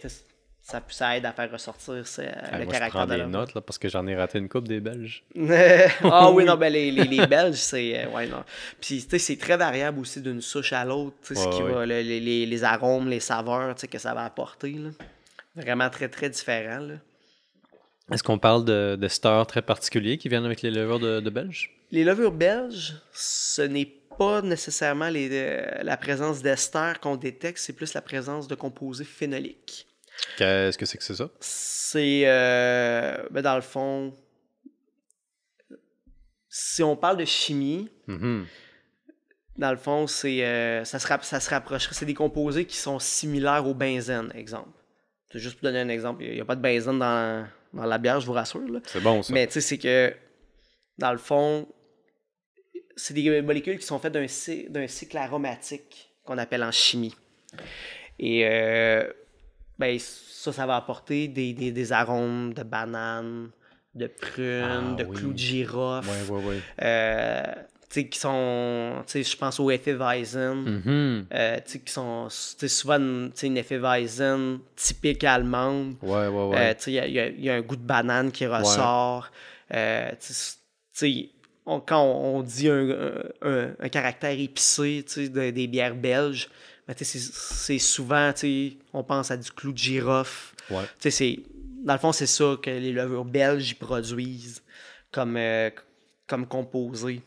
Ça, 0.69 0.83
ça 0.89 1.17
aide 1.17 1.25
à 1.25 1.31
faire 1.31 1.51
ressortir 1.51 2.05
ça, 2.05 2.21
Ah, 2.43 2.59
le 2.59 2.65
moi, 2.65 2.73
je 2.73 2.79
caractère 2.79 2.89
prends 2.91 3.07
de 3.07 3.15
des 3.19 3.25
notes 3.25 3.55
là, 3.55 3.61
parce 3.61 3.79
que 3.79 3.89
j'en 3.89 4.05
ai 4.05 4.15
raté 4.15 4.37
une 4.37 4.47
coupe 4.49 4.67
des 4.67 4.79
Belges. 4.79 5.23
ah 6.03 6.29
oui, 6.31 6.45
non, 6.45 6.55
ben 6.57 6.71
les, 6.71 6.91
les, 6.91 7.05
les 7.05 7.25
Belges, 7.25 7.55
c'est. 7.57 8.05
euh, 8.05 8.09
ouais, 8.09 8.27
non. 8.27 8.43
Puis, 8.79 9.01
tu 9.03 9.09
sais, 9.09 9.17
c'est 9.19 9.37
très 9.37 9.57
variable 9.57 9.99
aussi 9.99 10.21
d'une 10.21 10.41
souche 10.41 10.71
à 10.73 10.85
l'autre, 10.85 11.15
ce 11.23 11.33
qui 11.33 11.63
ouais. 11.63 11.71
va, 11.73 11.85
le- 11.87 12.01
les, 12.01 12.45
les, 12.45 12.63
arômes, 12.63 13.09
les 13.09 13.19
saveurs, 13.19 13.73
tu 13.73 13.81
sais, 13.81 13.87
que 13.87 13.97
ça 13.97 14.13
va 14.13 14.25
apporter, 14.25 14.73
là. 14.73 14.89
Vraiment 15.55 15.89
très, 15.89 16.07
très 16.07 16.29
différent, 16.29 16.79
là. 16.79 16.95
Est-ce 18.11 18.23
qu'on 18.23 18.37
parle 18.39 18.65
de, 18.65 18.95
de 18.95 19.07
stars 19.07 19.45
très 19.47 19.61
particuliers 19.61 20.17
qui 20.17 20.29
viennent 20.29 20.45
avec 20.45 20.61
les 20.61 20.71
levures 20.71 20.99
de, 20.99 21.19
de 21.19 21.29
Belge? 21.29 21.71
Les 21.91 22.03
levures 22.03 22.31
belges, 22.31 22.93
ce 23.13 23.61
n'est 23.63 23.91
pas 24.17 24.41
nécessairement 24.41 25.09
les, 25.09 25.29
euh, 25.31 25.81
la 25.83 25.97
présence 25.97 26.41
d'ester 26.41 26.93
qu'on 27.01 27.15
détecte, 27.15 27.57
c'est 27.59 27.73
plus 27.73 27.93
la 27.93 28.01
présence 28.01 28.47
de 28.47 28.55
composés 28.55 29.03
phénoliques. 29.03 29.87
Qu'est-ce 30.37 30.77
que 30.77 30.85
c'est 30.85 30.97
que 30.97 31.03
c'est 31.03 31.15
ça? 31.15 31.29
C'est, 31.39 32.23
euh, 32.25 33.17
ben, 33.31 33.41
dans 33.41 33.55
le 33.55 33.61
fond, 33.61 34.13
si 36.49 36.81
on 36.83 36.95
parle 36.95 37.17
de 37.17 37.25
chimie, 37.25 37.89
Mhm. 38.07 38.45
dans 39.57 39.71
le 39.71 39.77
fond, 39.77 40.07
c'est, 40.07 40.43
euh, 40.45 40.83
ça, 40.85 40.99
se 40.99 41.07
ça 41.07 41.39
se 41.39 41.49
rapprocherait. 41.49 41.93
C'est 41.93 42.05
des 42.05 42.13
composés 42.13 42.65
qui 42.65 42.77
sont 42.77 42.99
similaires 42.99 43.65
au 43.67 43.73
benzène, 43.73 44.31
exemple. 44.35 44.69
C'est 45.31 45.39
juste 45.39 45.55
pour 45.55 45.63
donner 45.63 45.79
un 45.81 45.89
exemple. 45.89 46.23
Il 46.23 46.33
n'y 46.33 46.41
a, 46.41 46.45
pas 46.45 46.55
de 46.55 46.61
benzène 46.61 46.97
dans, 46.99 47.47
dans 47.73 47.85
la 47.85 47.97
bière, 47.97 48.19
je 48.19 48.25
vous 48.25 48.33
rassure. 48.33 48.67
là. 48.67 48.79
C'est 48.85 49.01
bon 49.01 49.21
ça. 49.21 49.31
Mais 49.33 49.45
tu 49.45 49.53
sais, 49.53 49.61
c'est 49.61 49.77
que, 49.77 50.13
dans 50.97 51.11
le 51.11 51.19
fond, 51.19 51.67
c'est 52.95 53.13
des 53.13 53.41
molécules 53.41 53.77
qui 53.77 53.85
sont 53.85 53.99
faites 53.99 54.13
d'un, 54.13 54.27
cy- 54.27 54.67
d'un 54.69 54.87
cycle 54.87 55.17
aromatique 55.17 56.11
qu'on 56.25 56.37
appelle 56.37 56.63
en 56.63 56.71
chimie. 56.71 57.15
Et 58.17 58.45
euh, 58.47 59.07
ben, 59.79 59.97
ça, 59.99 60.51
ça 60.51 60.65
va 60.65 60.75
apporter 60.75 61.27
des, 61.27 61.53
des, 61.53 61.71
des 61.71 61.91
arômes 61.91 62.53
de 62.53 62.63
banane, 62.63 63.49
de 63.95 64.07
prune, 64.07 64.95
Ah 64.99 65.03
de 65.03 65.03
oui. 65.05 65.15
clous 65.17 65.33
de 65.33 65.37
girofle. 65.37 66.07
Ouais, 66.09 66.37
ouais, 66.37 66.45
ouais. 66.47 66.61
Euh, 66.83 67.43
tu 67.89 68.01
sais, 68.01 68.07
qui 68.07 68.19
sont, 68.19 68.97
tu 69.07 69.11
sais, 69.13 69.23
je 69.23 69.35
pense 69.35 69.59
au 69.59 69.71
Hefeweizen, 69.71 70.81
euh, 71.33 71.55
tu 71.65 71.71
sais, 71.71 71.79
qui 71.79 71.91
sont, 71.91 72.27
tu 72.29 72.35
sais, 72.35 72.67
souvent, 72.67 72.99
tu 72.99 73.31
sais, 73.33 73.47
une 73.47 73.57
Hefeweizen 73.57 74.59
typique 74.75 75.23
allemande. 75.23 75.95
Ouais, 76.01 76.27
ouais, 76.27 76.43
ouais. 76.49 76.57
Euh, 76.57 76.73
tu 76.75 76.83
sais, 76.83 76.91
il 76.91 76.95
y 76.95 76.99
a- 76.99 77.07
y, 77.07 77.19
a- 77.19 77.27
il 77.29 77.43
y 77.43 77.49
a 77.49 77.55
un 77.55 77.61
goût 77.61 77.75
de 77.75 77.81
banane 77.81 78.31
qui 78.31 78.45
ressort. 78.45 79.31
Euh, 79.73 80.09
tu 80.19 80.33
sais, 80.33 80.53
tu 80.93 80.99
sais, 81.23 81.29
on- 81.65 81.79
quand 81.79 82.03
on, 82.03 82.41
dit 82.43 82.69
un, 82.69 82.89
un- 83.41 83.69
un 83.79 83.89
caractère 83.89 84.31
épicé 84.39 85.03
tu 85.07 85.13
sais, 85.25 85.29
de- 85.29 85.49
des 85.49 85.67
bières 85.67 85.95
belges, 85.95 86.49
ben, 86.89 86.95
tu 86.95 87.05
sais, 87.05 87.19
c'est 87.19 87.77
souvent, 87.77 88.33
on 88.93 89.03
pense 89.03 89.29
à 89.29 89.37
du 89.37 89.51
clou 89.51 89.71
de 89.71 89.77
girofle. 89.77 90.55
Ouais. 90.71 90.83
Tu 90.99 91.09
sais, 91.09 91.11
c'est- 91.11 91.39
dans 91.83 91.93
le 91.93 91.99
fond, 91.99 92.11
c'est 92.11 92.25
ça 92.25 92.57
que 92.61 92.71
les 92.71 92.91
levures 92.91 93.25
belges 93.25 93.75
produisent 93.77 94.63
comme, 95.11 95.37
euh, 95.37 95.69
comme 96.25 96.47
composé. 96.47 97.21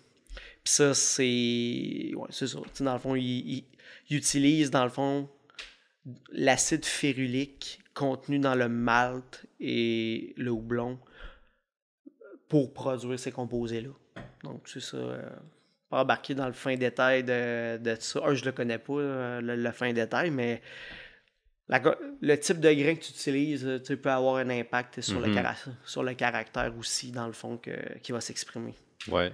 Puis 0.64 0.72
ça, 0.74 0.94
c'est. 0.94 2.10
Ouais, 2.16 2.28
c'est 2.30 2.48
ça. 2.48 2.58
Tu 2.58 2.70
sais, 2.74 2.82
dans 2.84 2.94
le 2.94 2.98
fond, 2.98 3.14
ils, 3.14 3.22
ils- 3.58 3.64
ils 4.10 4.16
utilisent, 4.16 4.70
dans 4.72 4.82
le 4.84 4.90
fond, 4.90 5.28
l'acide 6.32 6.84
férulique 6.84 7.78
contenu 7.94 8.40
dans 8.40 8.56
le 8.56 8.68
malt 8.68 9.46
et 9.60 10.34
le 10.36 10.50
houblon 10.50 10.98
pour 12.48 12.72
produire 12.72 13.18
ces 13.18 13.30
composés-là. 13.32 13.90
Donc, 14.42 14.68
c'est 14.68 14.80
ça. 14.80 14.96
euh, 14.96 15.22
pas 15.92 16.00
embarquer 16.02 16.34
dans 16.34 16.46
le 16.46 16.52
fin 16.54 16.74
détail 16.76 17.22
de, 17.22 17.76
de 17.78 17.94
ça. 18.00 18.20
Un, 18.24 18.34
je 18.34 18.44
le 18.44 18.52
connais 18.52 18.78
pas, 18.78 18.92
euh, 18.94 19.40
le, 19.40 19.56
le 19.56 19.70
fin 19.72 19.92
détail, 19.92 20.30
mais 20.30 20.62
la 21.68 21.80
le 22.20 22.36
type 22.38 22.60
de 22.60 22.72
grain 22.72 22.94
que 22.96 23.02
tu 23.04 23.10
utilises, 23.12 23.66
euh, 23.66 23.78
tu 23.78 23.96
peux 23.96 24.10
avoir 24.10 24.36
un 24.36 24.50
impact 24.50 25.00
sur, 25.00 25.20
le, 25.20 25.28
Mhm. 25.28 25.46
sur 25.84 26.02
le 26.02 26.14
caractère 26.14 26.72
aussi, 26.78 27.12
dans 27.12 27.26
le 27.26 27.32
fond, 27.32 27.56
que- 27.58 27.98
qui 28.02 28.12
va 28.12 28.20
s'exprimer. 28.20 28.74
Ouais. 29.08 29.32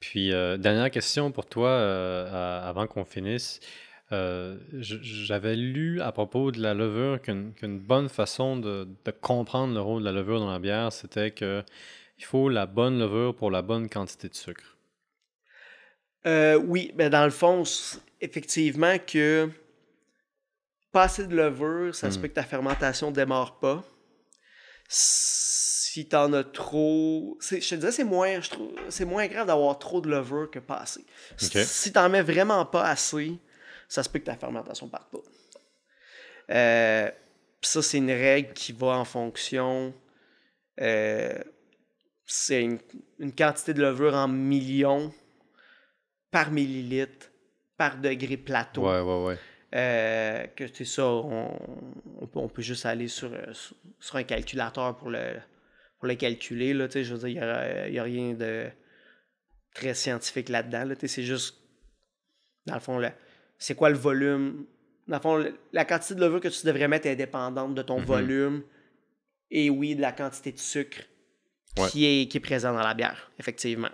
Puis, 0.00 0.32
euh, 0.32 0.56
dernière 0.56 0.90
question 0.90 1.30
pour 1.30 1.46
toi, 1.46 1.68
euh, 1.68 2.26
à- 2.32 2.68
avant 2.68 2.86
qu'on 2.86 3.04
finisse. 3.04 3.60
Euh, 4.12 4.56
J'avais 4.80 5.54
lu 5.56 6.00
à 6.00 6.10
propos 6.10 6.50
de 6.50 6.60
la 6.60 6.74
levure 6.74 7.20
qu'une 7.22 7.52
qu'une 7.54 7.78
bonne 7.78 8.08
façon 8.08 8.56
de, 8.56 8.88
de 9.04 9.10
comprendre 9.12 9.72
le 9.74 9.80
rôle 9.80 10.00
de 10.02 10.06
la 10.06 10.12
levure 10.12 10.40
dans 10.40 10.50
la 10.50 10.58
bière, 10.58 10.90
c'était 10.90 11.30
que 11.30 11.62
il 12.18 12.24
faut 12.24 12.48
la 12.48 12.66
bonne 12.66 12.98
levure 12.98 13.36
pour 13.36 13.50
la 13.52 13.62
bonne 13.62 13.88
quantité 13.88 14.28
de 14.28 14.34
sucre. 14.34 14.76
Euh, 16.26 16.56
oui, 16.56 16.92
ben 16.94 17.08
dans 17.10 17.24
le 17.24 17.30
fond, 17.30 17.62
effectivement 18.20 18.96
que 18.98 19.48
pas 20.92 21.04
assez 21.04 21.26
de 21.26 21.34
levure, 21.34 21.94
ça 21.94 22.10
se 22.10 22.18
Hmm. 22.18 22.22
peut 22.22 22.28
que 22.28 22.34
ta 22.34 22.42
fermentation 22.42 23.10
démarre 23.10 23.58
pas. 23.58 23.82
Si 24.88 26.06
t'en 26.08 26.32
as 26.32 26.44
trop, 26.44 27.38
je 27.40 27.56
te 27.56 27.74
dirais 27.76 27.92
c'est 27.92 28.04
moins, 28.04 28.40
je 28.40 28.50
trouve, 28.50 28.72
c'est 28.88 29.04
moins 29.04 29.26
grave 29.28 29.46
d'avoir 29.46 29.78
trop 29.78 30.00
de 30.00 30.08
levure 30.10 30.50
que 30.50 30.58
pas 30.58 30.76
assez. 30.78 31.04
Ok. 31.42 31.56
Si 31.64 31.92
t'en 31.92 32.08
mets 32.08 32.22
vraiment 32.22 32.64
pas 32.66 32.84
assez, 32.88 33.38
ça 33.88 34.02
se 34.02 34.08
peut 34.08 34.18
que 34.18 34.24
ta 34.24 34.36
fermentation 34.36 34.88
parte 34.88 35.10
pas. 35.10 35.18
Euh, 36.50 37.10
ça 37.62 37.82
c'est 37.82 37.98
une 37.98 38.10
règle 38.10 38.52
qui 38.52 38.72
va 38.72 38.88
en 38.98 39.04
fonction. 39.04 39.94
euh, 40.80 41.38
c'est 42.26 42.62
une, 42.62 42.78
une 43.18 43.34
quantité 43.34 43.74
de 43.74 43.82
levure 43.82 44.14
en 44.14 44.28
millions 44.28 45.12
par 46.30 46.50
millilitre 46.50 47.30
par 47.76 47.96
degré 47.96 48.36
plateau. 48.36 48.82
Ouais, 48.86 49.00
ouais, 49.00 49.24
ouais. 49.24 49.38
Euh, 49.74 50.46
que 50.48 50.64
c'est 50.72 50.84
ça, 50.84 51.06
on, 51.06 51.56
on 52.20 52.26
peut, 52.26 52.38
on 52.38 52.48
peut 52.48 52.60
juste 52.60 52.84
aller 52.84 53.08
sur, 53.08 53.32
euh, 53.32 53.52
sur, 53.98 54.16
un 54.16 54.24
calculateur 54.24 54.96
pour 54.96 55.10
le, 55.10 55.36
pour 55.98 56.08
le 56.08 56.14
calculer. 56.16 56.74
Là, 56.74 56.88
je 56.92 57.14
veux 57.14 57.18
dire, 57.18 57.28
il 57.86 57.92
n'y 57.92 57.98
a, 57.98 58.02
rien 58.02 58.34
de 58.34 58.66
très 59.72 59.94
scientifique 59.94 60.48
là-dedans. 60.50 60.84
Là, 60.84 60.94
c'est 61.06 61.22
juste, 61.22 61.56
dans 62.66 62.74
le 62.74 62.80
fond, 62.80 63.00
c'est 63.56 63.74
quoi 63.74 63.88
le 63.88 63.96
volume? 63.96 64.66
Dans 65.06 65.16
le 65.16 65.22
fond, 65.22 65.36
le- 65.36 65.56
la 65.72 65.84
quantité 65.84 66.16
de 66.16 66.20
levure 66.20 66.40
que 66.40 66.48
tu 66.48 66.66
devrais 66.66 66.88
mettre 66.88 67.06
est 67.06 67.16
dépendante 67.16 67.74
de 67.74 67.82
ton 67.82 68.00
Mhm. 68.00 68.04
volume 68.04 68.62
et 69.50 69.70
oui, 69.70 69.94
de 69.94 70.00
la 70.00 70.12
quantité 70.12 70.52
de 70.52 70.58
sucre 70.58 70.98
Ouais. 71.78 71.88
qui, 71.88 72.04
est, 72.04 72.26
qui 72.28 72.36
est 72.36 72.40
présent 72.40 72.72
dans 72.74 72.82
la 72.82 72.94
bière, 72.94 73.30
effectivement. 73.38 73.88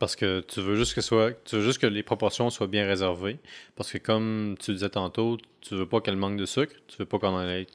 Parce 0.00 0.16
que 0.16 0.40
tu 0.40 0.60
veux 0.62 0.76
juste 0.76 0.94
que 0.94 1.02
soit, 1.02 1.32
tu 1.44 1.56
veux 1.56 1.62
juste 1.62 1.78
que 1.78 1.86
les 1.86 2.02
proportions 2.02 2.48
soient 2.48 2.66
bien 2.66 2.86
réservées. 2.86 3.38
Parce 3.76 3.92
que 3.92 3.98
comme 3.98 4.56
tu 4.58 4.72
disais 4.72 4.88
tantôt, 4.88 5.36
tu 5.60 5.74
veux 5.76 5.86
pas 5.86 6.00
qu'elle 6.00 6.16
manque 6.16 6.38
de 6.38 6.46
sucre, 6.46 6.74
tu 6.88 6.96
veux 6.96 7.04
pas 7.04 7.18
qu'elle 7.18 7.28
en 7.28 7.46
ait, 7.46 7.66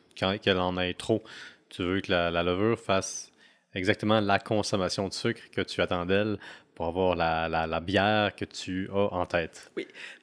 en 0.57 0.77
ait 0.79 0.93
trop. 0.95 1.23
Tu 1.69 1.83
veux 1.83 2.01
que 2.01 2.11
la, 2.11 2.31
la 2.31 2.41
levure 2.41 2.79
fasse 2.79 3.31
exactement 3.75 4.19
la 4.21 4.39
consommation 4.39 5.07
de 5.07 5.13
sucre 5.13 5.41
que 5.51 5.61
tu 5.61 5.81
attends 5.81 6.07
d'elle 6.07 6.39
pour 6.73 6.87
avoir 6.87 7.15
la, 7.15 7.47
la- 7.47 7.67
la 7.67 7.79
bière 7.79 8.35
que 8.35 8.45
tu 8.45 8.89
as 8.91 9.13
en 9.13 9.25
tête. 9.27 9.71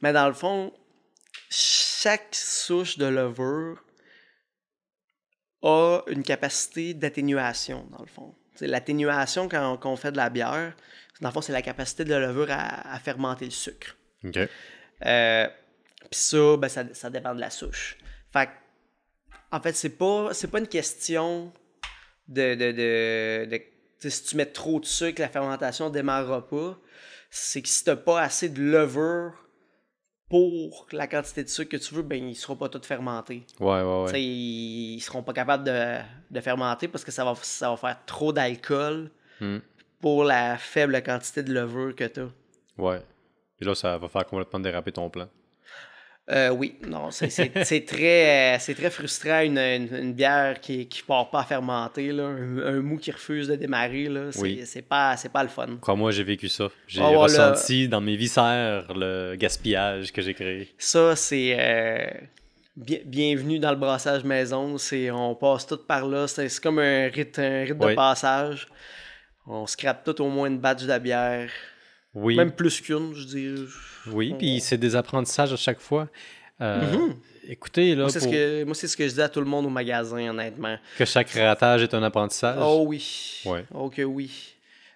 Mais 0.03 0.13
dans 0.13 0.27
le 0.27 0.35
fond, 0.35 0.73
chaque 1.51 2.35
souche 2.35 2.99
de 2.99 3.07
levure 3.07 3.83
a 5.63 6.01
une 6.09 6.25
capacité 6.25 6.95
d'atténuation, 6.95 7.87
dans 7.93 8.01
le 8.03 8.09
fond. 8.09 8.35
L'atténuation, 8.61 9.49
quand 9.49 9.79
on 9.85 9.97
fait 9.97 10.11
de 10.13 10.17
la 10.17 10.31
bière, 10.31 10.75
dans 11.23 11.29
le 11.29 11.33
fond, 11.33 11.41
c'est 11.41 11.53
la 11.53 11.63
capacité 11.63 12.05
de 12.05 12.11
la 12.11 12.19
levure 12.19 12.49
à, 12.51 12.93
à 12.95 12.99
fermenter 12.99 13.45
le 13.45 13.53
sucre. 13.53 13.97
OK. 14.25 14.37
Euh, 15.07 15.49
Puis 16.11 16.21
ça, 16.21 16.57
ben, 16.57 16.69
ça, 16.69 16.85
ça 16.93 17.11
dépend 17.11 17.33
de 17.35 17.41
la 17.41 17.49
souche. 17.49 17.97
Fait 18.33 18.47
que, 18.47 18.51
en 19.53 19.61
fait, 19.61 19.73
c'est 19.75 19.97
pas, 19.97 20.31
pas 20.51 20.59
une 20.59 20.67
question 20.67 21.53
de. 22.27 22.55
de, 22.57 22.73
de, 22.73 23.63
si 24.11 24.25
tu 24.25 24.37
mets 24.37 24.47
trop 24.47 24.81
de 24.81 24.85
sucre, 24.85 25.21
la 25.23 25.29
fermentation 25.29 25.89
ne 25.89 25.95
démarrera 25.95 26.47
pas. 26.49 26.77
C'est 27.31 27.63
que 27.63 27.69
si 27.69 27.85
tu 27.85 27.97
pas 27.97 28.21
assez 28.21 28.49
de 28.49 28.61
levure 28.61 29.33
pour 30.29 30.89
la 30.91 31.07
quantité 31.07 31.45
de 31.45 31.49
sucre 31.49 31.71
que 31.71 31.77
tu 31.77 31.95
veux, 31.95 32.03
ben, 32.03 32.17
ils 32.17 32.31
ne 32.31 32.35
seront 32.35 32.57
pas 32.57 32.69
tous 32.69 32.85
fermentés. 32.85 33.47
Ouais, 33.61 33.81
ouais, 33.83 34.03
ouais. 34.11 34.23
Ils 34.23 34.97
ne 34.97 35.01
seront 35.01 35.23
pas 35.23 35.33
capables 35.33 35.63
de, 35.63 35.99
de 36.31 36.41
fermenter 36.41 36.89
parce 36.89 37.05
que 37.05 37.13
ça 37.13 37.25
va, 37.25 37.35
ça 37.43 37.71
va 37.71 37.77
faire 37.77 37.99
trop 38.07 38.33
d'alcool 38.33 39.11
Hmm. 39.41 39.59
Pour 40.03 40.25
la 40.25 40.59
faible 40.59 41.03
quantité 41.03 41.43
de 41.43 41.55
levure 41.55 41.95
que 41.97 42.05
tu 42.05 42.21
as. 42.21 42.29
Ouais. 42.77 43.01
Et 43.61 43.65
là, 43.65 43.75
ça 43.75 43.97
va 43.97 44.09
faire 44.09 44.27
complètement 44.27 44.61
déraper 44.61 44.93
ton 44.93 45.09
plan. 45.09 45.29
Euh, 46.31 46.51
oui, 46.51 46.77
non, 46.87 47.11
c'est 47.11 47.85
très, 47.85 48.55
euh, 48.55 48.59
c'est 48.61 48.75
très 48.75 48.91
frustrant 48.91 49.41
une, 49.41 49.59
une, 49.59 49.89
une 49.95 50.13
bière 50.13 50.61
qui 50.61 50.79
ne 50.89 51.07
part 51.07 51.31
pas 51.31 51.41
à 51.41 51.45
fermenter, 51.45 52.13
là, 52.13 52.25
un, 52.25 52.59
un 52.59 52.81
mou 52.81 52.97
qui 52.97 53.11
refuse 53.11 53.49
de 53.49 53.57
démarrer, 53.57 54.09
c'est 54.31 54.41
Oui. 54.41 54.65
pas, 54.89 55.17
pas 55.33 55.43
le 55.43 55.49
fun. 55.49 55.79
Crois-moi, 55.81 56.13
j'ai 56.13 56.23
vécu 56.23 56.49
ça. 56.49 56.69
J'ai 56.87 57.01
Ah, 57.03 57.09
ressenti 57.09 57.89
dans 57.89 58.01
mes 58.01 58.15
viscères 58.17 58.93
le 58.95 59.35
gaspillage 59.37 60.13
que 60.13 60.23
j'ai 60.23 60.35
créé. 60.35 60.69
Ça, 60.79 61.17
c'est 61.17 61.57
euh, 61.59 62.07
bien- 62.77 63.01
bienvenue 63.05 63.59
dans 63.59 63.71
le 63.73 63.77
brassage 63.77 64.23
maison, 64.23 64.79
c'est 64.79 65.11
on 65.11 65.35
passe 65.35 65.67
tout 65.67 65.77
par 65.79 66.07
là, 66.07 66.29
c'est 66.29 66.49
comme 66.61 66.79
un 66.79 67.09
rite, 67.09 67.39
un 67.41 67.65
rite 67.65 67.79
de 67.79 67.95
passage. 67.95 68.69
On 69.47 69.67
scrape 69.67 70.05
tout 70.05 70.21
au 70.23 70.29
moins 70.29 70.47
une 70.49 70.59
batch 70.59 70.83
de 70.83 70.87
bière, 70.99 71.51
Oui. 72.15 72.37
même 72.37 72.53
plus 72.53 72.81
qu'une, 72.81 73.15
je 73.15 73.25
dis. 73.27 73.55
Oui, 74.07 74.31
on- 74.35 74.39
puis 74.39 74.61
c'est 74.61 74.79
des 74.79 74.95
apprentissages 74.97 75.53
à 75.53 75.57
chaque 75.57 75.81
fois. 75.81 76.09
Euh, 76.61 76.81
Mhm. 76.93 77.17
Écoutez, 77.49 77.97
là, 77.97 78.03
Moi, 78.03 78.11
c'est 78.11 78.21
ce 78.21 78.25
pour- 78.27 78.33
que, 78.35 78.65
ce 78.75 78.87
je 79.09 79.15
dis 79.15 79.21
à 79.21 79.29
tout 79.29 79.41
le 79.41 79.47
monde 79.47 79.67
au 79.67 79.71
magasin, 79.71 80.29
honnêtement. 80.31 80.77
que 80.97 81.05
chaque 81.05 81.31
ratage 81.31 81.83
est 81.83 81.93
un 81.93 82.03
apprentissage? 82.05 82.57
Oh 82.61 82.85
oui. 82.87 83.43
Ouais. 83.47 83.65
Oh 83.75 83.91
que 83.91 84.03
oui. 84.03 84.31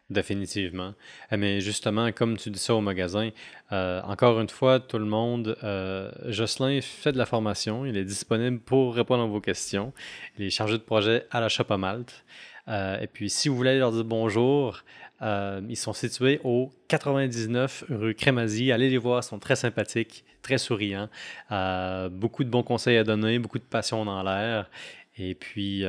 Définitivement. 0.09 0.94
Euh, 1.32 1.36
Mais 1.36 1.61
justement, 1.61 2.12
comme 2.12 2.36
tu 2.36 2.51
dis 2.51 2.61
ça 2.61 2.72
au 2.76 2.80
magasin, 2.80 3.30
euh, 3.72 4.01
encore 4.03 4.40
une 4.40 4.49
fois, 4.49 4.78
tout 4.78 4.99
le 4.99 5.05
monde, 5.05 5.57
euh, 5.64 6.12
Jocelyn 6.26 6.80
fait 6.80 7.11
de 7.11 7.18
la 7.18 7.26
formation. 7.26 7.84
Il 7.84 7.97
est 7.97 8.05
disponible 8.05 8.61
pour 8.61 8.94
répondre 8.94 9.24
à 9.24 9.26
vos 9.26 9.40
questions. 9.40 9.92
Il 10.38 10.47
est 10.47 10.51
chargé 10.51 10.74
de 10.78 10.82
projet 10.84 11.26
à 11.32 11.40
la 11.40 11.49
Shop 11.49 11.64
à 11.70 11.76
Malte. 11.76 12.24
Euh, 12.68 13.00
et 13.00 13.06
puis, 13.06 13.30
si 13.30 13.48
vous 13.48 13.56
voulez 13.56 13.78
leur 13.78 13.92
dire 13.92 14.04
bonjour, 14.04 14.82
euh, 15.22 15.60
ils 15.68 15.76
sont 15.76 15.92
situés 15.92 16.40
au 16.44 16.70
99 16.88 17.84
rue 17.88 18.14
Crémazie. 18.14 18.72
Allez 18.72 18.90
les 18.90 18.98
voir, 18.98 19.20
ils 19.20 19.26
sont 19.26 19.38
très 19.38 19.56
sympathiques, 19.56 20.24
très 20.42 20.58
souriants. 20.58 21.08
Euh, 21.52 22.08
beaucoup 22.08 22.44
de 22.44 22.50
bons 22.50 22.62
conseils 22.62 22.96
à 22.98 23.04
donner, 23.04 23.38
beaucoup 23.38 23.58
de 23.58 23.64
passion 23.64 24.04
dans 24.04 24.22
l'air. 24.22 24.70
Et 25.18 25.34
puis, 25.34 25.84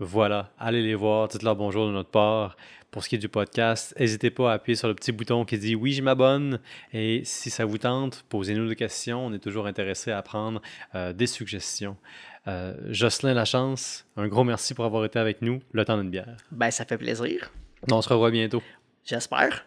voilà, 0.00 0.52
allez 0.58 0.82
les 0.82 0.94
voir, 0.94 1.28
dites-leur 1.28 1.56
bonjour 1.56 1.86
de 1.86 1.92
notre 1.92 2.10
part. 2.10 2.56
Pour 2.90 3.04
ce 3.04 3.10
qui 3.10 3.16
est 3.16 3.18
du 3.18 3.28
podcast, 3.28 3.94
n'hésitez 4.00 4.30
pas 4.30 4.50
à 4.50 4.54
appuyer 4.54 4.74
sur 4.74 4.88
le 4.88 4.94
petit 4.94 5.12
bouton 5.12 5.44
qui 5.44 5.58
dit 5.58 5.74
oui, 5.74 5.92
je 5.92 6.02
m'abonne. 6.02 6.58
Et 6.94 7.20
si 7.24 7.50
ça 7.50 7.66
vous 7.66 7.76
tente, 7.76 8.24
posez-nous 8.30 8.66
des 8.66 8.76
questions. 8.76 9.26
On 9.26 9.32
est 9.34 9.38
toujours 9.38 9.66
intéressé 9.66 10.10
à 10.10 10.22
prendre 10.22 10.62
des 10.94 11.26
suggestions. 11.26 11.96
Euh, 12.46 12.74
Jocelyn 12.88 13.34
Lachance, 13.34 14.06
un 14.16 14.28
gros 14.28 14.44
merci 14.44 14.74
pour 14.74 14.84
avoir 14.84 15.04
été 15.04 15.18
avec 15.18 15.42
nous 15.42 15.60
le 15.72 15.84
temps 15.84 15.98
d'une 15.98 16.10
bière. 16.10 16.36
Ben, 16.50 16.70
ça 16.70 16.84
fait 16.84 16.98
plaisir. 16.98 17.50
On 17.90 18.00
se 18.00 18.08
revoit 18.08 18.30
bientôt. 18.30 18.62
J'espère. 19.04 19.64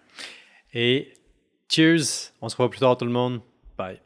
Et 0.74 1.14
cheers! 1.70 2.32
On 2.42 2.50
se 2.50 2.56
revoit 2.56 2.70
plus 2.70 2.80
tard 2.80 2.98
tout 2.98 3.06
le 3.06 3.12
monde. 3.12 3.42
Bye. 3.78 4.00